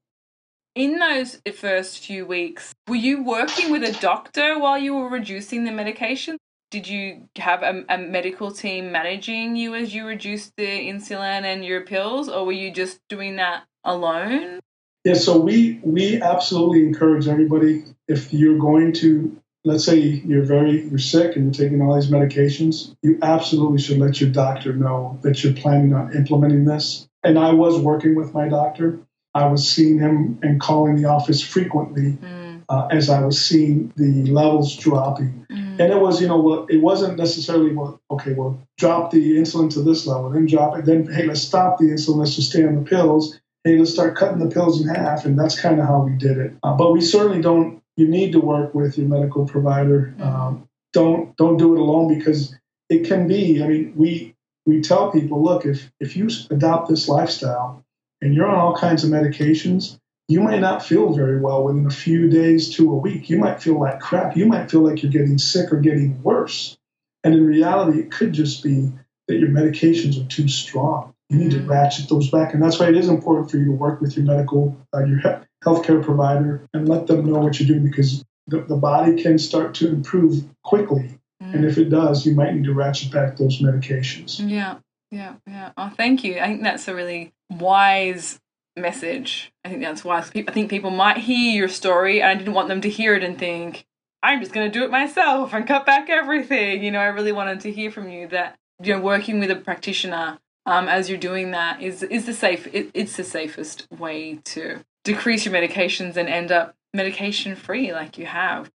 In 0.76 0.98
those 0.98 1.40
first 1.56 2.00
few 2.00 2.26
weeks, 2.26 2.74
were 2.88 2.96
you 2.96 3.24
working 3.24 3.72
with 3.72 3.84
a 3.84 4.00
doctor 4.00 4.58
while 4.60 4.78
you 4.78 4.96
were 4.96 5.10
reducing 5.10 5.66
the 5.66 5.72
medication? 5.72 6.38
Did 6.72 6.88
you 6.88 7.30
have 7.36 7.62
a, 7.62 7.86
a 7.90 8.00
medical 8.00 8.52
team 8.52 8.92
managing 8.92 9.56
you 9.56 9.76
as 9.76 9.94
you 9.94 10.08
reduced 10.08 10.54
the 10.58 10.66
insulin 10.66 11.44
and 11.44 11.64
your 11.64 11.82
pills, 11.82 12.28
or 12.28 12.46
were 12.46 12.52
you 12.52 12.72
just 12.72 13.00
doing 13.08 13.36
that 13.36 13.66
alone? 13.84 14.60
Yeah, 15.04 15.14
so 15.14 15.38
we 15.38 15.80
we 15.84 16.22
absolutely 16.22 16.88
encourage 16.88 17.28
everybody 17.28 17.84
if 18.08 18.34
you're 18.34 18.58
going 18.58 18.94
to 18.94 19.38
let's 19.66 19.86
say 19.86 19.98
you're 19.98 20.44
very 20.44 20.88
you're 20.88 21.00
sick 21.00 21.36
and 21.36 21.46
you're 21.46 21.66
taking 21.66 21.82
all 21.82 21.96
these 21.96 22.12
medications, 22.12 22.96
you 23.02 23.18
absolutely 23.22 23.80
should 23.80 23.98
let 23.98 24.20
your 24.20 24.30
doctor 24.30 24.74
know 24.74 25.20
that 25.24 25.44
you're 25.44 25.54
planning 25.54 25.94
on 25.94 26.16
implementing 26.16 26.66
this. 26.66 27.08
And 27.24 27.40
I 27.40 27.54
was 27.54 27.80
working 27.80 28.16
with 28.16 28.34
my 28.34 28.50
doctor. 28.50 29.00
I 29.34 29.48
was 29.48 29.68
seeing 29.68 30.00
him 30.00 30.40
and 30.44 30.60
calling 30.60 30.96
the 31.02 31.06
office 31.06 31.42
frequently 31.42 32.18
mm. 32.22 32.62
uh, 32.70 32.88
as 32.92 33.10
I 33.10 33.26
was 33.26 33.44
seeing 33.44 33.92
the 33.96 34.30
levels 34.32 34.76
dropping. 34.76 35.46
Mm. 35.50 35.80
And 35.80 35.94
it 35.94 36.00
was, 36.00 36.22
you 36.22 36.28
know, 36.28 36.40
well, 36.40 36.68
it 36.70 36.82
wasn't 36.82 37.18
necessarily, 37.18 37.74
well, 37.74 38.00
okay, 38.12 38.34
well, 38.34 38.62
drop 38.78 39.12
the 39.12 39.38
insulin 39.38 39.74
to 39.74 39.82
this 39.82 40.06
level, 40.06 40.30
then 40.30 40.46
drop 40.46 40.78
it, 40.78 40.86
then, 40.86 41.12
hey, 41.12 41.26
let's 41.26 41.42
stop 41.42 41.80
the 41.80 41.86
insulin, 41.86 42.18
let's 42.18 42.36
just 42.36 42.52
stay 42.52 42.64
on 42.64 42.76
the 42.76 42.88
pills. 42.88 43.40
Hey, 43.64 43.78
let's 43.78 43.92
start 43.92 44.16
cutting 44.16 44.40
the 44.40 44.54
pills 44.54 44.82
in 44.82 44.94
half. 44.94 45.26
And 45.26 45.40
that's 45.40 45.60
kind 45.60 45.80
of 45.80 45.88
how 45.88 46.04
we 46.04 46.16
did 46.18 46.38
it. 46.38 46.54
Uh, 46.62 46.76
but 46.76 46.92
we 46.92 47.02
certainly 47.02 47.42
don't 47.42 47.82
you 47.96 48.08
need 48.08 48.32
to 48.32 48.40
work 48.40 48.74
with 48.74 48.98
your 48.98 49.08
medical 49.08 49.46
provider. 49.46 50.14
Mm-hmm. 50.18 50.24
Um, 50.24 50.70
don't 50.94 51.36
don't 51.38 51.58
do 51.58 51.74
it 51.74 51.80
alone 51.80 52.18
because 52.18 52.56
it 52.90 53.06
can 53.06 53.28
be. 53.28 53.64
I 53.64 53.68
mean, 53.68 53.94
we 53.96 54.36
we 54.66 54.82
tell 54.82 55.12
people, 55.12 55.44
look, 55.44 55.66
if 55.66 55.92
if 56.00 56.16
you 56.16 56.30
adopt 56.50 56.90
this 56.90 57.08
lifestyle 57.08 57.84
and 58.22 58.34
you're 58.34 58.48
on 58.48 58.56
all 58.56 58.76
kinds 58.76 59.04
of 59.04 59.10
medications, 59.10 59.98
you 60.28 60.42
might 60.42 60.60
not 60.60 60.86
feel 60.86 61.14
very 61.14 61.40
well 61.40 61.64
within 61.64 61.86
a 61.86 61.92
few 61.92 62.30
days 62.30 62.74
to 62.76 62.92
a 62.92 62.96
week. 62.96 63.30
You 63.30 63.40
might 63.40 63.62
feel 63.62 63.80
like 63.80 64.00
crap. 64.00 64.38
You 64.38 64.46
might 64.46 64.72
feel 64.72 64.82
like 64.82 65.04
you're 65.04 65.12
getting 65.12 65.38
sick 65.38 65.72
or 65.72 65.80
getting 65.80 66.22
worse. 66.24 66.78
And 67.24 67.34
in 67.34 67.46
reality, 67.46 68.00
it 68.00 68.12
could 68.12 68.34
just 68.34 68.64
be 68.64 68.92
that 69.28 69.38
your 69.38 69.50
medications 69.50 70.24
are 70.24 70.28
too 70.28 70.48
strong. 70.48 71.14
You 71.30 71.38
need 71.38 71.52
to 71.52 71.58
mm-hmm. 71.58 71.72
ratchet 71.72 72.10
those 72.10 72.30
back, 72.30 72.54
and 72.54 72.62
that's 72.62 72.80
why 72.80 72.90
it 72.90 72.98
is 72.98 73.08
important 73.10 73.50
for 73.50 73.58
you 73.58 73.66
to 73.66 73.72
work 73.72 74.02
with 74.02 74.16
your 74.16 74.26
medical, 74.26 74.78
uh, 74.94 75.04
your 75.06 75.20
healthcare 75.66 76.04
provider 76.04 76.68
and 76.74 76.88
let 76.88 77.08
them 77.08 77.26
know 77.26 77.40
what 77.40 77.60
you're 77.60 77.68
doing 77.68 77.84
because 77.84 78.24
the, 78.48 78.62
the 78.62 78.76
body 78.76 79.22
can 79.22 79.38
start 79.38 79.74
to 79.76 79.88
improve 79.88 80.44
quickly. 80.64 81.18
Mm. 81.42 81.56
And 81.56 81.66
if 81.66 81.78
it 81.78 81.90
does, 81.90 82.26
you 82.26 82.36
might 82.36 82.54
need 82.54 82.66
to 82.66 82.74
ratchet 82.74 83.12
back 83.12 83.38
those 83.38 83.62
medications. 83.62 84.40
Yeah, 84.50 84.78
yeah, 85.12 85.36
yeah. 85.48 85.72
Oh, 85.78 85.92
thank 85.96 86.24
you. 86.24 86.40
I 86.40 86.48
think 86.48 86.64
that's 86.64 86.88
a 86.88 86.96
really 86.96 87.34
wise 87.50 88.40
message. 88.76 89.52
I 89.64 89.70
think 89.70 89.82
that's 89.82 90.04
wise. 90.04 90.32
I 90.36 90.52
think 90.52 90.70
people 90.70 90.90
might 90.90 91.18
hear 91.18 91.54
your 91.54 91.70
story, 91.70 92.22
and 92.22 92.30
I 92.30 92.36
didn't 92.36 92.54
want 92.54 92.68
them 92.68 92.82
to 92.82 92.90
hear 92.90 93.16
it 93.16 93.24
and 93.24 93.38
think, 93.38 93.86
I'm 94.22 94.40
just 94.40 94.54
going 94.54 94.70
to 94.70 94.80
do 94.80 94.86
it 94.86 94.92
myself 94.92 95.54
and 95.54 95.68
cut 95.68 95.86
back 95.86 96.10
everything. 96.10 96.84
You 96.84 96.92
know, 96.92 97.00
I 97.00 97.08
really 97.08 97.34
wanted 97.34 97.60
to 97.62 97.72
hear 97.72 97.92
from 97.92 98.10
you 98.10 98.28
that, 98.30 98.58
you 98.82 98.94
know, 98.94 99.02
working 99.02 99.40
with 99.40 99.52
a 99.52 99.56
practitioner 99.56 100.40
um, 100.66 100.88
as 100.88 101.10
you're 101.10 101.18
doing 101.18 101.52
that 101.52 101.82
is 101.82 102.04
is 102.04 102.26
the 102.26 102.34
safe 102.34 102.68
it, 102.74 102.90
it's 102.94 103.18
the 103.18 103.24
safest 103.24 103.88
way 103.92 104.40
to 104.46 104.84
decrease 105.04 105.46
your 105.46 105.54
medications 105.54 106.18
and 106.18 106.30
end 106.30 106.52
up 106.52 106.76
medication 106.94 107.56
free 107.56 107.92
like 107.92 108.18
you 108.18 108.26
have. 108.26 108.70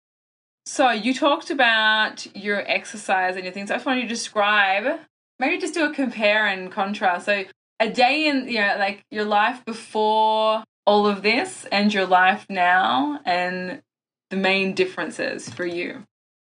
So 0.65 0.91
you 0.91 1.15
talked 1.15 1.51
about 1.51 2.27
your 2.37 2.69
exercise 2.69 3.37
and 3.37 3.45
your 3.45 3.53
things. 3.53 3.71
I 3.71 3.79
just 3.79 3.99
you 3.99 4.03
to 4.03 4.09
describe, 4.09 5.01
maybe 5.39 5.59
just 5.59 5.75
do 5.75 5.85
a 5.85 5.95
compare 5.95 6.47
and 6.47 6.73
contrast. 6.73 7.27
So 7.27 7.45
a 7.79 7.89
day 7.89 8.27
in, 8.27 8.49
you 8.49 8.59
know, 8.59 8.75
like 8.79 9.05
your 9.11 9.25
life 9.25 9.65
before 9.65 10.65
all 10.85 11.07
of 11.07 11.23
this 11.23 11.67
and 11.71 11.93
your 11.93 12.07
life 12.07 12.47
now 12.49 13.21
and 13.25 13.83
the 14.31 14.37
main 14.37 14.75
differences 14.75 15.49
for 15.49 15.65
you. 15.65 16.05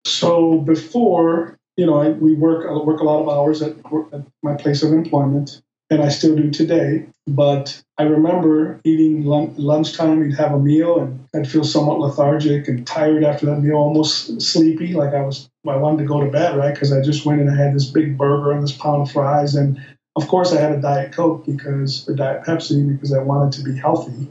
So 0.04 0.58
before, 0.58 1.56
you 1.76 1.86
know, 1.86 2.00
I, 2.00 2.08
we 2.10 2.34
work, 2.34 2.66
I 2.68 2.72
work 2.72 3.00
a 3.00 3.04
lot 3.04 3.22
of 3.22 3.28
hours 3.28 3.62
at, 3.62 3.76
at 4.12 4.26
my 4.42 4.56
place 4.56 4.82
of 4.82 4.92
employment 4.92 5.62
and 5.90 6.02
I 6.02 6.08
still 6.08 6.36
do 6.36 6.50
today. 6.50 7.06
But 7.26 7.82
I 7.98 8.04
remember 8.04 8.80
eating 8.84 9.24
lunch, 9.24 9.58
lunchtime, 9.58 10.22
you'd 10.22 10.38
have 10.38 10.52
a 10.52 10.58
meal, 10.58 11.00
and 11.00 11.28
I'd 11.34 11.50
feel 11.50 11.64
somewhat 11.64 12.00
lethargic 12.00 12.68
and 12.68 12.86
tired 12.86 13.24
after 13.24 13.46
that 13.46 13.60
meal, 13.60 13.76
almost 13.76 14.40
sleepy, 14.40 14.94
like 14.94 15.14
I 15.14 15.22
was 15.22 15.48
I 15.68 15.76
wanted 15.76 15.98
to 15.98 16.08
go 16.08 16.20
to 16.20 16.30
bed, 16.30 16.56
right? 16.56 16.72
Because 16.72 16.92
I 16.92 17.02
just 17.02 17.26
went 17.26 17.40
and 17.40 17.50
I 17.50 17.56
had 17.56 17.74
this 17.74 17.86
big 17.86 18.16
burger 18.16 18.52
and 18.52 18.62
this 18.62 18.72
pound 18.72 19.02
of 19.02 19.12
fries, 19.12 19.54
and 19.54 19.80
of 20.16 20.28
course 20.28 20.52
I 20.52 20.60
had 20.60 20.72
a 20.72 20.80
diet 20.80 21.12
coke 21.12 21.46
because 21.46 22.08
or 22.08 22.14
diet 22.14 22.44
Pepsi 22.44 22.88
because 22.88 23.12
I 23.12 23.18
wanted 23.18 23.52
to 23.58 23.64
be 23.64 23.76
healthy. 23.76 24.28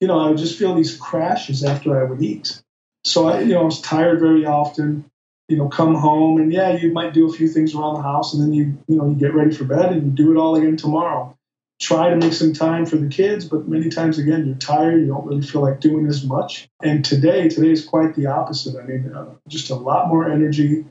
you 0.00 0.08
know, 0.08 0.18
I 0.18 0.28
would 0.28 0.38
just 0.38 0.58
feel 0.58 0.74
these 0.74 0.96
crashes 0.96 1.64
after 1.64 1.98
I 1.98 2.04
would 2.04 2.22
eat. 2.22 2.60
So 3.04 3.28
I, 3.28 3.40
you 3.40 3.54
know, 3.54 3.62
I 3.62 3.64
was 3.64 3.80
tired 3.80 4.20
very 4.20 4.44
often 4.44 5.07
you 5.48 5.56
know, 5.56 5.68
come 5.68 5.94
home 5.94 6.38
and 6.38 6.52
yeah, 6.52 6.76
you 6.76 6.92
might 6.92 7.14
do 7.14 7.28
a 7.28 7.32
few 7.32 7.48
things 7.48 7.74
around 7.74 7.94
the 7.94 8.02
house 8.02 8.34
and 8.34 8.42
then 8.42 8.52
you, 8.52 8.78
you 8.86 8.96
know, 8.96 9.08
you 9.08 9.14
get 9.14 9.34
ready 9.34 9.50
for 9.50 9.64
bed 9.64 9.92
and 9.92 10.04
you 10.04 10.10
do 10.10 10.30
it 10.30 10.36
all 10.36 10.54
again 10.56 10.76
tomorrow. 10.76 11.34
Try 11.80 12.10
to 12.10 12.16
make 12.16 12.32
some 12.32 12.52
time 12.52 12.86
for 12.86 12.96
the 12.96 13.08
kids, 13.08 13.44
but 13.44 13.68
many 13.68 13.88
times 13.88 14.18
again, 14.18 14.46
you're 14.46 14.56
tired. 14.56 15.00
You 15.00 15.06
don't 15.06 15.24
really 15.24 15.42
feel 15.42 15.62
like 15.62 15.80
doing 15.80 16.06
as 16.06 16.24
much. 16.24 16.68
And 16.82 17.04
today, 17.04 17.48
today 17.48 17.70
is 17.70 17.84
quite 17.84 18.14
the 18.14 18.26
opposite. 18.26 18.76
I 18.76 18.84
mean, 18.84 19.12
uh, 19.14 19.34
just 19.46 19.70
a 19.70 19.76
lot 19.76 20.08
more 20.08 20.28
energy, 20.28 20.84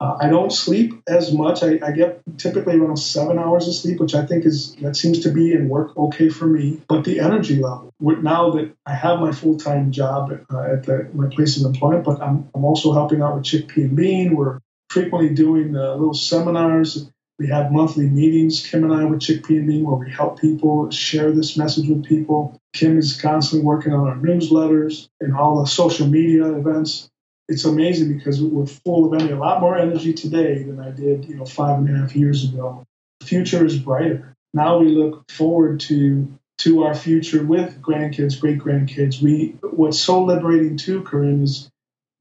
uh, 0.00 0.18
I 0.20 0.28
don't 0.28 0.52
sleep 0.52 1.02
as 1.06 1.32
much. 1.32 1.62
I, 1.62 1.78
I, 1.82 1.92
get 1.92 2.20
typically 2.36 2.76
around 2.76 2.96
seven 2.96 3.38
hours 3.38 3.68
of 3.68 3.74
sleep, 3.74 4.00
which 4.00 4.14
I 4.14 4.26
think 4.26 4.44
is 4.44 4.74
that 4.76 4.96
seems 4.96 5.20
to 5.20 5.30
be 5.30 5.52
in 5.52 5.68
work 5.68 5.96
okay 5.96 6.28
for 6.28 6.46
me. 6.46 6.82
But 6.88 7.04
the 7.04 7.20
energy 7.20 7.56
level, 7.56 7.92
now 8.00 8.50
that 8.50 8.74
I 8.84 8.94
have 8.94 9.20
my 9.20 9.30
full 9.30 9.56
time 9.56 9.92
job 9.92 10.32
uh, 10.52 10.62
at 10.62 10.82
the, 10.84 11.08
my 11.14 11.28
place 11.28 11.58
of 11.58 11.66
employment, 11.66 12.04
but 12.04 12.20
I'm, 12.20 12.48
I'm 12.54 12.64
also 12.64 12.92
helping 12.92 13.22
out 13.22 13.36
with 13.36 13.44
Chickpea 13.44 13.84
and 13.84 13.96
Bean. 13.96 14.34
We're 14.36 14.58
frequently 14.90 15.32
doing 15.32 15.76
uh, 15.76 15.94
little 15.94 16.14
seminars. 16.14 17.08
We 17.38 17.48
have 17.48 17.72
monthly 17.72 18.08
meetings, 18.08 18.66
Kim 18.66 18.84
and 18.84 18.92
I, 18.92 19.04
with 19.04 19.20
Chickpea 19.20 19.58
and 19.58 19.68
Bean, 19.68 19.84
where 19.84 19.96
we 19.96 20.10
help 20.10 20.40
people 20.40 20.90
share 20.90 21.30
this 21.30 21.56
message 21.56 21.88
with 21.88 22.04
people. 22.04 22.60
Kim 22.72 22.98
is 22.98 23.20
constantly 23.20 23.64
working 23.64 23.92
on 23.92 24.08
our 24.08 24.16
newsletters 24.16 25.08
and 25.20 25.36
all 25.36 25.60
the 25.60 25.66
social 25.68 26.06
media 26.06 26.52
events 26.52 27.08
it's 27.48 27.64
amazing 27.64 28.16
because 28.16 28.42
we're 28.42 28.66
full 28.66 29.06
of 29.06 29.20
energy, 29.20 29.32
a 29.32 29.38
lot 29.38 29.60
more 29.60 29.76
energy 29.76 30.14
today 30.14 30.62
than 30.62 30.80
I 30.80 30.90
did, 30.90 31.26
you 31.26 31.36
know, 31.36 31.44
five 31.44 31.78
and 31.78 31.94
a 31.94 31.98
half 31.98 32.16
years 32.16 32.44
ago. 32.44 32.84
The 33.20 33.26
future 33.26 33.64
is 33.64 33.78
brighter. 33.78 34.34
Now 34.52 34.78
we 34.78 34.88
look 34.88 35.30
forward 35.30 35.80
to 35.80 36.32
to 36.56 36.84
our 36.84 36.94
future 36.94 37.44
with 37.44 37.82
grandkids, 37.82 38.40
great 38.40 38.58
grandkids. 38.58 39.20
We 39.20 39.56
what's 39.62 40.00
so 40.00 40.22
liberating 40.22 40.76
too, 40.76 41.02
Corinne, 41.02 41.42
is 41.42 41.68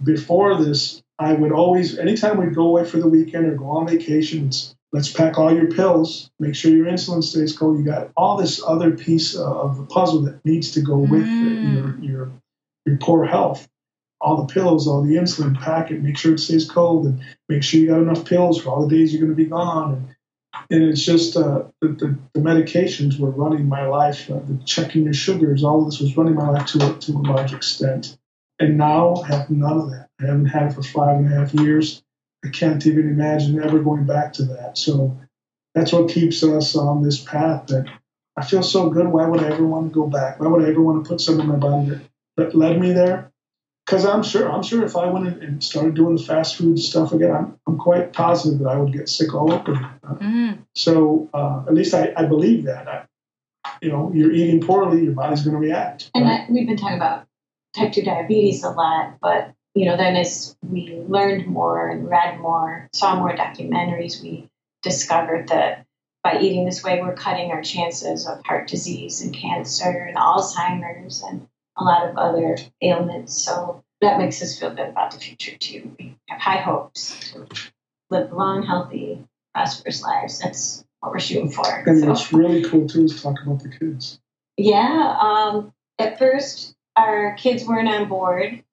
before 0.04 0.62
this, 0.62 1.02
I 1.20 1.34
would 1.34 1.52
always, 1.52 1.98
anytime 1.98 2.38
we'd 2.38 2.56
go 2.56 2.68
away 2.68 2.86
for 2.86 2.98
the 2.98 3.08
weekend 3.08 3.46
or 3.46 3.56
go 3.56 3.70
on 3.70 3.88
vacation, 3.88 4.48
it's 4.48 4.76
let's 4.92 5.12
pack 5.12 5.38
all 5.38 5.54
your 5.54 5.72
pills, 5.72 6.30
make 6.40 6.56
sure 6.56 6.72
your 6.72 6.88
insulin 6.88 7.24
stays 7.24 7.56
cold. 7.56 7.78
You 7.78 7.86
got 7.86 8.12
all 8.18 8.38
this 8.38 8.62
other 8.66 8.92
piece 8.92 9.36
of 9.36 9.78
the 9.78 9.86
puzzle 9.86 10.22
that 10.24 10.44
needs 10.44 10.72
to 10.72 10.82
go 10.82 10.98
with 10.98 11.26
mm. 11.26 11.74
your, 11.74 12.12
your 12.12 12.32
your 12.86 12.98
poor 12.98 13.26
health 13.26 13.68
all 14.24 14.38
the 14.38 14.54
pills, 14.54 14.88
all 14.88 15.04
the 15.04 15.16
insulin, 15.16 15.60
pack 15.60 15.92
it, 15.92 16.02
make 16.02 16.18
sure 16.18 16.34
it 16.34 16.40
stays 16.40 16.70
cold, 16.70 17.06
and 17.06 17.22
make 17.50 17.62
sure 17.62 17.80
you 17.80 17.88
got 17.88 18.00
enough 18.00 18.26
pills 18.26 18.62
for 18.62 18.70
all 18.70 18.88
the 18.88 18.96
days 18.96 19.14
you're 19.14 19.22
going 19.22 19.36
to 19.36 19.44
be 19.44 19.50
gone. 19.50 19.94
And, 19.94 20.16
and 20.70 20.90
it's 20.90 21.04
just 21.04 21.36
uh, 21.36 21.64
the, 21.82 21.90
the, 21.90 22.18
the, 22.34 22.40
medications 22.40 23.20
were 23.20 23.32
running 23.32 23.68
my 23.68 23.86
life, 23.86 24.32
uh, 24.32 24.40
the 24.40 24.62
checking 24.66 25.04
your 25.04 25.14
sugars, 25.14 25.64
all 25.64 25.80
of 25.80 25.86
this 25.86 26.00
was 26.00 26.16
running 26.16 26.36
my 26.36 26.50
life 26.50 26.68
to 26.68 26.90
a, 26.90 27.00
to 27.00 27.12
a 27.12 27.20
large 27.20 27.54
extent. 27.54 28.18
And 28.60 28.78
now 28.78 29.16
I 29.16 29.28
have 29.28 29.50
none 29.50 29.78
of 29.78 29.90
that. 29.90 30.08
I 30.22 30.28
haven't 30.28 30.46
had 30.46 30.72
it 30.72 30.74
for 30.74 30.84
five 30.84 31.18
and 31.18 31.32
a 31.32 31.36
half 31.36 31.54
years. 31.54 32.02
I 32.46 32.50
can't 32.50 32.86
even 32.88 33.10
imagine 33.10 33.62
ever 33.62 33.80
going 33.80 34.06
back 34.06 34.32
to 34.34 34.44
that. 34.46 34.78
So 34.78 35.20
that's 35.76 35.92
what 35.92 36.10
keeps 36.10 36.44
us 36.44 36.78
on 36.78 37.04
this 37.04 37.22
path 37.22 37.68
that 37.68 37.88
I 38.38 38.46
feel 38.46 38.64
so 38.64 38.90
good. 38.90 39.08
Why 39.08 39.28
would 39.28 39.44
I 39.44 39.50
ever 39.50 39.66
want 39.66 39.92
to 39.92 39.94
go 39.94 40.08
back? 40.08 40.40
Why 40.40 40.48
would 40.48 40.64
I 40.64 40.70
ever 40.70 40.82
want 40.82 41.04
to 41.04 41.10
put 41.10 41.20
something 41.20 41.44
in 41.44 41.52
my 41.52 41.58
body 41.58 41.90
that, 41.90 42.02
that 42.38 42.56
led 42.56 42.80
me 42.80 42.94
there? 42.94 43.33
Because 43.94 44.08
I'm 44.08 44.24
sure 44.24 44.52
I'm 44.52 44.64
sure 44.64 44.84
if 44.84 44.96
I 44.96 45.06
went 45.06 45.28
in 45.28 45.44
and 45.44 45.64
started 45.64 45.94
doing 45.94 46.16
the 46.16 46.24
fast 46.24 46.56
food 46.56 46.80
stuff 46.80 47.12
again, 47.12 47.30
I'm, 47.30 47.60
I'm 47.68 47.78
quite 47.78 48.12
positive 48.12 48.58
that 48.60 48.68
I 48.68 48.76
would 48.78 48.92
get 48.92 49.08
sick 49.08 49.36
all 49.36 49.54
over. 49.54 49.74
Mm. 50.04 50.66
So 50.74 51.30
uh, 51.32 51.64
at 51.68 51.76
least 51.76 51.94
I, 51.94 52.12
I 52.18 52.26
believe 52.26 52.64
that. 52.64 52.88
I, 52.88 53.06
you 53.84 53.90
know, 53.90 54.12
you're 54.12 54.32
eating 54.32 54.62
poorly, 54.62 55.04
your 55.04 55.14
body's 55.14 55.44
going 55.44 55.54
to 55.54 55.60
react. 55.60 56.10
And 56.16 56.26
right? 56.26 56.42
I, 56.42 56.52
we've 56.52 56.66
been 56.66 56.78
talking 56.78 56.98
about 56.98 57.28
type 57.76 57.92
2 57.92 58.02
diabetes 58.02 58.64
a 58.64 58.72
lot, 58.72 59.18
but 59.22 59.54
you 59.76 59.86
know, 59.86 59.96
then 59.96 60.16
as 60.16 60.56
we 60.64 61.04
learned 61.08 61.46
more 61.46 61.88
and 61.88 62.10
read 62.10 62.40
more, 62.40 62.90
saw 62.94 63.16
more 63.16 63.36
documentaries, 63.36 64.22
we 64.24 64.50
discovered 64.82 65.50
that 65.50 65.86
by 66.24 66.40
eating 66.40 66.66
this 66.66 66.84
way, 66.84 67.00
we're 67.00 67.14
cutting 67.14 67.52
our 67.52 67.62
chances 67.62 68.28
of 68.28 68.44
heart 68.44 68.68
disease 68.68 69.22
and 69.22 69.36
cancer 69.36 70.06
and 70.08 70.18
Alzheimer's 70.18 71.22
and 71.22 71.48
a 71.78 71.84
lot 71.84 72.08
of 72.08 72.18
other 72.18 72.58
ailments. 72.82 73.42
So 73.42 73.83
that 74.04 74.18
makes 74.18 74.42
us 74.42 74.60
feel 74.60 74.70
good 74.72 74.90
about 74.90 75.12
the 75.12 75.20
future 75.20 75.58
too. 75.58 75.96
We 76.00 76.18
have 76.30 76.40
high 76.40 76.58
hopes 76.58 77.32
to 77.32 77.48
live 78.10 78.32
long, 78.34 78.64
healthy, 78.64 79.24
prosperous 79.54 80.02
lives. 80.02 80.40
That's 80.40 80.84
what 81.00 81.12
we're 81.12 81.20
shooting 81.20 81.52
for. 81.52 81.66
and 81.86 82.00
So- 82.00 82.08
what's 82.08 82.34
really 82.34 82.64
cool 82.64 82.88
too 82.88 83.06
is 83.06 83.22
talk 83.22 83.36
about 83.46 83.60
the 83.62 83.70
kids. 83.70 84.20
yeah. 84.58 85.18
Um, 85.20 85.74
at 86.00 86.18
first, 86.20 86.76
our 86.96 87.36
kids 87.36 87.66
weren't 87.66 87.90
on 87.90 88.08
board. 88.10 88.64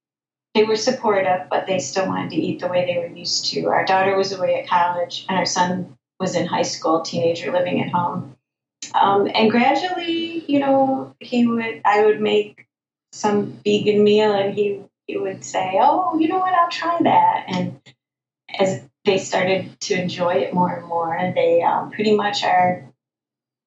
They 0.55 0.65
were 0.65 0.77
supportive, 0.77 1.49
but 1.49 1.67
they 1.67 1.79
still 1.79 2.07
wanted 2.09 2.31
to 2.31 2.37
eat 2.37 2.61
the 2.61 2.69
way 2.69 2.85
they 2.85 2.99
were 2.99 3.15
used 3.15 3.47
to. 3.53 3.67
Our 3.69 3.85
daughter 3.85 4.17
was 4.17 4.33
away 4.33 4.61
at 4.61 4.69
college, 4.69 5.25
and 5.29 5.39
our 5.39 5.47
son 5.47 5.97
was 6.19 6.35
in 6.35 6.47
high 6.47 6.63
school, 6.63 7.03
teenager 7.03 7.53
living 7.53 7.83
at 7.83 7.91
home. 7.91 8.37
Um, 8.95 9.31
and 9.33 9.51
gradually, 9.51 10.45
you 10.49 10.59
know, 10.59 11.15
he 11.21 11.47
would, 11.47 11.83
I 11.85 12.05
would 12.05 12.21
make 12.21 12.67
some 13.13 13.53
vegan 13.65 14.03
meal, 14.03 14.33
and 14.33 14.53
he 14.55 14.83
would 15.17 15.45
say, 15.45 15.79
"Oh, 15.81 16.19
you 16.19 16.29
know 16.29 16.39
what? 16.39 16.55
I'll 16.55 16.71
try 16.71 16.99
that." 17.03 17.45
And 17.49 17.81
as 18.59 18.83
they 19.05 19.19
started 19.19 19.81
to 19.81 20.01
enjoy 20.01 20.35
it 20.35 20.55
more 20.55 20.75
and 20.75 20.87
more, 20.87 21.33
they 21.35 21.63
um, 21.63 21.91
pretty 21.91 22.15
much 22.15 22.45
are 22.45 22.85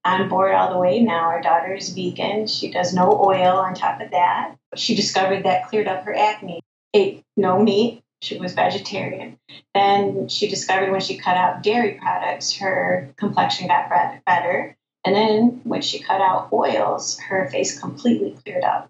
on 0.06 0.30
board 0.30 0.54
all 0.54 0.72
the 0.74 0.80
way 0.80 1.02
now. 1.02 1.26
Our 1.26 1.42
daughter 1.42 1.74
is 1.74 1.90
vegan. 1.90 2.48
She 2.48 2.72
does 2.72 2.94
no 2.94 3.12
oil 3.24 3.58
on 3.58 3.74
top 3.74 4.02
of 4.02 4.12
that. 4.12 4.56
She 4.76 4.96
discovered 4.96 5.44
that 5.44 5.70
cleared 5.70 5.88
up 5.88 6.04
her 6.04 6.16
acne. 6.16 6.62
Ate 6.94 7.24
no 7.38 7.60
meat. 7.60 8.04
She 8.22 8.38
was 8.38 8.54
vegetarian. 8.54 9.38
Then 9.74 10.30
she 10.30 10.48
discovered 10.48 10.92
when 10.92 11.02
she 11.02 11.18
cut 11.18 11.36
out 11.36 11.62
dairy 11.62 12.00
products, 12.02 12.58
her 12.58 13.14
complexion 13.18 13.68
got 13.68 13.90
better. 14.26 14.78
And 15.06 15.14
then 15.16 15.62
when 15.66 15.82
she 15.82 16.00
cut 16.00 16.22
out 16.22 16.54
oils, 16.54 17.20
her 17.20 17.50
face 17.50 17.78
completely 17.78 18.38
cleared 18.44 18.64
up. 18.64 18.90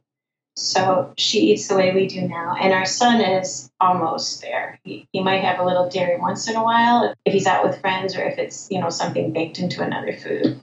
So 0.55 1.13
she 1.17 1.51
eats 1.51 1.67
the 1.67 1.75
way 1.75 1.93
we 1.93 2.07
do 2.07 2.27
now. 2.27 2.55
And 2.59 2.73
our 2.73 2.85
son 2.85 3.21
is 3.21 3.71
almost 3.79 4.41
there. 4.41 4.79
He, 4.83 5.07
he 5.11 5.21
might 5.23 5.43
have 5.43 5.59
a 5.59 5.65
little 5.65 5.89
dairy 5.89 6.19
once 6.19 6.47
in 6.49 6.55
a 6.55 6.63
while 6.63 7.13
if 7.25 7.33
he's 7.33 7.47
out 7.47 7.63
with 7.63 7.81
friends 7.81 8.15
or 8.15 8.23
if 8.23 8.37
it's, 8.37 8.67
you 8.69 8.79
know, 8.79 8.89
something 8.89 9.33
baked 9.33 9.59
into 9.59 9.81
another 9.81 10.13
food 10.13 10.61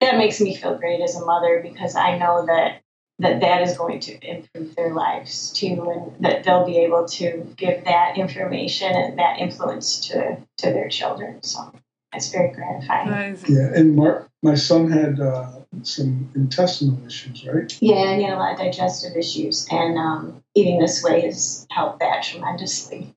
that 0.00 0.16
makes 0.16 0.40
me 0.40 0.54
feel 0.56 0.76
great 0.76 1.00
as 1.00 1.14
a 1.16 1.24
mother 1.24 1.60
because 1.62 1.94
I 1.94 2.16
know 2.18 2.46
that 2.46 2.80
that 3.18 3.40
that 3.40 3.60
is 3.60 3.76
going 3.76 4.00
to 4.00 4.18
improve 4.26 4.74
their 4.74 4.94
lives 4.94 5.52
too, 5.52 5.90
and 5.90 6.24
that 6.24 6.42
they'll 6.42 6.64
be 6.64 6.78
able 6.78 7.06
to 7.06 7.46
give 7.54 7.84
that 7.84 8.16
information 8.16 8.90
and 8.96 9.18
that 9.18 9.38
influence 9.38 10.08
to 10.08 10.38
to 10.58 10.70
their 10.72 10.88
children. 10.88 11.42
So 11.42 11.70
it's 12.14 12.30
very 12.32 12.50
gratifying. 12.54 13.10
That 13.10 13.30
is- 13.32 13.44
Yeah, 13.46 13.78
and 13.78 13.94
Marc, 13.94 14.30
my 14.42 14.54
son 14.54 14.90
had 14.90 15.20
uh, 15.20 15.50
some 15.82 16.30
intestinal 16.34 16.98
issues, 17.06 17.46
right? 17.46 17.76
Yeah, 17.80 18.10
and 18.10 18.20
he 18.20 18.26
had 18.26 18.34
a 18.34 18.38
lot 18.38 18.52
of 18.52 18.58
digestive 18.58 19.16
issues, 19.16 19.66
and 19.70 19.96
um, 19.98 20.42
eating 20.54 20.78
this 20.80 21.02
way 21.02 21.20
has 21.22 21.66
helped 21.70 22.00
that 22.00 22.22
tremendously. 22.24 23.14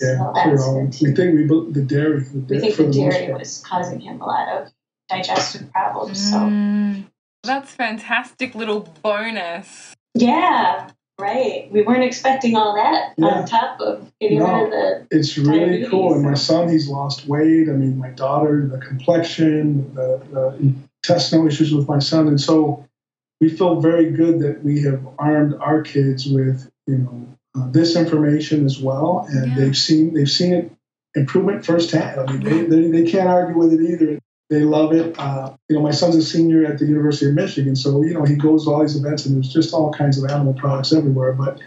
Yeah, 0.00 0.18
So 0.18 0.32
that's 0.34 0.62
all. 0.62 0.80
We 0.80 0.90
think 1.14 1.34
we 1.34 1.44
bu- 1.44 1.72
the 1.72 1.82
dairy. 1.82 2.20
The 2.20 2.54
We 2.54 2.60
think 2.60 2.74
for 2.74 2.84
the 2.84 2.88
the 2.90 3.10
dairy 3.10 3.32
was 3.32 3.62
causing 3.66 4.00
him 4.00 4.20
a 4.20 4.26
lot 4.26 4.48
of 4.48 4.68
digestive 5.08 5.70
problems. 5.72 6.30
So 6.30 6.36
Mm. 6.38 7.04
That's 7.44 7.72
fantastic 7.72 8.54
little 8.54 8.88
bonus. 9.02 9.94
yeah, 10.14 10.88
right. 11.20 11.68
We 11.72 11.82
weren't 11.82 12.04
expecting 12.04 12.54
all 12.56 12.74
that 12.76 13.14
Yeah. 13.18 13.26
on 13.26 13.46
top 13.46 13.80
of 13.80 14.12
getting 14.20 14.38
No. 14.38 14.46
rid 14.54 14.64
of 14.66 14.70
the 14.70 15.06
It's 15.10 15.36
really 15.36 15.58
diabetes, 15.58 15.88
cool. 15.90 16.14
And 16.14 16.22
my 16.22 16.34
son, 16.34 16.68
he's 16.68 16.88
lost 16.88 17.26
weight. 17.26 17.68
I 17.68 17.72
mean, 17.72 17.98
my 17.98 18.10
daughter, 18.10 18.68
the 18.70 18.78
complexion, 18.78 19.92
the, 19.94 20.22
the 20.30 20.72
intestinal 21.02 21.46
issues 21.46 21.74
with 21.74 21.88
my 21.88 21.98
son. 21.98 22.28
And 22.28 22.40
so 22.40 22.86
we 23.40 23.48
feel 23.48 23.80
very 23.80 24.10
good 24.10 24.40
that 24.40 24.62
we 24.62 24.82
have 24.82 25.06
armed 25.18 25.54
our 25.54 25.82
kids 25.82 26.26
with, 26.26 26.70
you 26.86 26.98
know, 26.98 27.28
uh, 27.54 27.70
this 27.70 27.96
information 27.96 28.64
as 28.64 28.78
well. 28.78 29.26
And 29.28 29.48
Yeah. 29.48 29.54
they've 29.56 29.76
seen 29.76 30.14
they've 30.14 30.30
seen 30.30 30.54
it 30.54 30.72
improvement 31.14 31.66
firsthand. 31.66 32.20
I 32.20 32.32
mean, 32.32 32.42
they, 32.42 32.62
they, 32.64 32.90
they 32.90 33.10
can't 33.10 33.28
argue 33.28 33.58
with 33.58 33.72
it 33.72 33.80
either. 33.82 34.18
They 34.48 34.62
love 34.62 34.92
it. 34.92 35.18
Uh, 35.18 35.54
you 35.68 35.76
know, 35.76 35.82
my 35.82 35.90
son's 35.90 36.16
a 36.16 36.22
senior 36.22 36.64
at 36.64 36.78
the 36.78 36.86
University 36.86 37.26
of 37.26 37.34
Michigan, 37.34 37.74
so 37.74 38.02
you 38.02 38.12
know 38.14 38.24
he 38.24 38.36
goes 38.36 38.64
to 38.64 38.70
all 38.70 38.80
these 38.82 38.96
events 38.96 39.24
and 39.24 39.34
there's 39.34 39.52
just 39.52 39.72
all 39.72 39.92
kinds 39.92 40.22
of 40.22 40.30
animal 40.30 40.52
products 40.54 40.92
everywhere. 40.92 41.32
But 41.32 41.60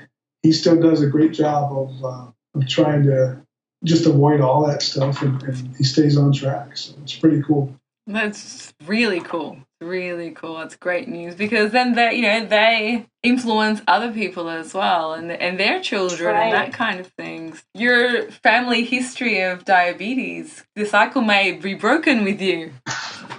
he 0.43 0.51
still 0.51 0.79
does 0.79 1.01
a 1.01 1.07
great 1.07 1.33
job 1.33 1.75
of 1.75 2.05
uh, 2.05 2.31
of 2.55 2.67
trying 2.67 3.03
to 3.03 3.41
just 3.83 4.05
avoid 4.05 4.39
all 4.39 4.65
that 4.67 4.81
stuff, 4.81 5.21
and, 5.21 5.41
and 5.43 5.75
he 5.75 5.83
stays 5.83 6.15
on 6.15 6.31
track. 6.31 6.77
So 6.77 6.93
it's 7.01 7.15
pretty 7.15 7.41
cool. 7.43 7.75
That's 8.07 8.71
really 8.85 9.19
cool. 9.19 9.57
Really 9.81 10.31
cool. 10.31 10.61
It's 10.61 10.75
great 10.75 11.07
news 11.07 11.35
because 11.35 11.71
then 11.71 11.95
they, 11.95 12.13
you 12.15 12.21
know, 12.21 12.45
they 12.45 13.07
influence 13.23 13.81
other 13.87 14.11
people 14.11 14.47
as 14.49 14.73
well, 14.73 15.13
and 15.13 15.31
and 15.31 15.59
their 15.59 15.81
children 15.81 16.35
and 16.35 16.53
that 16.53 16.71
kind 16.71 16.99
of 16.99 17.07
things. 17.07 17.63
Your 17.73 18.29
family 18.31 18.83
history 18.85 19.41
of 19.41 19.65
diabetes, 19.65 20.63
the 20.75 20.85
cycle 20.85 21.21
may 21.21 21.53
be 21.53 21.73
broken 21.73 22.23
with 22.23 22.41
you. 22.41 22.73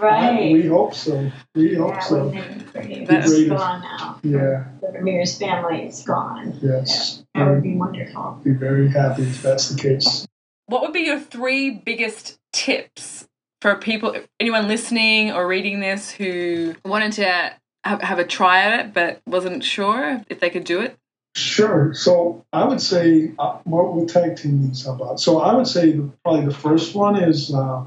right. 0.01 0.53
We 0.53 0.67
hope 0.67 0.95
so. 0.95 1.31
We 1.55 1.75
hope 1.77 1.95
yeah, 1.95 2.01
so. 2.01 2.25
wouldn't 2.27 2.62
it 2.62 2.73
be 2.73 2.73
great? 2.73 3.09
That's- 3.09 3.31
It's 3.31 3.49
gone 3.49 3.81
now. 3.83 4.19
Yeah. 4.23 4.64
The 4.81 4.89
Ramirez 4.93 5.39
family 5.39 5.87
is 5.87 6.03
gone. 6.03 6.59
Yes. 6.61 7.23
That 7.35 7.47
would 7.49 7.57
I'd 7.59 7.62
be 7.62 7.77
wonderful. 7.77 8.41
be 8.45 8.51
very 8.51 8.89
happy 8.89 9.23
if 9.23 9.43
that's 9.43 9.69
the 9.69 9.81
case. 9.81 10.27
What 10.67 10.83
would 10.83 10.93
be 10.93 11.01
your 11.03 11.21
three 11.21 11.71
biggest 11.71 12.39
tips 12.53 13.16
for 13.61 13.75
people, 13.77 14.15
anyone 14.41 14.69
listening 14.69 15.33
or 15.33 15.47
reading 15.47 15.81
this 15.81 16.11
who 16.11 16.75
wanted 16.85 17.13
to 17.13 17.53
have, 17.85 18.19
a 18.19 18.25
try 18.25 18.63
at 18.63 18.81
it 18.81 18.95
but 18.95 19.21
wasn't 19.27 19.63
sure 19.63 20.23
if 20.29 20.41
they 20.41 20.51
could 20.51 20.65
do 20.65 20.81
it? 20.81 20.97
Sure. 21.35 21.93
So 21.93 22.45
I 22.53 22.65
would 22.65 22.81
say, 22.81 23.33
uh, 23.39 23.59
what 23.65 23.95
we'll 23.95 24.07
tag 24.07 24.37
team 24.37 24.67
these 24.67 24.87
about. 24.87 25.21
So 25.21 25.41
I 25.41 25.55
would 25.55 25.67
say 25.67 26.01
probably 26.25 26.47
the 26.47 26.55
first 26.55 26.95
one 26.95 27.17
is 27.17 27.53
uh, 27.53 27.85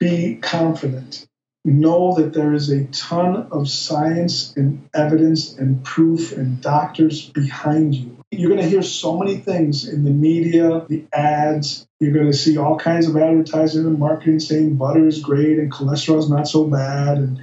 be 0.00 0.36
confident. 0.36 1.27
Know 1.68 2.14
that 2.14 2.32
there 2.32 2.54
is 2.54 2.70
a 2.70 2.84
ton 2.86 3.48
of 3.52 3.68
science 3.68 4.54
and 4.56 4.88
evidence 4.94 5.56
and 5.58 5.84
proof 5.84 6.32
and 6.32 6.60
doctors 6.60 7.28
behind 7.28 7.94
you. 7.94 8.16
You're 8.30 8.50
going 8.50 8.62
to 8.62 8.68
hear 8.68 8.82
so 8.82 9.18
many 9.18 9.36
things 9.36 9.86
in 9.86 10.04
the 10.04 10.10
media, 10.10 10.84
the 10.88 11.04
ads. 11.12 11.86
You're 12.00 12.12
going 12.12 12.26
to 12.26 12.36
see 12.36 12.56
all 12.56 12.78
kinds 12.78 13.06
of 13.06 13.16
advertising 13.16 13.84
and 13.86 13.98
marketing 13.98 14.40
saying 14.40 14.76
butter 14.76 15.06
is 15.06 15.20
great 15.20 15.58
and 15.58 15.70
cholesterol 15.72 16.18
is 16.18 16.30
not 16.30 16.48
so 16.48 16.66
bad, 16.66 17.18
and 17.18 17.40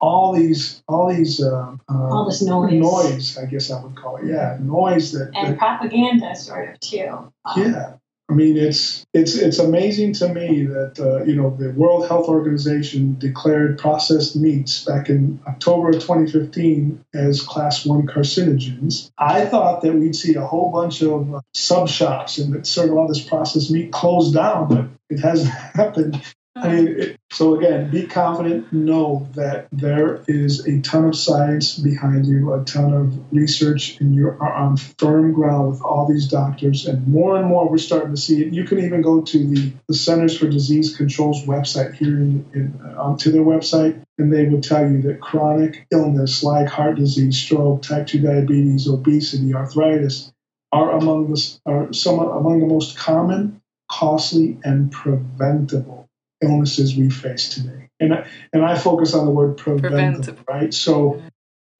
all 0.00 0.32
these, 0.34 0.82
all 0.88 1.08
these 1.14 1.42
uh, 1.42 1.76
uh, 1.88 2.08
All 2.10 2.26
this 2.26 2.42
noise. 2.42 2.72
noise, 2.72 3.38
I 3.38 3.46
guess 3.46 3.70
I 3.70 3.82
would 3.82 3.94
call 3.94 4.16
it. 4.16 4.26
Yeah, 4.26 4.58
noise 4.60 5.12
that, 5.12 5.30
And 5.34 5.52
that 5.54 5.58
propaganda, 5.58 6.34
sort 6.34 6.70
of, 6.70 6.80
too. 6.80 7.32
Um, 7.44 7.56
yeah. 7.56 7.94
I 8.32 8.34
mean, 8.34 8.56
it's 8.56 9.04
it's 9.12 9.34
it's 9.34 9.58
amazing 9.58 10.14
to 10.14 10.32
me 10.32 10.64
that 10.64 10.98
uh, 10.98 11.22
you 11.24 11.36
know 11.36 11.54
the 11.54 11.70
World 11.72 12.08
Health 12.08 12.28
Organization 12.28 13.18
declared 13.18 13.78
processed 13.78 14.36
meats 14.36 14.86
back 14.86 15.10
in 15.10 15.38
October 15.46 15.90
of 15.90 15.96
2015 15.96 17.04
as 17.12 17.42
class 17.42 17.84
one 17.84 18.06
carcinogens. 18.06 19.10
I 19.18 19.44
thought 19.44 19.82
that 19.82 19.92
we'd 19.92 20.16
see 20.16 20.34
a 20.34 20.46
whole 20.46 20.72
bunch 20.72 21.02
of 21.02 21.34
uh, 21.34 21.40
sub 21.52 21.90
shops 21.90 22.38
and 22.38 22.54
that 22.54 22.66
serve 22.66 22.92
all 22.92 23.06
this 23.06 23.20
processed 23.22 23.70
meat 23.70 23.92
closed 23.92 24.32
down, 24.32 24.66
but 24.66 24.86
it 25.10 25.20
hasn't 25.20 25.50
happened. 25.74 26.22
I 26.54 26.68
mean, 26.68 27.16
so 27.30 27.54
again, 27.54 27.90
be 27.90 28.06
confident. 28.06 28.70
Know 28.74 29.26
that 29.34 29.68
there 29.72 30.22
is 30.28 30.66
a 30.66 30.80
ton 30.82 31.06
of 31.06 31.16
science 31.16 31.78
behind 31.78 32.26
you, 32.26 32.52
a 32.52 32.62
ton 32.64 32.92
of 32.92 33.32
research, 33.32 33.98
and 34.00 34.14
you 34.14 34.28
are 34.28 34.52
on 34.52 34.76
firm 34.76 35.32
ground 35.32 35.70
with 35.70 35.80
all 35.80 36.06
these 36.06 36.28
doctors. 36.28 36.86
And 36.86 37.08
more 37.08 37.36
and 37.38 37.48
more, 37.48 37.70
we're 37.70 37.78
starting 37.78 38.14
to 38.14 38.20
see 38.20 38.42
it. 38.42 38.52
You 38.52 38.64
can 38.64 38.80
even 38.80 39.00
go 39.00 39.22
to 39.22 39.38
the, 39.38 39.72
the 39.88 39.94
Centers 39.94 40.36
for 40.36 40.46
Disease 40.46 40.94
Control's 40.94 41.44
website 41.46 41.94
here 41.94 42.18
in, 42.18 42.44
in 42.52 42.80
uh, 42.84 43.00
onto 43.00 43.32
their 43.32 43.42
website, 43.42 44.02
and 44.18 44.30
they 44.30 44.46
will 44.46 44.60
tell 44.60 44.88
you 44.88 45.00
that 45.02 45.20
chronic 45.20 45.86
illness 45.90 46.42
like 46.42 46.68
heart 46.68 46.96
disease, 46.96 47.38
stroke, 47.38 47.80
type 47.80 48.06
two 48.06 48.20
diabetes, 48.20 48.86
obesity, 48.86 49.54
arthritis 49.54 50.30
are 50.70 50.92
among 50.92 51.32
the 51.32 51.58
are 51.64 51.92
some 51.94 52.18
among 52.18 52.60
the 52.60 52.66
most 52.66 52.96
common, 52.96 53.62
costly, 53.88 54.58
and 54.64 54.92
preventable 54.92 56.02
illnesses 56.42 56.96
we 56.96 57.10
face 57.10 57.48
today. 57.48 57.88
And 58.00 58.14
I, 58.14 58.26
and 58.52 58.64
I 58.64 58.76
focus 58.76 59.14
on 59.14 59.24
the 59.26 59.30
word 59.30 59.56
preventable, 59.56 59.90
Preventable. 59.90 60.44
right? 60.48 60.74
So 60.74 61.22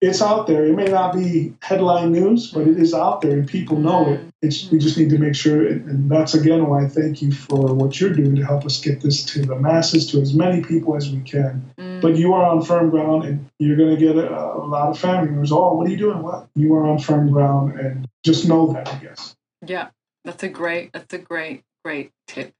it's 0.00 0.20
out 0.20 0.48
there. 0.48 0.64
It 0.64 0.74
may 0.74 0.86
not 0.86 1.14
be 1.14 1.54
headline 1.62 2.10
news, 2.10 2.50
but 2.50 2.66
it 2.66 2.76
is 2.76 2.92
out 2.92 3.20
there, 3.20 3.38
and 3.38 3.48
people 3.48 3.78
know 3.78 4.12
it. 4.12 4.20
It's, 4.42 4.68
we 4.68 4.78
just 4.78 4.98
need 4.98 5.10
to 5.10 5.18
make 5.18 5.36
sure, 5.36 5.64
and 5.64 6.10
that's 6.10 6.34
again 6.34 6.66
why 6.66 6.84
I 6.84 6.88
thank 6.88 7.22
you 7.22 7.30
for 7.30 7.72
what 7.72 8.00
you're 8.00 8.12
doing 8.12 8.34
to 8.34 8.44
help 8.44 8.64
us 8.64 8.80
get 8.80 9.00
this 9.00 9.24
to 9.26 9.42
the 9.42 9.54
masses, 9.54 10.10
to 10.10 10.20
as 10.20 10.34
many 10.34 10.60
people 10.60 10.96
as 10.96 11.08
we 11.08 11.20
can. 11.20 11.72
Mm. 11.78 12.00
But 12.00 12.16
you 12.16 12.34
are 12.34 12.44
on 12.44 12.62
firm 12.62 12.90
ground, 12.90 13.24
and 13.24 13.48
you're 13.60 13.76
going 13.76 13.94
to 13.94 13.96
get 13.96 14.16
a, 14.16 14.28
a 14.28 14.66
lot 14.66 14.88
of 14.88 14.98
family 14.98 15.30
members. 15.30 15.52
Oh, 15.52 15.74
what 15.74 15.86
are 15.86 15.90
you 15.90 15.96
doing? 15.96 16.20
What? 16.20 16.48
You 16.56 16.74
are 16.74 16.84
on 16.84 16.98
firm 16.98 17.30
ground, 17.30 17.78
and 17.78 18.08
just 18.24 18.48
know 18.48 18.72
that, 18.72 18.88
I 18.88 18.96
guess. 18.96 19.36
Yeah, 19.64 19.90
that's 20.24 20.42
a 20.42 20.48
great, 20.48 20.92
that's 20.92 21.14
a 21.14 21.18
great, 21.18 21.62
great 21.84 22.10
tip. 22.26 22.52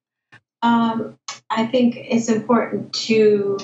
Um, 0.62 1.18
I 1.54 1.66
think 1.66 1.96
it's 1.98 2.30
important 2.30 2.94
to 2.94 3.58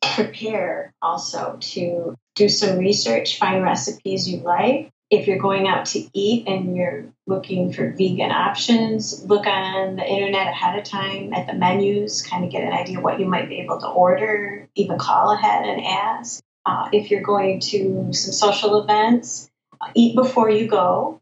prepare 0.00 0.94
also 1.02 1.58
to 1.60 2.16
do 2.34 2.48
some 2.48 2.78
research, 2.78 3.38
find 3.38 3.62
recipes 3.62 4.26
you 4.26 4.38
like. 4.38 4.90
If 5.10 5.26
you're 5.26 5.38
going 5.38 5.68
out 5.68 5.86
to 5.86 6.08
eat 6.14 6.48
and 6.48 6.74
you're 6.74 7.04
looking 7.26 7.72
for 7.72 7.90
vegan 7.90 8.30
options, 8.30 9.24
look 9.26 9.46
on 9.46 9.96
the 9.96 10.06
internet 10.06 10.48
ahead 10.48 10.78
of 10.78 10.84
time 10.84 11.34
at 11.34 11.46
the 11.46 11.52
menus, 11.52 12.22
kind 12.22 12.44
of 12.44 12.50
get 12.50 12.62
an 12.62 12.72
idea 12.72 12.98
what 12.98 13.20
you 13.20 13.26
might 13.26 13.50
be 13.50 13.60
able 13.60 13.78
to 13.80 13.88
order, 13.88 14.66
even 14.74 14.98
call 14.98 15.32
ahead 15.32 15.66
and 15.66 15.84
ask. 15.84 16.42
Uh, 16.64 16.88
if 16.92 17.10
you're 17.10 17.22
going 17.22 17.60
to 17.60 18.10
some 18.12 18.32
social 18.32 18.82
events, 18.82 19.50
eat 19.94 20.14
before 20.14 20.48
you 20.48 20.66
go 20.66 21.20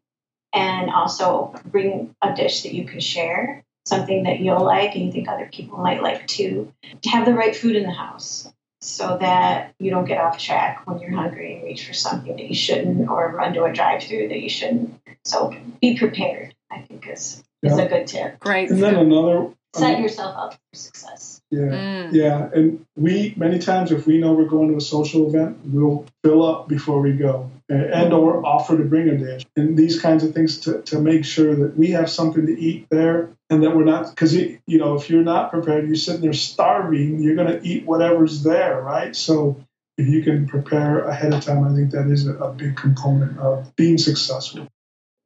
and 0.52 0.88
also 0.88 1.52
bring 1.66 2.14
a 2.22 2.32
dish 2.32 2.62
that 2.62 2.74
you 2.74 2.84
can 2.84 3.00
share 3.00 3.64
something 3.86 4.24
that 4.24 4.40
you'll 4.40 4.64
like 4.64 4.94
and 4.94 5.06
you 5.06 5.12
think 5.12 5.28
other 5.28 5.48
people 5.50 5.78
might 5.78 6.02
like 6.02 6.26
too. 6.26 6.72
To 7.02 7.08
have 7.08 7.24
the 7.24 7.34
right 7.34 7.54
food 7.54 7.76
in 7.76 7.84
the 7.84 7.92
house 7.92 8.52
so 8.80 9.16
that 9.20 9.74
you 9.78 9.90
don't 9.90 10.04
get 10.04 10.18
off 10.18 10.38
track 10.38 10.86
when 10.86 10.98
you're 10.98 11.12
hungry 11.12 11.54
and 11.54 11.64
reach 11.64 11.86
for 11.86 11.94
something 11.94 12.36
that 12.36 12.48
you 12.48 12.54
shouldn't 12.54 13.08
or 13.08 13.32
run 13.32 13.54
to 13.54 13.64
a 13.64 13.72
drive 13.72 14.02
through 14.02 14.28
that 14.28 14.40
you 14.40 14.50
shouldn't. 14.50 15.00
So 15.24 15.54
be 15.80 15.96
prepared, 15.98 16.54
I 16.70 16.80
think 16.82 17.08
is, 17.08 17.42
is 17.62 17.78
a 17.78 17.86
good 17.86 18.06
tip. 18.06 18.38
Great. 18.40 18.70
And 18.70 18.82
then 18.82 18.96
another. 18.96 19.50
Set 19.74 20.00
yourself 20.00 20.34
up 20.36 20.52
for 20.54 20.76
success. 20.78 21.42
Yeah. 21.50 21.60
Mm. 21.60 22.12
Yeah, 22.12 22.48
and 22.54 22.86
we 22.96 23.34
many 23.36 23.58
times 23.58 23.92
if 23.92 24.06
we 24.06 24.18
know 24.18 24.32
we're 24.32 24.46
going 24.46 24.70
to 24.70 24.76
a 24.76 24.80
social 24.80 25.28
event, 25.28 25.58
we'll 25.64 26.06
fill 26.24 26.44
up 26.44 26.66
before 26.66 27.00
we 27.00 27.12
go, 27.12 27.50
and, 27.68 28.12
or 28.12 28.44
offer 28.46 28.76
to 28.76 28.84
bring 28.84 29.08
a 29.08 29.16
dish, 29.16 29.44
and 29.56 29.76
these 29.76 30.00
kinds 30.00 30.22
of 30.22 30.32
things 30.32 30.60
to, 30.60 30.82
to 30.82 31.00
make 31.00 31.24
sure 31.24 31.54
that 31.54 31.76
we 31.76 31.90
have 31.90 32.08
something 32.08 32.46
to 32.46 32.58
eat 32.58 32.86
there, 32.90 33.30
and 33.50 33.62
that 33.62 33.74
we're 33.74 33.84
not 33.84 34.10
because 34.10 34.34
you 34.34 34.60
know 34.66 34.94
if 34.94 35.10
you're 35.10 35.24
not 35.24 35.50
prepared, 35.50 35.86
you're 35.86 35.96
sitting 35.96 36.22
there 36.22 36.32
starving, 36.32 37.20
you're 37.22 37.34
going 37.34 37.48
to 37.48 37.66
eat 37.66 37.84
whatever's 37.84 38.42
there, 38.42 38.80
right? 38.80 39.16
So 39.16 39.64
if 39.98 40.06
you 40.06 40.22
can 40.22 40.46
prepare 40.46 41.04
ahead 41.04 41.32
of 41.32 41.44
time, 41.44 41.64
I 41.64 41.74
think 41.74 41.90
that 41.90 42.06
is 42.06 42.26
a, 42.26 42.34
a 42.34 42.52
big 42.52 42.76
component 42.76 43.38
of 43.38 43.74
being 43.76 43.98
successful. 43.98 44.68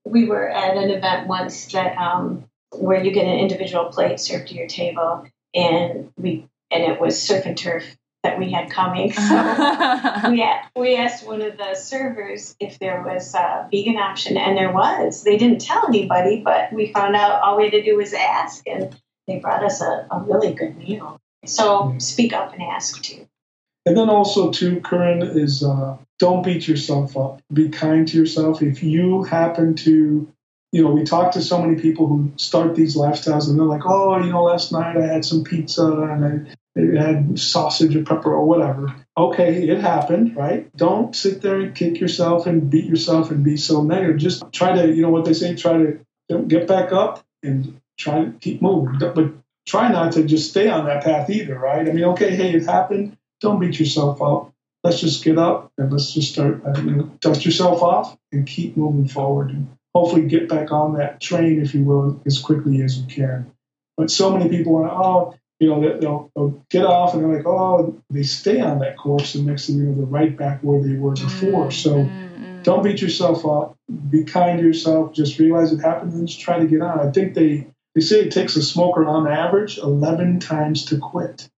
We 0.05 0.27
were 0.27 0.49
at 0.49 0.77
an 0.77 0.91
event 0.91 1.29
once 1.29 1.67
that 1.73 1.97
um, 1.99 2.47
where 2.73 3.03
you 3.03 3.11
get 3.11 3.27
an 3.27 3.39
individual 3.39 3.87
plate 3.87 4.19
served 4.19 4.49
to 4.49 4.55
your 4.55 4.69
table, 4.69 5.27
and 5.55 6.11
we 6.17 6.47
and 6.71 6.85
it 6.85 7.01
was 7.01 7.21
surf 7.21 7.45
and 7.45 7.59
turf 7.59 7.85
that 8.23 8.39
we 8.39 8.51
had 8.53 8.71
coming. 8.71 9.13
So 9.13 9.21
uh-huh. 9.23 10.31
we 10.31 10.43
a- 10.43 10.71
we 10.77 10.97
asked 10.97 11.27
one 11.27 11.43
of 11.43 11.57
the 11.57 11.75
servers 11.75 12.55
if 12.61 12.79
there 12.79 13.03
was 13.03 13.35
a 13.35 13.69
vegan 13.71 13.97
option, 13.97 14.37
and 14.37 14.57
there 14.57 14.73
was. 14.73 15.23
They 15.23 15.37
didn't 15.37 15.61
tell 15.61 15.87
anybody, 15.89 16.41
but 16.41 16.73
we 16.73 16.93
found 16.93 17.17
out 17.17 17.43
all 17.43 17.57
we 17.57 17.65
had 17.65 17.73
to 17.73 17.83
do 17.83 17.97
was 17.97 18.13
ask, 18.13 18.67
and 18.67 18.95
they 19.27 19.39
brought 19.39 19.65
us 19.65 19.81
a, 19.81 20.07
a 20.11 20.25
really 20.27 20.53
good 20.53 20.77
meal. 20.77 21.19
So 21.47 21.83
mm-hmm. 21.83 21.99
speak 21.99 22.33
up 22.33 22.53
and 22.53 22.63
ask 22.63 23.03
too. 23.03 23.27
And 23.87 23.97
then 23.97 24.11
also 24.11 24.51
too, 24.51 24.81
Corinne 24.81 25.23
is 25.23 25.63
uh, 25.63 25.97
don't 26.19 26.45
beat 26.45 26.69
yourself 26.69 27.17
up. 27.17 27.41
Be 27.53 27.71
kind 27.71 28.07
to 28.09 28.17
yourself. 28.17 28.61
If 28.61 28.83
you 28.83 29.23
happen 29.23 29.75
to, 29.77 30.31
you 30.73 30.83
know, 30.83 30.91
we 30.91 31.05
talk 31.05 31.33
to 31.33 31.43
so 31.43 31.61
many 31.63 31.81
people 31.81 32.07
who 32.07 32.31
start 32.37 32.75
these 32.75 32.95
lifestyles 32.95 33.49
and 33.49 33.59
they're 33.59 33.67
like, 33.67 33.87
oh, 33.87 34.19
you 34.19 34.31
know, 34.31 34.45
last 34.45 34.71
night 34.71 34.99
I 34.99 35.07
had 35.07 35.25
some 35.25 35.45
pizza 35.45 35.87
and 35.87 36.25
I 36.25 36.55
it 36.81 36.97
had 36.97 37.39
sausage 37.39 37.95
or 37.95 38.03
pepper 38.03 38.33
or 38.33 38.45
whatever. 38.45 38.95
Okay, 39.17 39.69
it 39.69 39.79
happened, 39.79 40.37
right? 40.37 40.75
Don't 40.77 41.15
sit 41.15 41.43
there 41.43 41.61
and 41.61 41.75
kick 41.75 42.01
yourself 42.01 42.47
and 42.47 42.71
beat 42.71 42.87
yourself 42.87 43.31
and 43.31 43.45
be 43.45 43.57
so 43.57 43.83
negative. 43.83 44.17
Just 44.17 44.45
try 44.53 44.73
to, 44.73 44.93
you 44.93 45.03
know 45.03 45.11
what 45.11 45.25
they 45.25 45.35
say, 45.35 45.55
try 45.55 45.75
to 45.75 46.01
get 46.47 46.67
back 46.67 46.93
up 46.93 47.25
and 47.43 47.81
try 47.99 48.25
to 48.25 48.33
keep 48.41 48.63
moving. 48.63 48.99
But 48.99 49.33
try 49.67 49.91
not 49.91 50.13
to 50.13 50.25
just 50.25 50.51
stay 50.51 50.69
on 50.69 50.87
that 50.87 51.05
path 51.05 51.29
either, 51.31 51.59
right? 51.59 51.89
I 51.89 51.93
mean, 51.93 52.05
okay, 52.05 52.35
hey, 52.35 52.55
it 52.55 52.65
happened. 52.65 53.17
Don't 53.41 53.61
beat 53.61 53.79
yourself 53.79 54.21
up. 54.23 54.53
Let's 54.83 55.01
just 55.01 55.23
get 55.23 55.39
up 55.39 55.73
and 55.77 55.93
let's 55.93 56.15
just 56.15 56.33
start, 56.33 56.63
you 56.79 56.91
know, 56.91 57.03
dust 57.21 57.45
yourself 57.45 57.83
off 57.83 58.17
and 58.33 58.47
keep 58.47 58.77
moving 58.77 59.09
forward 59.09 59.51
and 59.51 59.69
hopefully 59.95 60.27
get 60.27 60.49
back 60.49 60.73
on 60.73 60.95
that 60.95 61.21
train, 61.21 61.61
if 61.61 61.75
you 61.75 61.85
will, 61.85 62.23
as 62.25 62.39
quickly 62.39 62.81
as 62.81 62.99
you 62.99 63.07
can. 63.07 63.53
But 63.97 64.11
so 64.11 64.35
many 64.35 64.49
people 64.49 64.77
are, 64.77 64.91
oh, 64.91 65.35
you 65.61 65.69
know, 65.69 65.99
they'll, 66.01 66.31
they'll 66.35 66.65
get 66.71 66.85
off 66.85 67.15
and 67.15 67.23
they're 67.23 67.37
like, 67.37 67.47
oh, 67.47 68.03
they 68.11 68.23
stay 68.23 68.61
on 68.61 68.79
that 68.81 68.97
course, 68.97 69.35
and 69.35 69.47
next 69.47 69.67
thing 69.67 69.77
you 69.77 69.85
know, 69.85 69.95
they're 69.95 70.07
right 70.07 70.37
back 70.37 70.61
where 70.63 70.83
they 70.83 70.95
were 70.95 71.13
before. 71.13 71.71
So 71.71 72.11
Mm-hmm. 72.41 72.63
don't 72.63 72.83
beat 72.83 73.03
yourself 73.03 73.45
up. 73.45 73.77
Be 74.11 74.25
kind 74.25 74.59
to 74.59 74.65
yourself. 74.65 75.13
Just 75.13 75.39
realize 75.39 75.73
it 75.73 75.81
happened 75.81 76.13
and 76.15 76.27
just 76.27 76.41
try 76.41 76.59
to 76.59 76.67
get 76.67 76.81
on. 76.81 77.07
I 77.07 77.11
think 77.11 77.35
they, 77.35 77.67
they 77.95 78.01
say 78.01 78.21
it 78.21 78.33
takes 78.33 78.57
a 78.57 78.63
smoker 78.63 79.05
on 79.05 79.27
average 79.27 79.79
11 79.79 80.41
times 80.41 80.87
to 80.87 80.99
quit. 80.99 81.49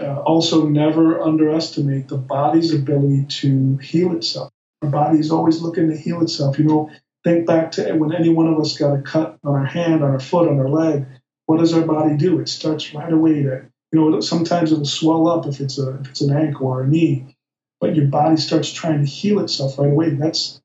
Uh, 0.00 0.20
also, 0.20 0.68
never 0.68 1.20
underestimate 1.20 2.08
the 2.08 2.16
body's 2.16 2.72
ability 2.72 3.26
to 3.26 3.76
heal 3.78 4.14
itself. 4.16 4.50
Our 4.82 4.88
body 4.90 5.18
is 5.18 5.30
always 5.30 5.60
looking 5.60 5.90
to 5.90 5.96
heal 5.96 6.22
itself. 6.22 6.58
You 6.58 6.64
know, 6.64 6.90
think 7.24 7.46
back 7.46 7.72
to 7.72 7.92
when 7.94 8.14
any 8.14 8.28
one 8.28 8.48
of 8.48 8.58
us 8.58 8.76
got 8.76 8.94
a 8.94 9.02
cut 9.02 9.38
on 9.44 9.54
our 9.54 9.66
hand, 9.66 10.02
on 10.02 10.10
our 10.10 10.20
foot, 10.20 10.48
on 10.48 10.58
our 10.58 10.68
leg. 10.68 11.06
What 11.46 11.58
does 11.58 11.72
our 11.74 11.82
body 11.82 12.16
do? 12.16 12.40
It 12.40 12.48
starts 12.48 12.94
right 12.94 13.12
away 13.12 13.42
to, 13.42 13.66
you 13.92 14.10
know, 14.10 14.20
sometimes 14.20 14.72
it'll 14.72 14.84
swell 14.84 15.28
up 15.28 15.46
if 15.46 15.60
it's 15.60 15.78
a 15.78 15.96
if 16.00 16.10
it's 16.10 16.20
an 16.20 16.34
ankle 16.34 16.68
or 16.68 16.82
a 16.82 16.86
knee, 16.86 17.36
but 17.80 17.94
your 17.94 18.06
body 18.06 18.36
starts 18.36 18.72
trying 18.72 19.00
to 19.00 19.10
heal 19.10 19.40
itself 19.40 19.78
right 19.78 19.90
away. 19.90 20.10
That's 20.10 20.60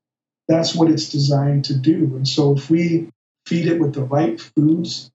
that's 0.46 0.74
what 0.74 0.90
it's 0.90 1.10
designed 1.10 1.66
to 1.66 1.74
do. 1.74 2.16
And 2.16 2.26
so 2.26 2.56
if 2.56 2.70
we 2.70 3.10
feed 3.46 3.66
it 3.66 3.80
with 3.80 3.94
the 3.94 4.02
right 4.02 4.40
foods, 4.40 5.10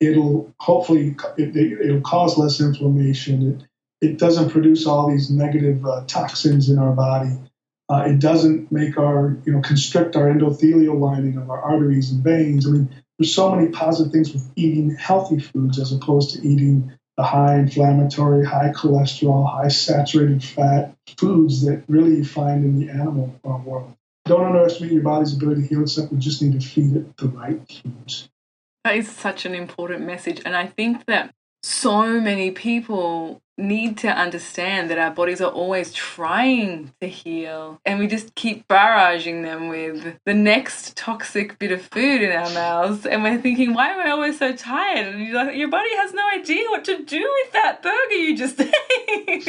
it'll 0.00 0.54
hopefully 0.58 1.16
it, 1.36 1.92
will 1.92 2.00
cause 2.00 2.38
less 2.38 2.60
inflammation. 2.60 3.60
It, 4.00 4.10
it 4.10 4.18
doesn't 4.18 4.50
produce 4.50 4.86
all 4.86 5.10
these 5.10 5.30
negative 5.30 5.84
uh, 5.84 6.04
toxins 6.06 6.70
in 6.70 6.78
our 6.78 6.92
body. 6.92 7.36
Uh, 7.90 8.04
it 8.06 8.18
doesn't 8.18 8.70
make 8.70 8.98
our 8.98 9.36
you 9.44 9.52
know 9.52 9.60
constrict 9.60 10.14
our 10.14 10.32
endothelial 10.32 10.98
lining 10.98 11.36
of 11.36 11.50
our 11.50 11.60
arteries 11.60 12.10
and 12.10 12.22
veins. 12.22 12.66
I 12.66 12.70
mean, 12.70 12.94
there's 13.18 13.34
so 13.34 13.54
many 13.54 13.68
positive 13.70 14.12
things 14.12 14.32
with 14.32 14.48
eating 14.56 14.94
healthy 14.96 15.40
foods 15.40 15.78
as 15.78 15.92
opposed 15.92 16.34
to 16.34 16.46
eating 16.46 16.92
the 17.16 17.24
high 17.24 17.56
inflammatory, 17.56 18.46
high 18.46 18.70
cholesterol, 18.70 19.50
high 19.50 19.68
saturated 19.68 20.42
fat 20.42 20.94
foods 21.16 21.64
that 21.66 21.82
really 21.88 22.16
you 22.18 22.24
find 22.24 22.64
in 22.64 22.78
the 22.78 22.90
animal 22.90 23.34
world. 23.42 23.92
Don't 24.24 24.44
underestimate 24.44 24.92
your 24.92 25.02
body's 25.02 25.34
ability 25.34 25.62
to 25.62 25.68
heal 25.68 25.82
itself. 25.82 26.12
We 26.12 26.18
just 26.18 26.40
need 26.40 26.60
to 26.60 26.66
feed 26.66 26.94
it 26.94 27.16
the 27.16 27.26
right 27.28 27.60
foods. 27.82 28.28
That 28.84 28.96
is 28.96 29.10
such 29.10 29.44
an 29.46 29.54
important 29.54 30.06
message. 30.06 30.40
And 30.44 30.54
I 30.54 30.66
think 30.66 31.04
that 31.06 31.34
so 31.62 32.20
many 32.20 32.50
people 32.50 33.40
need 33.58 33.98
to 33.98 34.08
understand 34.08 34.88
that 34.88 34.98
our 34.98 35.10
bodies 35.10 35.40
are 35.40 35.50
always 35.50 35.92
trying 35.92 36.92
to 37.00 37.08
heal 37.08 37.80
and 37.84 37.98
we 37.98 38.06
just 38.06 38.32
keep 38.36 38.66
barraging 38.68 39.42
them 39.42 39.68
with 39.68 40.16
the 40.24 40.32
next 40.32 40.96
toxic 40.96 41.58
bit 41.58 41.72
of 41.72 41.82
food 41.82 42.22
in 42.22 42.30
our 42.30 42.48
mouths 42.50 43.04
and 43.04 43.24
we're 43.24 43.40
thinking 43.40 43.74
why 43.74 43.88
am 43.88 43.98
i 43.98 44.10
always 44.10 44.38
so 44.38 44.54
tired? 44.54 45.08
And 45.08 45.26
you're 45.26 45.34
like, 45.34 45.56
your 45.56 45.68
body 45.68 45.94
has 45.96 46.14
no 46.14 46.22
idea 46.28 46.68
what 46.68 46.84
to 46.84 47.02
do 47.02 47.36
with 47.42 47.52
that 47.52 47.82
burger 47.82 48.14
you 48.14 48.36
just 48.36 48.60
ate. 49.28 49.46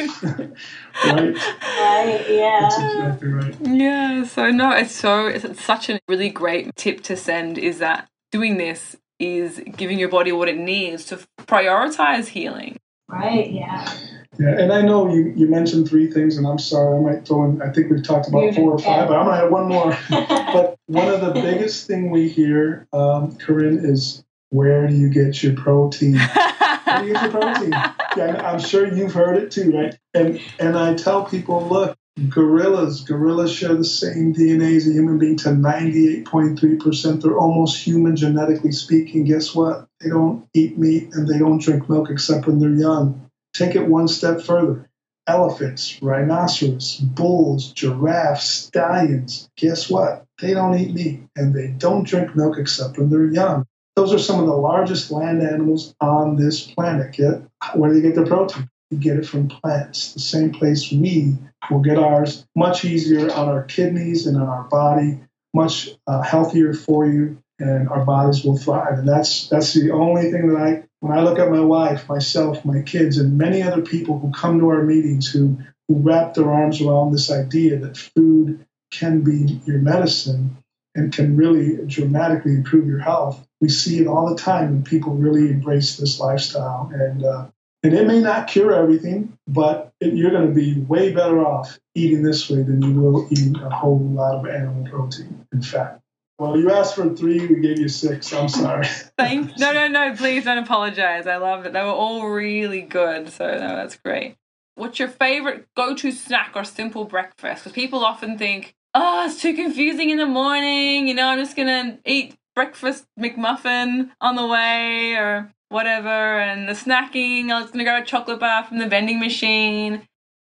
Right. 1.04 1.36
Right 1.76 2.26
yeah. 2.28 2.60
That's 2.62 2.78
exactly 2.78 3.28
right. 3.28 3.56
Yeah 3.62 4.24
so 4.24 4.50
no 4.50 4.72
it's 4.72 4.94
so 4.94 5.28
it's 5.28 5.64
such 5.64 5.88
a 5.88 6.00
really 6.08 6.30
great 6.30 6.74
tip 6.74 7.02
to 7.04 7.16
send 7.16 7.58
is 7.58 7.78
that 7.78 8.08
doing 8.32 8.56
this 8.56 8.96
is 9.20 9.62
giving 9.76 9.98
your 9.98 10.08
body 10.08 10.32
what 10.32 10.48
it 10.48 10.56
needs 10.56 11.04
to 11.04 11.18
prioritize 11.46 12.28
healing 12.28 12.80
Right, 13.10 13.50
yeah. 13.50 13.92
Yeah, 14.38 14.58
and 14.58 14.72
I 14.72 14.82
know 14.82 15.12
you, 15.12 15.34
you 15.36 15.48
mentioned 15.48 15.88
three 15.88 16.10
things, 16.10 16.38
and 16.38 16.46
I'm 16.46 16.58
sorry, 16.58 16.96
I 16.96 17.00
might 17.00 17.26
throw 17.26 17.44
in, 17.44 17.60
I 17.60 17.70
think 17.72 17.90
we've 17.90 18.02
talked 18.02 18.28
about 18.28 18.54
four 18.54 18.72
or 18.72 18.78
five, 18.78 19.08
but 19.08 19.18
I'm 19.18 19.26
going 19.26 19.36
to 19.36 19.42
have 19.42 19.50
one 19.50 19.68
more. 19.68 19.98
but 20.10 20.76
one 20.86 21.08
of 21.08 21.20
the 21.20 21.32
biggest 21.32 21.86
thing 21.86 22.10
we 22.10 22.28
hear, 22.28 22.86
um, 22.92 23.36
Corinne, 23.36 23.84
is 23.84 24.24
where 24.50 24.86
do 24.86 24.94
you 24.94 25.10
get 25.10 25.42
your 25.42 25.54
protein? 25.54 26.14
where 26.84 27.00
do 27.00 27.06
you 27.08 27.12
get 27.12 27.22
your 27.22 27.30
protein? 27.32 27.70
Yeah, 28.16 28.40
I'm 28.44 28.60
sure 28.60 28.86
you've 28.86 29.12
heard 29.12 29.36
it 29.36 29.50
too, 29.50 29.72
right? 29.72 29.98
And 30.14 30.40
and 30.58 30.78
I 30.78 30.94
tell 30.94 31.24
people, 31.24 31.68
look, 31.68 31.96
gorillas, 32.28 33.00
gorillas 33.02 33.52
share 33.52 33.74
the 33.74 33.84
same 33.84 34.34
DNA 34.34 34.76
as 34.76 34.86
a 34.88 34.92
human 34.92 35.18
being 35.18 35.36
to 35.38 35.48
98.3%. 35.48 37.22
They're 37.22 37.38
almost 37.38 37.82
human 37.82 38.16
genetically 38.16 38.72
speaking. 38.72 39.24
Guess 39.24 39.54
what? 39.54 39.86
They 40.00 40.08
don't 40.10 40.46
eat 40.54 40.78
meat 40.78 41.14
and 41.14 41.28
they 41.28 41.38
don't 41.38 41.60
drink 41.60 41.88
milk 41.88 42.10
except 42.10 42.46
when 42.46 42.58
they're 42.58 42.70
young. 42.70 43.30
Take 43.54 43.74
it 43.74 43.86
one 43.86 44.08
step 44.08 44.42
further. 44.42 44.88
elephants, 45.26 45.98
rhinoceros, 46.02 46.96
bulls, 46.96 47.72
giraffes, 47.72 48.48
stallions. 48.48 49.48
Guess 49.56 49.88
what? 49.90 50.24
They 50.40 50.54
don't 50.54 50.78
eat 50.78 50.92
meat 50.94 51.22
and 51.36 51.54
they 51.54 51.68
don't 51.68 52.04
drink 52.06 52.34
milk 52.34 52.58
except 52.58 52.98
when 52.98 53.10
they're 53.10 53.26
young. 53.26 53.66
Those 53.96 54.12
are 54.12 54.18
some 54.18 54.40
of 54.40 54.46
the 54.46 54.54
largest 54.54 55.10
land 55.10 55.42
animals 55.42 55.94
on 56.00 56.36
this 56.36 56.66
planet. 56.66 57.18
Yet, 57.18 57.42
where 57.74 57.92
do 57.92 58.00
they 58.00 58.06
get 58.06 58.14
their 58.14 58.26
protein? 58.26 58.68
You 58.90 58.98
get 58.98 59.16
it 59.16 59.26
from 59.26 59.48
plants, 59.48 60.14
the 60.14 60.20
same 60.20 60.52
place 60.52 60.90
we 60.90 61.36
will 61.70 61.80
get 61.80 61.98
ours 61.98 62.46
much 62.56 62.84
easier 62.84 63.30
on 63.32 63.48
our 63.48 63.62
kidneys 63.62 64.26
and 64.26 64.36
on 64.36 64.48
our 64.48 64.64
body, 64.64 65.20
much 65.54 65.90
uh, 66.06 66.22
healthier 66.22 66.74
for 66.74 67.06
you, 67.06 67.42
and 67.58 67.88
our 67.88 68.04
bodies 68.04 68.44
will 68.44 68.58
thrive. 68.58 68.98
And 68.98 69.08
that's 69.08 69.48
that's 69.48 69.74
the 69.74 69.92
only 69.92 70.30
thing 70.30 70.48
that 70.48 70.60
I, 70.60 70.82
when 71.00 71.16
I 71.16 71.22
look 71.22 71.38
at 71.38 71.50
my 71.50 71.60
wife, 71.60 72.08
myself, 72.08 72.64
my 72.64 72.82
kids, 72.82 73.18
and 73.18 73.38
many 73.38 73.62
other 73.62 73.82
people 73.82 74.18
who 74.18 74.32
come 74.32 74.58
to 74.58 74.68
our 74.68 74.82
meetings 74.82 75.30
who 75.30 75.58
who 75.88 75.98
wrap 75.98 76.34
their 76.34 76.50
arms 76.50 76.80
around 76.80 77.12
this 77.12 77.30
idea 77.30 77.78
that 77.78 77.96
food 77.96 78.64
can 78.90 79.22
be 79.22 79.60
your 79.66 79.78
medicine 79.78 80.56
and 80.94 81.12
can 81.12 81.36
really 81.36 81.84
dramatically 81.86 82.52
improve 82.52 82.86
your 82.86 82.98
health. 82.98 83.46
We 83.60 83.68
see 83.68 84.00
it 84.00 84.06
all 84.06 84.30
the 84.30 84.40
time 84.40 84.70
when 84.70 84.84
people 84.84 85.14
really 85.14 85.50
embrace 85.50 85.96
this 85.96 86.18
lifestyle. 86.18 86.90
And 86.92 87.24
uh, 87.24 87.46
and 87.82 87.94
it 87.94 88.06
may 88.06 88.20
not 88.20 88.48
cure 88.48 88.74
everything, 88.74 89.36
but 89.48 89.92
it, 90.00 90.14
you're 90.14 90.30
going 90.30 90.48
to 90.48 90.54
be 90.54 90.80
way 90.80 91.12
better 91.12 91.44
off 91.44 91.78
eating 91.94 92.22
this 92.22 92.50
way 92.50 92.62
than 92.62 92.82
you 92.82 93.00
will 93.00 93.26
eating 93.30 93.56
a 93.56 93.70
whole 93.70 93.98
lot 93.98 94.34
of 94.34 94.46
animal 94.46 94.86
protein 94.90 95.46
and 95.52 95.66
fat. 95.66 96.00
Well, 96.38 96.58
you 96.58 96.70
asked 96.70 96.94
for 96.94 97.14
three, 97.14 97.46
we 97.46 97.60
gave 97.60 97.78
you 97.78 97.88
six. 97.88 98.32
I'm 98.32 98.48
sorry. 98.48 98.86
Thank 99.18 99.58
no, 99.58 99.72
no, 99.72 99.88
no. 99.88 100.16
Please 100.16 100.44
don't 100.44 100.58
apologize. 100.58 101.26
I 101.26 101.36
love 101.36 101.66
it. 101.66 101.74
They 101.74 101.82
were 101.82 101.88
all 101.88 102.26
really 102.28 102.80
good. 102.80 103.30
So 103.30 103.46
no, 103.46 103.58
that's 103.58 103.96
great. 103.96 104.36
What's 104.74 104.98
your 104.98 105.08
favorite 105.08 105.66
go-to 105.76 106.10
snack 106.10 106.52
or 106.54 106.64
simple 106.64 107.04
breakfast? 107.04 107.64
Because 107.64 107.72
people 107.72 108.02
often 108.02 108.38
think, 108.38 108.74
oh, 108.94 109.26
it's 109.26 109.42
too 109.42 109.54
confusing 109.54 110.08
in 110.08 110.16
the 110.16 110.24
morning. 110.24 111.08
You 111.08 111.14
know, 111.14 111.26
I'm 111.26 111.38
just 111.38 111.56
gonna 111.56 111.98
eat 112.06 112.36
breakfast 112.54 113.04
McMuffin 113.18 114.10
on 114.22 114.36
the 114.36 114.46
way 114.46 115.14
or 115.16 115.52
whatever, 115.70 116.08
and 116.08 116.68
the 116.68 116.74
snacking. 116.74 117.50
I 117.50 117.60
was 117.62 117.70
gonna 117.70 117.84
grab 117.84 118.02
a 118.02 118.06
chocolate 118.06 118.38
bar 118.38 118.64
from 118.64 118.78
the 118.78 118.86
vending 118.86 119.18
machine. 119.18 120.06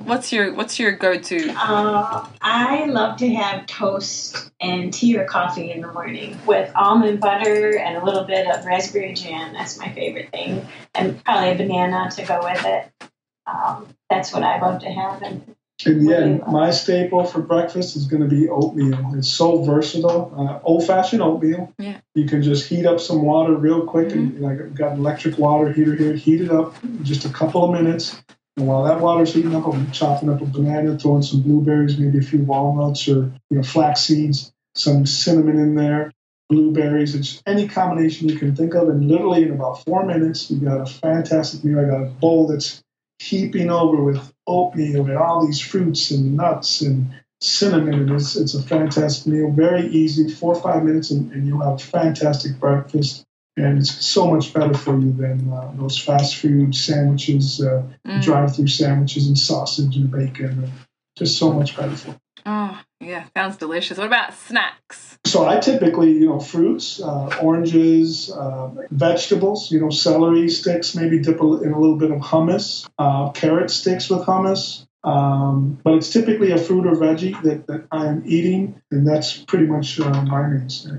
What's 0.05 0.33
your 0.33 0.55
What's 0.55 0.79
your 0.79 0.93
go 0.93 1.19
to? 1.19 1.55
Uh, 1.57 2.27
I 2.41 2.85
love 2.87 3.19
to 3.19 3.29
have 3.35 3.67
toast 3.67 4.51
and 4.61 4.93
tea 4.93 5.19
or 5.19 5.25
coffee 5.25 5.73
in 5.73 5.81
the 5.81 5.93
morning 5.93 6.39
with 6.47 6.71
almond 6.75 7.21
butter 7.21 7.77
and 7.77 7.97
a 7.97 8.05
little 8.05 8.25
bit 8.25 8.47
of 8.47 8.65
raspberry 8.65 9.13
jam. 9.13 9.53
That's 9.53 9.79
my 9.79 9.93
favorite 9.93 10.31
thing, 10.31 10.67
and 10.95 11.23
probably 11.25 11.51
a 11.51 11.55
banana 11.57 12.11
to 12.13 12.25
go 12.25 12.41
with 12.43 12.65
it. 12.65 13.11
Um, 13.47 13.89
that's 14.09 14.33
what 14.33 14.43
I 14.43 14.61
love 14.61 14.81
to 14.83 14.91
have. 14.91 15.23
And 15.23 15.57
And 15.87 16.09
yeah, 16.09 16.39
my 16.51 16.71
staple 16.71 17.25
for 17.25 17.41
breakfast 17.41 17.95
is 17.95 18.07
going 18.09 18.23
to 18.23 18.29
be 18.29 18.49
oatmeal. 18.49 19.13
It's 19.15 19.31
so 19.31 19.63
versatile. 19.63 20.35
Uh, 20.37 20.59
old 20.65 20.85
fashioned 20.85 21.23
oatmeal. 21.23 21.73
Yeah. 21.79 22.01
You 22.15 22.27
can 22.27 22.43
just 22.43 22.69
heat 22.69 22.85
up 22.85 22.99
some 22.99 23.23
water 23.23 23.55
real 23.55 23.87
quick, 23.87 24.13
and 24.13 24.41
like 24.41 24.61
I've 24.61 24.75
got 24.75 24.93
an 24.93 24.99
electric 24.99 25.39
water 25.39 25.73
heater 25.73 25.95
here. 25.95 26.15
Heat 26.15 26.41
it 26.41 26.51
up 26.51 26.83
in 26.83 27.05
just 27.05 27.25
a 27.25 27.29
couple 27.29 27.65
of 27.65 27.71
minutes. 27.71 28.21
And 28.57 28.67
while 28.67 28.83
that 28.85 29.01
water's 29.01 29.33
heating 29.33 29.55
up, 29.55 29.69
I'm 29.69 29.93
chopping 29.93 30.29
up 30.29 30.41
a 30.41 30.47
banana, 30.47 30.99
throwing 30.99 31.23
some 31.23 31.43
blueberries, 31.43 31.97
maybe 31.97 32.19
a 32.19 32.23
few 32.23 32.41
walnuts 32.41 33.07
or 33.09 33.33
you 33.51 33.59
know 33.59 33.63
flax 33.63 34.01
seeds, 34.01 34.53
some 34.75 35.07
cinnamon 35.07 35.61
in 35.61 35.77
there, 35.77 36.13
blueberries. 36.49 37.15
It's 37.15 37.41
any 37.47 37.69
combination 37.69 38.29
you 38.29 38.37
can 38.37 38.57
think 38.57 38.75
of, 38.75 38.89
and 38.89 39.07
literally 39.07 39.45
in 39.45 39.53
about 39.53 39.85
four 39.85 40.05
minutes, 40.05 40.51
you've 40.51 40.65
got 40.65 40.81
a 40.81 40.87
fantastic 40.87 41.63
meal. 41.63 41.79
I 41.79 41.85
got 41.85 42.03
a 42.03 42.07
bowl 42.07 42.49
that's 42.49 42.83
heaping 43.19 43.71
over 43.71 44.03
with 44.03 44.33
oatmeal 44.47 45.07
and 45.07 45.17
all 45.17 45.45
these 45.47 45.61
fruits 45.61 46.11
and 46.11 46.37
nuts 46.37 46.81
and 46.83 47.11
cinnamon. 47.41 47.95
And 47.95 48.11
it's, 48.11 48.37
it's 48.37 48.55
a 48.55 48.63
fantastic 48.63 49.33
meal, 49.33 49.51
very 49.51 49.87
easy, 49.89 50.29
four 50.31 50.55
or 50.55 50.61
five 50.61 50.85
minutes, 50.85 51.11
and, 51.11 51.33
and 51.33 51.47
you'll 51.47 51.63
have 51.63 51.75
a 51.75 51.79
fantastic 51.79 52.59
breakfast. 52.59 53.25
And 53.57 53.79
it's 53.79 54.07
so 54.07 54.33
much 54.33 54.53
better 54.53 54.75
for 54.75 54.97
you 54.99 55.13
than 55.13 55.53
uh, 55.53 55.73
those 55.75 55.99
fast 55.99 56.37
food 56.37 56.75
sandwiches, 56.75 57.61
uh, 57.61 57.83
Mm. 58.07 58.23
drive-through 58.23 58.69
sandwiches 58.69 59.27
and 59.27 59.37
sausage 59.39 59.97
and 59.97 60.11
bacon. 60.11 60.71
Just 61.17 61.37
so 61.39 61.53
much 61.53 61.77
better 61.77 61.97
for 61.97 62.11
you. 62.11 62.17
Oh, 62.47 62.81
yeah, 63.01 63.25
sounds 63.37 63.57
delicious. 63.57 63.99
What 63.99 64.07
about 64.07 64.33
snacks? 64.35 65.08
So 65.25 65.47
I 65.47 65.59
typically, 65.59 66.13
you 66.13 66.27
know, 66.27 66.41
fruits, 66.41 67.03
uh, 67.03 67.39
oranges, 67.43 68.31
uh, 68.31 68.71
vegetables, 68.91 69.71
you 69.71 69.81
know, 69.81 69.91
celery 69.91 70.49
sticks, 70.49 70.95
maybe 70.95 71.19
dip 71.19 71.41
in 71.41 71.73
a 71.73 71.79
little 71.79 71.97
bit 71.97 72.11
of 72.11 72.21
hummus, 72.21 72.89
uh, 72.99 73.31
carrot 73.31 73.71
sticks 73.71 74.09
with 74.09 74.21
hummus. 74.23 74.87
Um, 75.05 75.79
but 75.85 75.95
it's 75.95 76.11
typically 76.11 76.53
a 76.53 76.59
fruit 76.59 76.87
or 76.87 76.93
veggie 76.93 77.41
that, 77.43 77.67
that 77.67 77.87
I'm 77.93 78.23
eating, 78.27 78.81
and 78.91 79.07
that's 79.07 79.37
pretty 79.37 79.67
much 79.67 80.01
uh, 80.01 80.23
my 80.23 80.47
mainstay. 80.47 80.99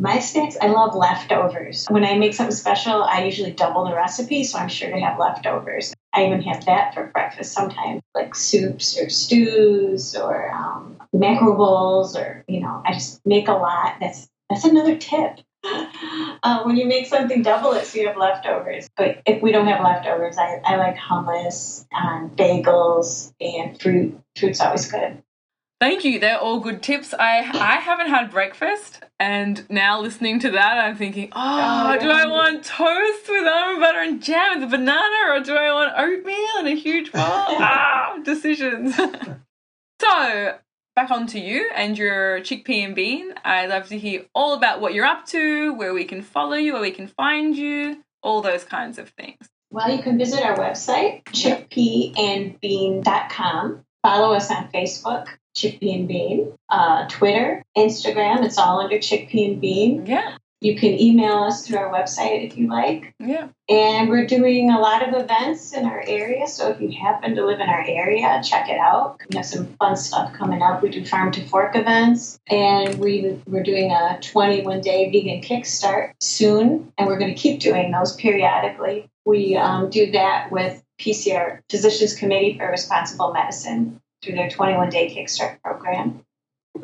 My 0.00 0.20
snacks, 0.20 0.56
I 0.60 0.68
love 0.68 0.94
leftovers. 0.94 1.86
When 1.88 2.04
I 2.04 2.16
make 2.18 2.34
something 2.34 2.54
special, 2.54 3.02
I 3.02 3.24
usually 3.24 3.50
double 3.50 3.84
the 3.84 3.94
recipe, 3.94 4.44
so 4.44 4.58
I'm 4.58 4.68
sure 4.68 4.90
to 4.90 5.00
have 5.00 5.18
leftovers. 5.18 5.92
I 6.12 6.26
even 6.26 6.42
have 6.42 6.66
that 6.66 6.94
for 6.94 7.06
breakfast 7.06 7.52
sometimes, 7.52 8.02
like 8.14 8.34
soups 8.36 8.96
or 8.96 9.08
stews 9.08 10.14
or 10.14 10.52
um, 10.52 10.97
macro 11.12 11.56
bowls, 11.56 12.16
or 12.16 12.44
you 12.48 12.60
know, 12.60 12.82
I 12.84 12.92
just 12.92 13.24
make 13.26 13.48
a 13.48 13.52
lot. 13.52 13.96
That's 14.00 14.28
that's 14.50 14.64
another 14.64 14.96
tip. 14.96 15.40
Uh, 16.40 16.62
when 16.62 16.76
you 16.76 16.86
make 16.86 17.04
something, 17.04 17.42
double 17.42 17.72
it 17.72 17.84
so 17.84 17.98
you 17.98 18.06
have 18.06 18.16
leftovers. 18.16 18.88
But 18.96 19.20
if 19.26 19.42
we 19.42 19.50
don't 19.50 19.66
have 19.66 19.82
leftovers, 19.82 20.38
I, 20.38 20.60
I 20.64 20.76
like 20.76 20.96
hummus, 20.96 21.84
and 21.90 22.30
bagels, 22.30 23.32
and 23.40 23.78
fruit. 23.80 24.16
Fruit's 24.36 24.60
always 24.60 24.88
good. 24.90 25.20
Thank 25.80 26.04
you. 26.04 26.18
They're 26.18 26.38
all 26.38 26.58
good 26.60 26.82
tips. 26.82 27.12
I 27.12 27.38
I 27.38 27.76
haven't 27.76 28.08
had 28.08 28.30
breakfast, 28.30 29.00
and 29.20 29.68
now 29.70 30.00
listening 30.00 30.40
to 30.40 30.50
that, 30.52 30.78
I'm 30.78 30.96
thinking, 30.96 31.28
oh, 31.32 31.94
Oh, 31.94 31.98
do 31.98 32.08
I 32.10 32.26
want 32.26 32.64
toast 32.64 33.28
with 33.28 33.46
almond 33.46 33.80
butter 33.80 34.00
and 34.00 34.22
jam 34.22 34.60
with 34.60 34.68
a 34.68 34.70
banana, 34.70 35.32
or 35.32 35.40
do 35.40 35.54
I 35.54 35.72
want 35.72 35.92
oatmeal 35.96 36.58
and 36.58 36.68
a 36.68 36.74
huge 36.74 37.12
bowl? 37.12 37.22
ah, 37.24 38.18
decisions. 38.24 38.96
so 40.00 40.54
back 40.98 41.10
on 41.12 41.28
to 41.28 41.38
you 41.38 41.70
and 41.76 41.96
your 41.96 42.40
chickpea 42.40 42.84
and 42.84 42.96
bean. 42.96 43.32
I'd 43.44 43.68
love 43.68 43.86
to 43.90 43.96
hear 43.96 44.24
all 44.34 44.54
about 44.54 44.80
what 44.80 44.94
you're 44.94 45.04
up 45.04 45.26
to, 45.26 45.72
where 45.74 45.94
we 45.94 46.04
can 46.04 46.22
follow 46.22 46.56
you, 46.56 46.72
where 46.72 46.82
we 46.82 46.90
can 46.90 47.06
find 47.06 47.56
you, 47.56 48.02
all 48.20 48.42
those 48.42 48.64
kinds 48.64 48.98
of 48.98 49.10
things. 49.10 49.38
Well, 49.70 49.94
you 49.94 50.02
can 50.02 50.18
visit 50.18 50.42
our 50.42 50.56
website, 50.56 51.22
chickpeaandbean.com. 51.26 53.84
Follow 54.02 54.34
us 54.34 54.50
on 54.50 54.70
Facebook, 54.74 55.28
Chickpea 55.56 56.00
and 56.00 56.08
Bean, 56.08 56.52
uh, 56.68 57.06
Twitter, 57.06 57.62
Instagram. 57.76 58.44
It's 58.44 58.58
all 58.58 58.80
under 58.80 58.96
Chickpea 58.96 59.52
and 59.52 59.60
Bean. 59.60 60.04
Yeah, 60.04 60.36
You 60.60 60.76
can 60.76 60.98
email 60.98 61.44
us 61.44 61.66
through 61.66 61.78
our 61.78 61.92
website 61.92 62.44
if 62.44 62.58
you 62.58 62.68
like. 62.68 63.14
yeah. 63.20 63.48
And 63.68 64.08
we're 64.08 64.26
doing 64.26 64.70
a 64.70 64.80
lot 64.80 65.06
of 65.06 65.14
events 65.14 65.72
in 65.72 65.84
our 65.84 66.02
area. 66.06 66.48
So 66.48 66.70
if 66.70 66.80
you 66.80 66.90
happen 66.90 67.36
to 67.36 67.44
live 67.46 67.60
in 67.60 67.68
our 67.68 67.84
area, 67.86 68.40
check 68.42 68.68
it 68.68 68.78
out. 68.78 69.20
We 69.30 69.36
have 69.36 69.46
some 69.46 69.66
fun 69.78 69.96
stuff 69.96 70.32
coming 70.32 70.62
up. 70.62 70.82
We 70.82 70.88
do 70.88 71.04
farm 71.04 71.32
to 71.32 71.46
fork 71.46 71.76
events, 71.76 72.40
and 72.48 72.98
we, 72.98 73.38
we're 73.46 73.62
doing 73.62 73.92
a 73.92 74.18
21 74.20 74.80
day 74.80 75.10
vegan 75.10 75.42
kickstart 75.42 76.14
soon. 76.20 76.92
And 76.96 77.06
we're 77.06 77.18
going 77.18 77.34
to 77.34 77.40
keep 77.40 77.60
doing 77.60 77.92
those 77.92 78.16
periodically. 78.16 79.08
We 79.24 79.56
um, 79.56 79.90
do 79.90 80.10
that 80.12 80.50
with 80.50 80.82
PCR, 80.98 81.60
Physicians 81.70 82.14
Committee 82.14 82.56
for 82.58 82.68
Responsible 82.70 83.32
Medicine, 83.32 84.00
through 84.22 84.34
their 84.34 84.50
21 84.50 84.90
day 84.90 85.14
kickstart 85.14 85.60
program. 85.62 86.24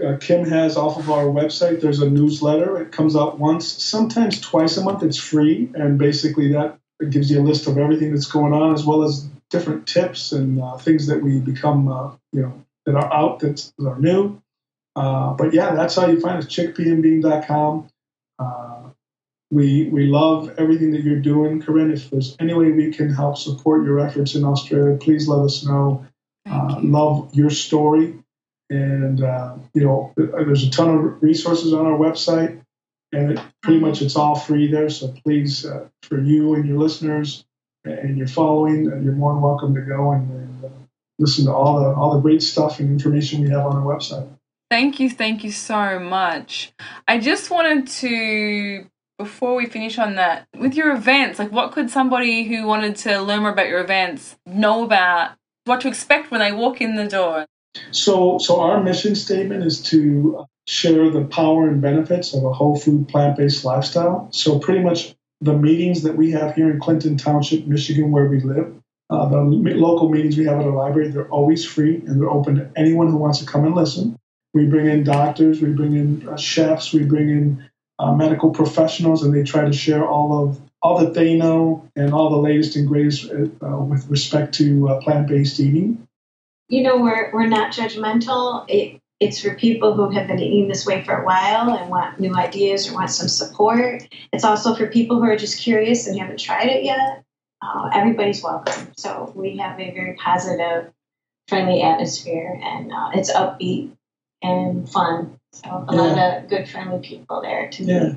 Uh, 0.03 0.17
Kim 0.19 0.45
has 0.49 0.77
off 0.77 0.99
of 0.99 1.11
our 1.11 1.25
website. 1.25 1.81
There's 1.81 2.01
a 2.01 2.09
newsletter. 2.09 2.81
It 2.81 2.93
comes 2.93 3.17
out 3.17 3.39
once, 3.39 3.67
sometimes 3.83 4.41
twice 4.41 4.77
a 4.77 4.85
month. 4.85 5.03
It's 5.03 5.19
free, 5.19 5.71
and 5.75 5.99
basically 5.99 6.53
that 6.53 6.79
gives 7.11 7.31
you 7.31 7.41
a 7.41 7.43
list 7.43 7.67
of 7.67 7.79
everything 7.79 8.13
that's 8.13 8.27
going 8.27 8.53
on, 8.53 8.73
as 8.73 8.85
well 8.85 9.03
as 9.03 9.29
different 9.51 9.87
tips 9.87 10.33
and 10.33 10.61
uh, 10.61 10.77
things 10.77 11.07
that 11.07 11.23
we 11.23 11.39
become, 11.39 11.89
uh, 11.89 12.13
you 12.33 12.43
know, 12.43 12.65
that 12.87 12.95
are 12.95 13.13
out 13.13 13.41
that 13.41 13.71
are 13.85 13.99
new. 13.99 14.41
Uh, 14.97 15.33
but 15.35 15.53
yeah, 15.53 15.75
that's 15.75 15.97
how 15.97 16.07
you 16.07 16.21
find 16.21 16.39
us. 16.39 16.47
Chickpeaandbean.com. 16.47 17.89
Uh, 18.39 18.83
we 19.51 19.89
we 19.89 20.07
love 20.07 20.55
everything 20.59 20.93
that 20.93 21.03
you're 21.03 21.21
doing, 21.21 21.61
Corinne. 21.61 21.93
If 21.93 22.11
there's 22.11 22.37
any 22.41 22.55
way 22.55 22.71
we 22.73 22.93
can 22.93 23.13
help 23.13 23.37
support 23.37 23.85
your 23.85 24.01
efforts 24.01 24.35
in 24.35 24.45
Australia, 24.45 24.97
please 24.97 25.29
let 25.29 25.45
us 25.45 25.65
know. 25.65 26.07
Uh, 26.47 26.79
you. 26.83 26.89
love 26.89 27.35
your 27.35 27.51
story 27.51 28.24
and 28.71 29.23
uh, 29.23 29.57
you 29.75 29.83
know 29.83 30.13
there's 30.17 30.65
a 30.65 30.71
ton 30.71 30.91
of 30.91 31.23
resources 31.23 31.73
on 31.73 31.87
our 31.87 31.99
website 31.99 32.61
and 33.13 33.33
it, 33.33 33.41
pretty 33.63 33.81
much 33.81 34.03
it's 34.03 34.17
all 34.17 34.35
free 34.35 34.71
there 34.71 34.89
so 34.89 35.15
please 35.25 35.67
uh, 35.67 35.87
for 36.03 36.21
you 36.21 36.55
and 36.55 36.67
your 36.67 36.79
listeners 36.79 37.45
and 37.85 38.17
your 38.17 38.27
following 38.27 38.91
uh, 38.91 38.97
you're 38.97 39.13
more 39.13 39.35
than 39.35 39.43
welcome 39.43 39.75
to 39.75 39.83
go 39.83 40.13
and, 40.13 40.31
and 40.31 40.65
uh, 40.65 40.69
listen 41.19 41.45
to 41.45 41.53
all 41.53 41.79
the 41.79 41.95
all 41.95 42.15
the 42.15 42.21
great 42.21 42.43
stuff 42.43 42.81
and 42.81 42.91
information 42.91 43.43
we 43.43 43.51
have 43.51 43.67
on 43.67 43.77
our 43.77 43.83
website 43.83 44.29
Thank 44.75 44.99
you, 44.99 45.09
thank 45.09 45.45
you 45.45 45.53
so 45.53 46.01
much. 46.01 46.73
I 47.07 47.19
just 47.19 47.51
wanted 47.51 47.87
to, 47.87 48.87
before 49.19 49.55
we 49.55 49.67
finish 49.67 49.99
on 49.99 50.17
that, 50.17 50.49
with 50.59 50.75
your 50.75 50.91
events, 50.91 51.39
like 51.39 51.53
what 51.53 51.71
could 51.71 51.91
somebody 51.91 52.43
who 52.45 52.67
wanted 52.67 52.97
to 52.97 53.21
learn 53.21 53.43
more 53.43 53.53
about 53.53 53.69
your 53.69 53.81
events 53.81 54.37
know 54.47 54.83
about 54.83 55.33
what 55.65 55.81
to 55.83 55.89
expect 55.89 56.31
when 56.31 56.41
they 56.41 56.51
walk 56.51 56.81
in 56.81 56.97
the 56.97 57.07
door? 57.07 57.47
So, 57.91 58.39
so 58.39 58.61
our 58.61 58.83
mission 58.83 59.15
statement 59.15 59.65
is 59.65 59.83
to 59.85 60.47
share 60.67 61.11
the 61.11 61.25
power 61.25 61.69
and 61.69 61.81
benefits 61.81 62.35
of 62.35 62.45
a 62.45 62.53
whole 62.53 62.79
food 62.79 63.09
plant 63.09 63.37
based 63.37 63.65
lifestyle. 63.65 64.29
So, 64.31 64.59
pretty 64.59 64.81
much 64.81 65.15
the 65.41 65.57
meetings 65.57 66.03
that 66.03 66.17
we 66.17 66.31
have 66.33 66.55
here 66.55 66.71
in 66.71 66.81
Clinton 66.81 67.17
Township, 67.17 67.67
Michigan, 67.67 68.11
where 68.11 68.27
we 68.27 68.41
live, 68.41 68.75
uh, 69.11 69.29
the 69.29 69.39
local 69.39 70.09
meetings 70.09 70.37
we 70.37 70.47
have 70.47 70.59
at 70.59 70.65
the 70.65 70.71
library, 70.71 71.09
they're 71.09 71.29
always 71.29 71.65
free 71.65 71.97
and 71.97 72.21
they're 72.21 72.31
open 72.31 72.57
to 72.57 72.71
anyone 72.77 73.09
who 73.09 73.17
wants 73.17 73.39
to 73.41 73.47
come 73.47 73.65
and 73.65 73.75
listen. 73.75 74.19
We 74.55 74.67
bring 74.67 74.87
in 74.87 75.05
doctors, 75.05 75.61
we 75.61 75.71
bring 75.71 75.95
in 75.95 76.29
uh, 76.29 76.37
chefs, 76.37 76.93
we 76.93 77.05
bring 77.05 77.29
in 77.29 77.71
uh, 77.99 78.15
medical 78.15 78.51
professionals, 78.51 79.23
and 79.23 79.35
they 79.35 79.43
try 79.43 79.65
to 79.65 79.73
share 79.73 80.07
all 80.07 80.45
of 80.49 80.61
all 80.81 80.99
that 80.99 81.15
they 81.15 81.35
know 81.35 81.89
and 81.97 82.13
all 82.13 82.31
the 82.31 82.37
latest 82.37 82.77
and 82.77 82.87
greatest 82.87 83.31
uh, 83.31 83.79
with 83.79 84.07
respect 84.09 84.55
to 84.55 84.89
uh, 84.89 85.01
plant-based 85.01 85.59
eating. 85.59 86.07
You 86.69 86.83
know, 86.83 87.01
we're 87.01 87.31
we're 87.33 87.47
not 87.47 87.73
judgmental. 87.73 88.65
It, 88.69 89.01
it's 89.21 89.41
for 89.41 89.55
people 89.55 89.95
who 89.95 90.11
have 90.11 90.27
been 90.27 90.41
eating 90.41 90.69
this 90.69 90.85
way 90.87 91.05
for 91.05 91.15
a 91.15 91.25
while 91.25 91.71
and 91.71 91.89
want 91.89 92.19
new 92.19 92.35
ideas 92.35 92.91
or 92.91 92.95
want 92.95 93.11
some 93.11 93.29
support. 93.29 94.07
It's 94.33 94.45
also 94.45 94.75
for 94.75 94.87
people 94.87 95.19
who 95.19 95.25
are 95.25 95.37
just 95.37 95.61
curious 95.61 96.07
and 96.07 96.19
haven't 96.19 96.41
tried 96.41 96.69
it 96.69 96.85
yet. 96.85 97.23
Uh, 97.63 97.91
everybody's 97.95 98.43
welcome. 98.43 98.93
So 98.97 99.33
we 99.35 99.57
have 99.59 99.79
a 99.81 99.91
very 99.93 100.15
positive, 100.15 100.93
friendly 101.49 101.81
atmosphere, 101.83 102.59
and 102.63 102.93
uh, 102.93 103.11
it's 103.15 103.33
upbeat 103.33 103.93
and 104.43 104.89
fun. 104.89 105.39
So 105.53 105.69
a 105.89 105.95
yeah. 105.95 106.01
lot 106.01 106.19
of 106.19 106.49
good, 106.49 106.69
friendly 106.69 106.99
people 106.99 107.41
there 107.41 107.69
to 107.71 107.85
yeah. 107.85 108.05
meet. 108.05 108.17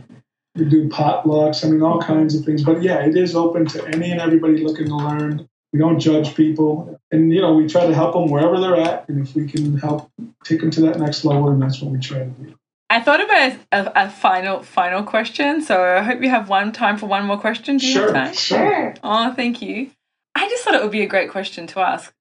We 0.55 0.65
do 0.65 0.89
potlucks. 0.89 1.63
I 1.63 1.69
mean, 1.69 1.83
all 1.83 2.01
kinds 2.01 2.33
of 2.35 2.43
things. 2.43 2.63
But 2.63 2.81
yeah, 2.81 3.05
it 3.05 3.15
is 3.15 3.35
open 3.35 3.67
to 3.67 3.87
any 3.87 4.11
and 4.11 4.19
everybody 4.19 4.63
looking 4.63 4.87
to 4.87 4.95
learn. 4.95 5.47
We 5.77 5.83
don't 5.83 5.99
judge 5.99 6.33
people, 6.33 6.99
and 7.11 7.31
you 7.31 7.39
know, 7.39 7.53
we 7.53 7.67
try 7.67 7.85
to 7.85 7.93
help 7.93 8.13
them 8.13 8.31
wherever 8.31 8.59
they're 8.59 8.77
at, 8.77 9.07
and 9.09 9.21
if 9.21 9.35
we 9.35 9.45
can 9.45 9.77
help 9.77 10.09
take 10.43 10.59
them 10.59 10.71
to 10.71 10.81
that 10.81 10.97
next 10.97 11.23
level, 11.23 11.49
and 11.49 11.61
that's 11.61 11.79
what 11.79 11.91
we 11.91 11.99
try 11.99 12.17
to 12.17 12.25
do. 12.25 12.55
I 12.89 12.99
thought 12.99 13.23
about 13.23 13.59
a, 13.71 14.05
a, 14.05 14.09
final 14.09 14.63
final 14.63 15.03
question, 15.03 15.61
so 15.61 15.79
I 15.83 16.01
hope 16.01 16.23
you 16.23 16.31
have 16.31 16.49
one 16.49 16.71
time 16.71 16.97
for 16.97 17.05
one 17.05 17.25
more 17.27 17.39
question. 17.39 17.77
Do 17.77 17.85
you 17.85 17.93
sure, 17.93 18.11
have 18.11 18.25
time? 18.25 18.33
Sure. 18.33 18.95
Oh, 19.03 19.33
thank 19.35 19.61
you. 19.61 19.91
I 20.33 20.49
just 20.49 20.63
thought 20.63 20.73
it 20.73 20.81
would 20.81 20.91
be 20.91 21.03
a 21.03 21.07
great 21.07 21.29
question 21.29 21.67
to 21.67 21.79
ask. 21.81 22.11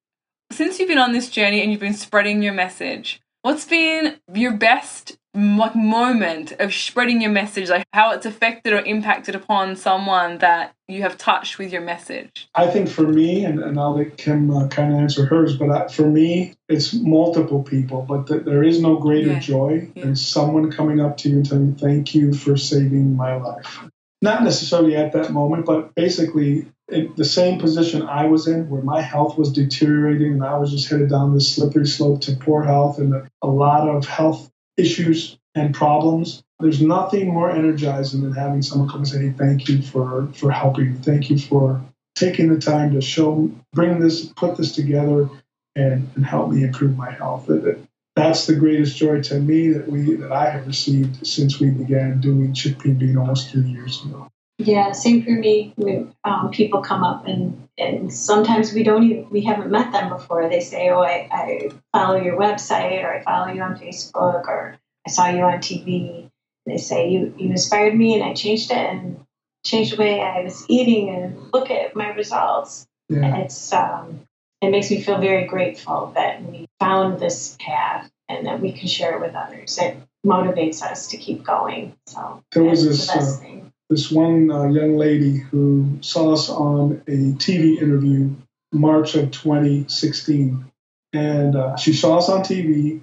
Since 0.52 0.78
you've 0.78 0.88
been 0.88 0.98
on 0.98 1.14
this 1.14 1.30
journey 1.30 1.62
and 1.62 1.70
you've 1.70 1.80
been 1.80 1.94
spreading 1.94 2.42
your 2.42 2.52
message, 2.52 3.22
what's 3.40 3.64
been 3.64 4.16
your 4.34 4.52
best 4.52 5.16
like 5.36 5.76
moment 5.76 6.52
of 6.58 6.72
spreading 6.72 7.20
your 7.20 7.30
message 7.30 7.68
like 7.68 7.86
how 7.92 8.12
it's 8.12 8.26
affected 8.26 8.72
or 8.72 8.78
impacted 8.80 9.34
upon 9.34 9.76
someone 9.76 10.38
that 10.38 10.74
you 10.88 11.02
have 11.02 11.18
touched 11.18 11.58
with 11.58 11.72
your 11.72 11.82
message 11.82 12.48
i 12.54 12.66
think 12.66 12.88
for 12.88 13.02
me 13.02 13.44
and, 13.44 13.60
and 13.60 13.78
i'll 13.78 13.96
let 13.96 14.16
kim 14.16 14.50
uh, 14.50 14.66
kind 14.68 14.92
of 14.92 14.98
answer 14.98 15.26
hers 15.26 15.56
but 15.56 15.70
I, 15.70 15.88
for 15.88 16.08
me 16.08 16.54
it's 16.68 16.94
multiple 16.94 17.62
people 17.62 18.02
but 18.02 18.26
th- 18.26 18.44
there 18.44 18.62
is 18.62 18.80
no 18.80 18.96
greater 18.96 19.32
yeah. 19.32 19.40
joy 19.40 19.90
yeah. 19.94 20.04
than 20.04 20.16
someone 20.16 20.72
coming 20.72 21.00
up 21.00 21.18
to 21.18 21.28
you 21.28 21.36
and 21.36 21.46
telling 21.46 21.66
you 21.68 21.74
thank 21.74 22.14
you 22.14 22.32
for 22.32 22.56
saving 22.56 23.14
my 23.14 23.36
life 23.36 23.80
not 24.22 24.42
necessarily 24.42 24.96
at 24.96 25.12
that 25.12 25.30
moment 25.32 25.66
but 25.66 25.94
basically 25.94 26.66
in 26.88 27.12
the 27.16 27.24
same 27.24 27.58
position 27.58 28.02
I 28.02 28.26
was 28.26 28.46
in, 28.46 28.70
where 28.70 28.82
my 28.82 29.00
health 29.00 29.36
was 29.36 29.52
deteriorating 29.52 30.34
and 30.34 30.44
I 30.44 30.56
was 30.56 30.70
just 30.70 30.88
headed 30.88 31.10
down 31.10 31.34
this 31.34 31.52
slippery 31.52 31.86
slope 31.86 32.20
to 32.22 32.36
poor 32.36 32.62
health 32.62 32.98
and 32.98 33.28
a 33.42 33.46
lot 33.48 33.88
of 33.88 34.06
health 34.06 34.50
issues 34.76 35.38
and 35.54 35.74
problems. 35.74 36.42
There's 36.58 36.80
nothing 36.80 37.32
more 37.32 37.50
energizing 37.50 38.22
than 38.22 38.32
having 38.32 38.62
someone 38.62 38.88
come 38.88 38.98
and 38.98 39.08
say, 39.08 39.26
hey, 39.26 39.30
thank 39.30 39.68
you 39.68 39.82
for, 39.82 40.28
for 40.34 40.50
helping. 40.50 40.96
Thank 40.98 41.30
you 41.30 41.38
for 41.38 41.82
taking 42.14 42.48
the 42.48 42.58
time 42.58 42.92
to 42.92 43.00
show, 43.00 43.50
bring 43.72 44.00
this, 44.00 44.26
put 44.26 44.56
this 44.56 44.74
together 44.74 45.28
and, 45.74 46.10
and 46.14 46.24
help 46.24 46.50
me 46.50 46.62
improve 46.62 46.96
my 46.96 47.10
health. 47.10 47.46
That, 47.46 47.78
that's 48.16 48.46
the 48.46 48.54
greatest 48.54 48.96
joy 48.96 49.20
to 49.22 49.38
me 49.38 49.68
that 49.68 49.86
we 49.86 50.14
that 50.16 50.32
I 50.32 50.48
have 50.48 50.66
received 50.66 51.26
since 51.26 51.60
we 51.60 51.68
began 51.68 52.18
doing 52.18 52.54
chickpea 52.54 52.98
bean 52.98 53.18
almost 53.18 53.50
three 53.50 53.68
years 53.68 54.02
ago. 54.02 54.30
Yeah, 54.58 54.92
same 54.92 55.22
for 55.22 55.30
me. 55.30 55.74
When 55.76 56.14
um, 56.24 56.50
people 56.50 56.80
come 56.80 57.04
up 57.04 57.26
and, 57.26 57.68
and 57.76 58.12
sometimes 58.12 58.72
we 58.72 58.82
don't 58.82 59.02
even 59.02 59.28
we 59.30 59.42
haven't 59.42 59.70
met 59.70 59.92
them 59.92 60.08
before. 60.08 60.48
They 60.48 60.60
say, 60.60 60.88
"Oh, 60.88 61.02
I, 61.02 61.28
I 61.30 61.70
follow 61.92 62.16
your 62.16 62.38
website, 62.38 63.04
or 63.04 63.14
I 63.14 63.22
follow 63.22 63.52
you 63.52 63.60
on 63.60 63.76
Facebook, 63.76 64.48
or 64.48 64.78
I 65.06 65.10
saw 65.10 65.28
you 65.28 65.42
on 65.42 65.58
TV." 65.58 66.30
They 66.64 66.78
say 66.78 67.10
you 67.10 67.34
you 67.36 67.50
inspired 67.50 67.94
me, 67.94 68.14
and 68.14 68.24
I 68.24 68.32
changed 68.32 68.70
it 68.70 68.78
and 68.78 69.20
changed 69.64 69.92
the 69.92 70.00
way 70.00 70.22
I 70.22 70.42
was 70.42 70.64
eating, 70.68 71.10
and 71.10 71.52
look 71.52 71.70
at 71.70 71.94
my 71.94 72.08
results. 72.08 72.86
Yeah. 73.10 73.36
It's 73.36 73.72
um, 73.74 74.26
it 74.62 74.70
makes 74.70 74.90
me 74.90 75.02
feel 75.02 75.18
very 75.18 75.44
grateful 75.44 76.12
that 76.14 76.42
we 76.42 76.66
found 76.80 77.20
this 77.20 77.58
path 77.60 78.10
and 78.28 78.46
that 78.46 78.60
we 78.60 78.72
can 78.72 78.88
share 78.88 79.16
it 79.16 79.20
with 79.20 79.34
others. 79.34 79.78
It 79.78 79.98
motivates 80.24 80.82
us 80.82 81.08
to 81.08 81.18
keep 81.18 81.44
going. 81.44 81.94
So 82.06 82.42
there 82.52 82.64
was 82.64 82.84
this. 82.86 83.10
Uh, 83.10 83.60
this 83.88 84.10
one 84.10 84.50
uh, 84.50 84.64
young 84.64 84.96
lady 84.96 85.36
who 85.36 85.98
saw 86.00 86.32
us 86.32 86.48
on 86.48 87.02
a 87.06 87.34
TV 87.38 87.80
interview 87.80 88.34
March 88.72 89.14
of 89.14 89.30
2016, 89.30 90.70
and 91.12 91.56
uh, 91.56 91.76
she 91.76 91.92
saw 91.92 92.18
us 92.18 92.28
on 92.28 92.40
TV. 92.40 93.02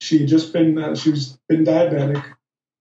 She 0.00 0.18
had 0.18 0.28
just 0.28 0.52
been 0.52 0.78
uh, 0.78 0.94
she 0.94 1.10
was 1.10 1.38
been 1.48 1.64
diabetic. 1.64 2.22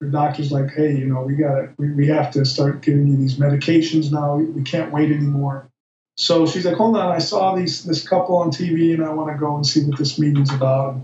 Her 0.02 0.08
doctor's 0.08 0.52
like, 0.52 0.72
hey, 0.72 0.96
you 0.96 1.06
know, 1.06 1.22
we 1.22 1.36
got 1.36 1.56
to 1.56 1.74
we, 1.78 1.92
we 1.94 2.08
have 2.08 2.32
to 2.32 2.46
start 2.46 2.82
giving 2.82 3.08
you 3.08 3.18
these 3.18 3.38
medications 3.38 4.12
now. 4.12 4.36
We, 4.36 4.46
we 4.46 4.64
can't 4.64 4.92
wait 4.92 5.12
anymore. 5.12 5.70
So 6.18 6.46
she's 6.46 6.66
like, 6.66 6.76
hold 6.76 6.98
on, 6.98 7.12
I 7.12 7.20
saw 7.20 7.56
these 7.56 7.86
this 7.86 8.08
couple 8.08 8.38
on 8.38 8.52
TV, 8.52 8.94
and 8.94 9.04
I 9.04 9.14
want 9.14 9.32
to 9.32 9.38
go 9.38 9.56
and 9.56 9.66
see 9.66 9.86
what 9.86 9.98
this 9.98 10.20
meeting's 10.20 10.54
about. 10.54 11.02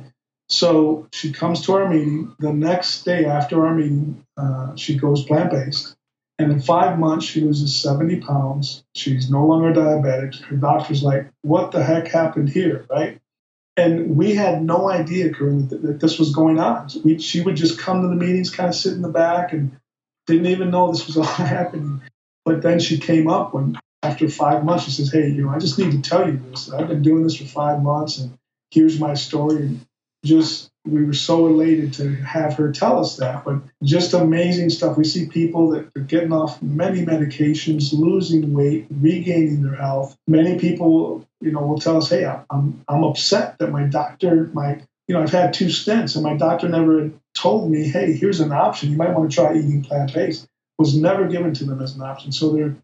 So 0.50 1.08
she 1.12 1.32
comes 1.32 1.66
to 1.66 1.74
our 1.74 1.90
meeting. 1.90 2.36
The 2.40 2.54
next 2.54 3.04
day 3.04 3.26
after 3.26 3.66
our 3.66 3.74
meeting, 3.74 4.24
uh, 4.38 4.76
she 4.76 4.98
goes 4.98 5.24
plant 5.24 5.52
based 5.52 5.96
and 6.38 6.52
in 6.52 6.60
five 6.60 7.00
months, 7.00 7.26
she 7.26 7.42
loses 7.42 7.76
70 7.76 8.20
pounds. 8.20 8.84
She's 8.94 9.30
no 9.30 9.46
longer 9.46 9.72
diabetic. 9.72 10.42
Her 10.42 10.58
doctor's 10.58 11.02
like, 11.02 11.30
what 11.44 11.72
the 11.72 11.82
heck 11.82 12.08
happened 12.08 12.50
here, 12.50 12.86
right? 12.90 13.20
And 13.78 14.16
we 14.18 14.36
had 14.36 14.64
no 14.64 14.90
idea, 14.90 15.30
that, 15.30 15.80
that 15.82 16.00
this 16.00 16.20
was 16.20 16.34
going 16.34 16.60
on. 16.60 16.90
We, 17.04 17.20
she 17.20 17.42
would 17.42 17.56
just 17.56 17.80
come 17.80 18.02
to 18.02 18.08
the 18.10 18.16
meetings, 18.16 18.50
kind 18.50 18.70
of 18.70 18.76
sit 18.76 18.94
in 18.94 19.02
the 19.02 19.10
back, 19.10 19.54
and 19.54 19.78
didn't 20.28 20.48
even 20.48 20.72
know 20.72 20.92
this 20.92 21.08
was 21.08 21.18
all 21.18 21.24
happening. 21.24 22.02
But 22.44 22.62
then 22.62 22.80
she 22.80 23.00
came 23.00 23.30
up 23.30 23.54
when, 23.54 23.78
after 24.04 24.30
five 24.30 24.66
months, 24.66 24.86
she 24.86 24.92
says, 24.92 25.12
hey, 25.12 25.30
you 25.30 25.44
know, 25.44 25.50
I 25.50 25.60
just 25.60 25.80
need 25.80 25.92
to 25.92 26.02
tell 26.02 26.28
you 26.28 26.38
this. 26.50 26.72
I've 26.72 26.90
been 26.90 27.02
doing 27.02 27.24
this 27.24 27.38
for 27.38 27.46
five 27.46 27.82
months, 27.82 28.18
and 28.18 28.38
here's 28.72 29.00
my 29.00 29.14
story. 29.14 29.58
And 29.58 29.86
just 30.26 30.72
we 30.86 31.04
were 31.04 31.14
so 31.14 31.48
elated 31.48 31.94
to 31.94 32.16
have 32.16 32.56
her 32.56 32.72
tell 32.72 33.00
us 33.00 33.18
that. 33.18 33.44
But 33.46 33.62
just 33.84 34.14
amazing 34.14 34.70
stuff. 34.70 34.98
We 34.98 35.04
see 35.04 35.28
people 35.28 35.70
that 35.72 35.90
are 35.96 36.02
getting 36.02 36.34
off 36.34 36.62
many 36.62 37.04
medications, 37.04 37.94
losing 37.94 38.54
weight, 38.54 38.88
regaining 38.92 39.64
their 39.64 39.76
health. 39.76 40.16
Many 40.28 40.60
people, 40.60 41.28
you 41.42 41.52
know, 41.52 41.62
will 41.62 41.80
tell 41.80 41.98
us, 41.98 42.10
"Hey, 42.10 42.26
I'm 42.26 42.84
I'm 42.88 43.04
upset 43.04 43.58
that 43.60 43.72
my 43.72 43.84
doctor, 43.84 44.50
my 44.54 44.82
you 45.08 45.16
know, 45.16 45.22
I've 45.22 45.32
had 45.32 45.54
two 45.54 45.68
stents, 45.68 46.16
and 46.16 46.24
my 46.24 46.36
doctor 46.36 46.68
never 46.68 47.12
told 47.36 47.70
me, 47.70 47.88
hey, 47.88 48.14
here's 48.14 48.40
an 48.40 48.52
option. 48.52 48.90
You 48.92 48.98
might 48.98 49.14
want 49.14 49.30
to 49.30 49.36
try 49.36 49.52
eating 49.56 49.84
plant 49.84 50.14
based. 50.14 50.48
Was 50.80 50.98
never 50.98 51.28
given 51.28 51.54
to 51.54 51.66
them 51.66 51.82
as 51.82 51.96
an 51.96 52.02
option. 52.02 52.32
So 52.32 52.52
they're 52.52 52.76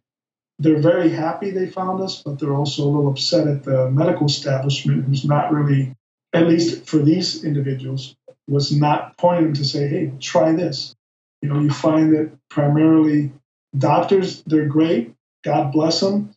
they're 0.60 0.80
very 0.80 1.10
happy 1.10 1.50
they 1.50 1.66
found 1.66 2.02
us, 2.02 2.22
but 2.22 2.40
they're 2.40 2.54
also 2.54 2.84
a 2.84 2.86
little 2.86 3.10
upset 3.10 3.48
at 3.48 3.64
the 3.64 3.90
medical 3.90 4.28
establishment 4.28 5.06
who's 5.06 5.26
not 5.26 5.52
really 5.52 5.96
at 6.34 6.48
least 6.48 6.86
for 6.86 6.98
these 6.98 7.44
individuals, 7.44 8.16
was 8.48 8.72
not 8.72 9.18
pointing 9.18 9.54
to 9.54 9.66
say, 9.66 9.88
hey, 9.88 10.12
try 10.20 10.54
this. 10.54 10.96
You 11.42 11.50
know, 11.50 11.60
you 11.60 11.70
find 11.70 12.14
that 12.14 12.32
primarily 12.50 13.32
doctors, 13.78 14.44
they're 14.44 14.68
great, 14.68 15.14
God 15.44 15.72
bless 15.72 16.00
them, 16.00 16.34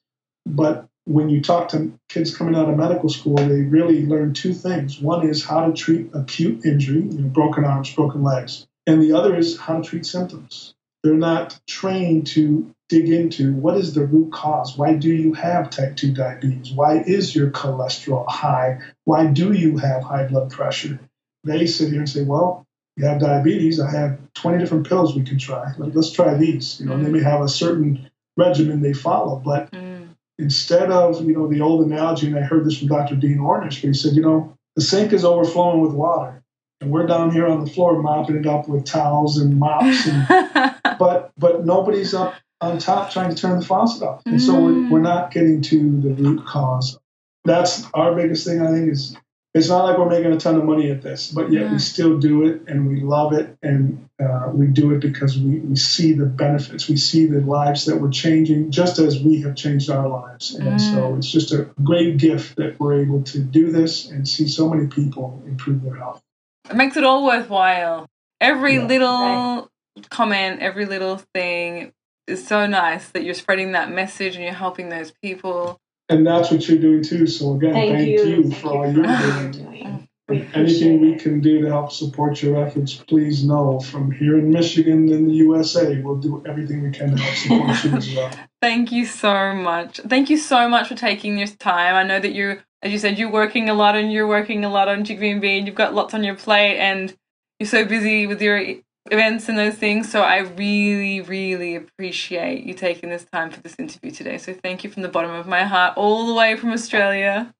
but 0.46 0.86
when 1.06 1.28
you 1.28 1.42
talk 1.42 1.68
to 1.68 1.92
kids 2.08 2.34
coming 2.34 2.54
out 2.54 2.68
of 2.68 2.76
medical 2.76 3.08
school, 3.08 3.36
they 3.36 3.60
really 3.60 4.06
learn 4.06 4.32
two 4.32 4.54
things. 4.54 4.98
One 4.98 5.28
is 5.28 5.44
how 5.44 5.66
to 5.66 5.72
treat 5.72 6.10
acute 6.14 6.64
injury, 6.64 7.02
you 7.02 7.20
know, 7.20 7.28
broken 7.28 7.64
arms, 7.64 7.92
broken 7.92 8.22
legs, 8.22 8.66
and 8.86 9.02
the 9.02 9.12
other 9.12 9.36
is 9.36 9.58
how 9.58 9.80
to 9.80 9.82
treat 9.82 10.06
symptoms. 10.06 10.74
They're 11.02 11.14
not 11.14 11.60
trained 11.66 12.28
to 12.28 12.73
dig 12.88 13.08
into 13.08 13.52
what 13.54 13.76
is 13.76 13.94
the 13.94 14.06
root 14.06 14.32
cause? 14.32 14.76
Why 14.76 14.94
do 14.94 15.12
you 15.12 15.32
have 15.34 15.70
type 15.70 15.96
2 15.96 16.12
diabetes? 16.12 16.72
Why 16.72 16.98
is 17.00 17.34
your 17.34 17.50
cholesterol 17.50 18.28
high? 18.28 18.78
Why 19.04 19.26
do 19.26 19.52
you 19.52 19.78
have 19.78 20.02
high 20.02 20.26
blood 20.26 20.50
pressure? 20.50 21.00
They 21.44 21.66
sit 21.66 21.90
here 21.90 22.00
and 22.00 22.08
say, 22.08 22.22
well, 22.22 22.66
you 22.96 23.06
have 23.06 23.20
diabetes. 23.20 23.80
I 23.80 23.90
have 23.90 24.18
20 24.34 24.58
different 24.58 24.86
pills 24.86 25.16
we 25.16 25.24
can 25.24 25.38
try. 25.38 25.72
Let's 25.78 26.12
try 26.12 26.34
these. 26.34 26.80
You 26.80 26.86
know, 26.86 27.02
they 27.02 27.10
may 27.10 27.22
have 27.22 27.40
a 27.40 27.48
certain 27.48 28.08
regimen 28.36 28.82
they 28.82 28.92
follow, 28.92 29.40
but 29.44 29.70
mm. 29.72 30.08
instead 30.38 30.90
of, 30.90 31.24
you 31.24 31.34
know, 31.34 31.48
the 31.48 31.60
old 31.60 31.86
analogy, 31.86 32.26
and 32.26 32.38
I 32.38 32.42
heard 32.42 32.64
this 32.64 32.78
from 32.78 32.88
Dr. 32.88 33.16
Dean 33.16 33.38
Ornish, 33.38 33.82
where 33.82 33.92
he 33.92 33.94
said, 33.94 34.14
you 34.14 34.22
know, 34.22 34.56
the 34.76 34.82
sink 34.82 35.12
is 35.12 35.24
overflowing 35.24 35.80
with 35.80 35.92
water. 35.92 36.42
And 36.80 36.90
we're 36.90 37.06
down 37.06 37.30
here 37.30 37.46
on 37.46 37.64
the 37.64 37.70
floor 37.70 38.00
mopping 38.02 38.36
it 38.36 38.46
up 38.46 38.68
with 38.68 38.84
towels 38.84 39.38
and 39.38 39.58
mops, 39.58 40.06
and, 40.06 40.26
but 40.98 41.32
but 41.38 41.64
nobody's 41.64 42.12
up 42.12 42.34
on 42.72 42.78
top 42.78 43.10
trying 43.10 43.34
to 43.34 43.36
turn 43.36 43.58
the 43.58 43.64
faucet 43.64 44.02
off. 44.02 44.22
And 44.26 44.40
so 44.40 44.60
we're, 44.60 44.90
we're 44.90 45.00
not 45.00 45.30
getting 45.30 45.62
to 45.62 46.00
the 46.00 46.10
root 46.10 46.44
cause. 46.44 46.98
that's 47.44 47.84
our 47.94 48.14
biggest 48.14 48.46
thing. 48.46 48.60
I 48.60 48.70
think 48.70 48.90
is 48.90 49.16
it's 49.54 49.68
not 49.68 49.84
like 49.84 49.98
we're 49.98 50.08
making 50.08 50.32
a 50.32 50.36
ton 50.36 50.56
of 50.56 50.64
money 50.64 50.90
at 50.90 51.00
this, 51.00 51.30
but 51.30 51.52
yet 51.52 51.70
we 51.70 51.78
still 51.78 52.18
do 52.18 52.44
it 52.44 52.62
and 52.66 52.88
we 52.88 53.00
love 53.00 53.32
it 53.32 53.56
and 53.62 54.08
uh, 54.20 54.50
we 54.52 54.66
do 54.66 54.92
it 54.92 55.00
because 55.00 55.38
we, 55.38 55.60
we 55.60 55.76
see 55.76 56.12
the 56.12 56.26
benefits. 56.26 56.88
We 56.88 56.96
see 56.96 57.26
the 57.26 57.40
lives 57.40 57.84
that 57.84 58.00
we're 58.00 58.10
changing 58.10 58.72
just 58.72 58.98
as 58.98 59.22
we 59.22 59.42
have 59.42 59.54
changed 59.54 59.90
our 59.90 60.08
lives. 60.08 60.56
And 60.56 60.80
mm. 60.80 60.80
so 60.80 61.14
it's 61.14 61.30
just 61.30 61.52
a 61.52 61.70
great 61.84 62.16
gift 62.16 62.56
that 62.56 62.80
we're 62.80 63.00
able 63.00 63.22
to 63.22 63.38
do 63.38 63.70
this 63.70 64.10
and 64.10 64.26
see 64.26 64.48
so 64.48 64.68
many 64.68 64.88
people 64.88 65.40
improve 65.46 65.82
their 65.82 65.94
health. 65.94 66.20
It 66.68 66.74
makes 66.74 66.96
it 66.96 67.04
all 67.04 67.24
worthwhile. 67.24 68.08
Every 68.40 68.74
yeah. 68.74 68.86
little 68.86 69.08
right. 69.08 69.64
comment, 70.10 70.62
every 70.62 70.86
little 70.86 71.20
thing 71.32 71.92
is 72.26 72.46
so 72.46 72.66
nice 72.66 73.08
that 73.10 73.24
you're 73.24 73.34
spreading 73.34 73.72
that 73.72 73.90
message 73.90 74.34
and 74.34 74.44
you're 74.44 74.52
helping 74.52 74.88
those 74.88 75.12
people 75.22 75.80
and 76.08 76.26
that's 76.26 76.50
what 76.50 76.68
you're 76.68 76.78
doing 76.78 77.02
too. 77.02 77.26
So 77.26 77.54
again, 77.54 77.72
thank, 77.72 77.96
thank 77.96 78.08
you. 78.08 78.24
you, 78.24 78.42
thank 78.50 78.56
for 78.56 78.68
all 78.68 78.92
you're 78.92 79.50
doing. 79.52 79.84
Oh, 79.86 80.06
we 80.28 80.48
Anything 80.54 81.00
we 81.00 81.16
can 81.16 81.40
do 81.40 81.60
to 81.62 81.68
help 81.68 81.92
support 81.92 82.42
your 82.42 82.64
efforts, 82.64 82.94
please 82.94 83.44
know 83.44 83.78
from 83.78 84.10
here 84.10 84.38
in 84.38 84.50
Michigan 84.50 85.12
and 85.12 85.28
the 85.28 85.34
USA, 85.34 86.00
we'll 86.00 86.16
do 86.16 86.42
everything 86.46 86.82
we 86.82 86.90
can 86.90 87.10
to 87.14 87.22
help 87.22 87.36
support 87.36 87.84
you 87.84 87.96
as 87.98 88.14
well. 88.14 88.30
Thank 88.62 88.90
you 88.90 89.04
so 89.04 89.54
much. 89.54 90.00
Thank 90.08 90.30
you 90.30 90.38
so 90.38 90.66
much 90.66 90.88
for 90.88 90.94
taking 90.94 91.36
this 91.36 91.54
time. 91.56 91.94
I 91.94 92.04
know 92.04 92.20
that 92.20 92.32
you, 92.32 92.60
as 92.80 92.90
you 92.90 92.98
said, 92.98 93.18
you're 93.18 93.30
working 93.30 93.68
a 93.68 93.74
lot 93.74 93.96
and 93.96 94.10
you're 94.10 94.26
working 94.26 94.64
a 94.64 94.70
lot 94.70 94.88
on 94.88 95.04
Chickpea 95.04 95.32
and 95.32 95.40
Bean. 95.42 95.66
You've 95.66 95.74
got 95.74 95.94
lots 95.94 96.14
on 96.14 96.24
your 96.24 96.36
plate 96.36 96.78
and 96.78 97.14
you're 97.60 97.68
so 97.68 97.84
busy 97.84 98.26
with 98.26 98.40
your 98.40 98.76
events 99.10 99.48
and 99.48 99.58
those 99.58 99.74
things. 99.74 100.10
So 100.10 100.22
I 100.22 100.38
really, 100.38 101.20
really 101.20 101.76
appreciate 101.76 102.64
you 102.64 102.74
taking 102.74 103.10
this 103.10 103.24
time 103.32 103.50
for 103.50 103.60
this 103.60 103.76
interview 103.78 104.10
today. 104.10 104.38
So 104.38 104.54
thank 104.54 104.84
you 104.84 104.90
from 104.90 105.02
the 105.02 105.08
bottom 105.08 105.30
of 105.30 105.46
my 105.46 105.64
heart, 105.64 105.96
all 105.96 106.26
the 106.26 106.34
way 106.34 106.56
from 106.56 106.72
Australia. 106.72 107.52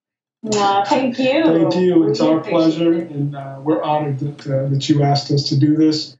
No, 0.42 0.84
thank 0.86 1.18
you. 1.18 1.42
Thank 1.42 1.74
you. 1.76 2.08
It's 2.08 2.20
our 2.20 2.38
pleasure, 2.40 2.92
and 2.92 3.34
uh, 3.34 3.60
we're 3.62 3.82
honored 3.82 4.18
that 4.18 4.46
uh, 4.46 4.68
that 4.68 4.88
you 4.90 5.02
asked 5.02 5.30
us 5.30 5.48
to 5.48 5.56
do 5.56 5.74
this. 5.74 6.14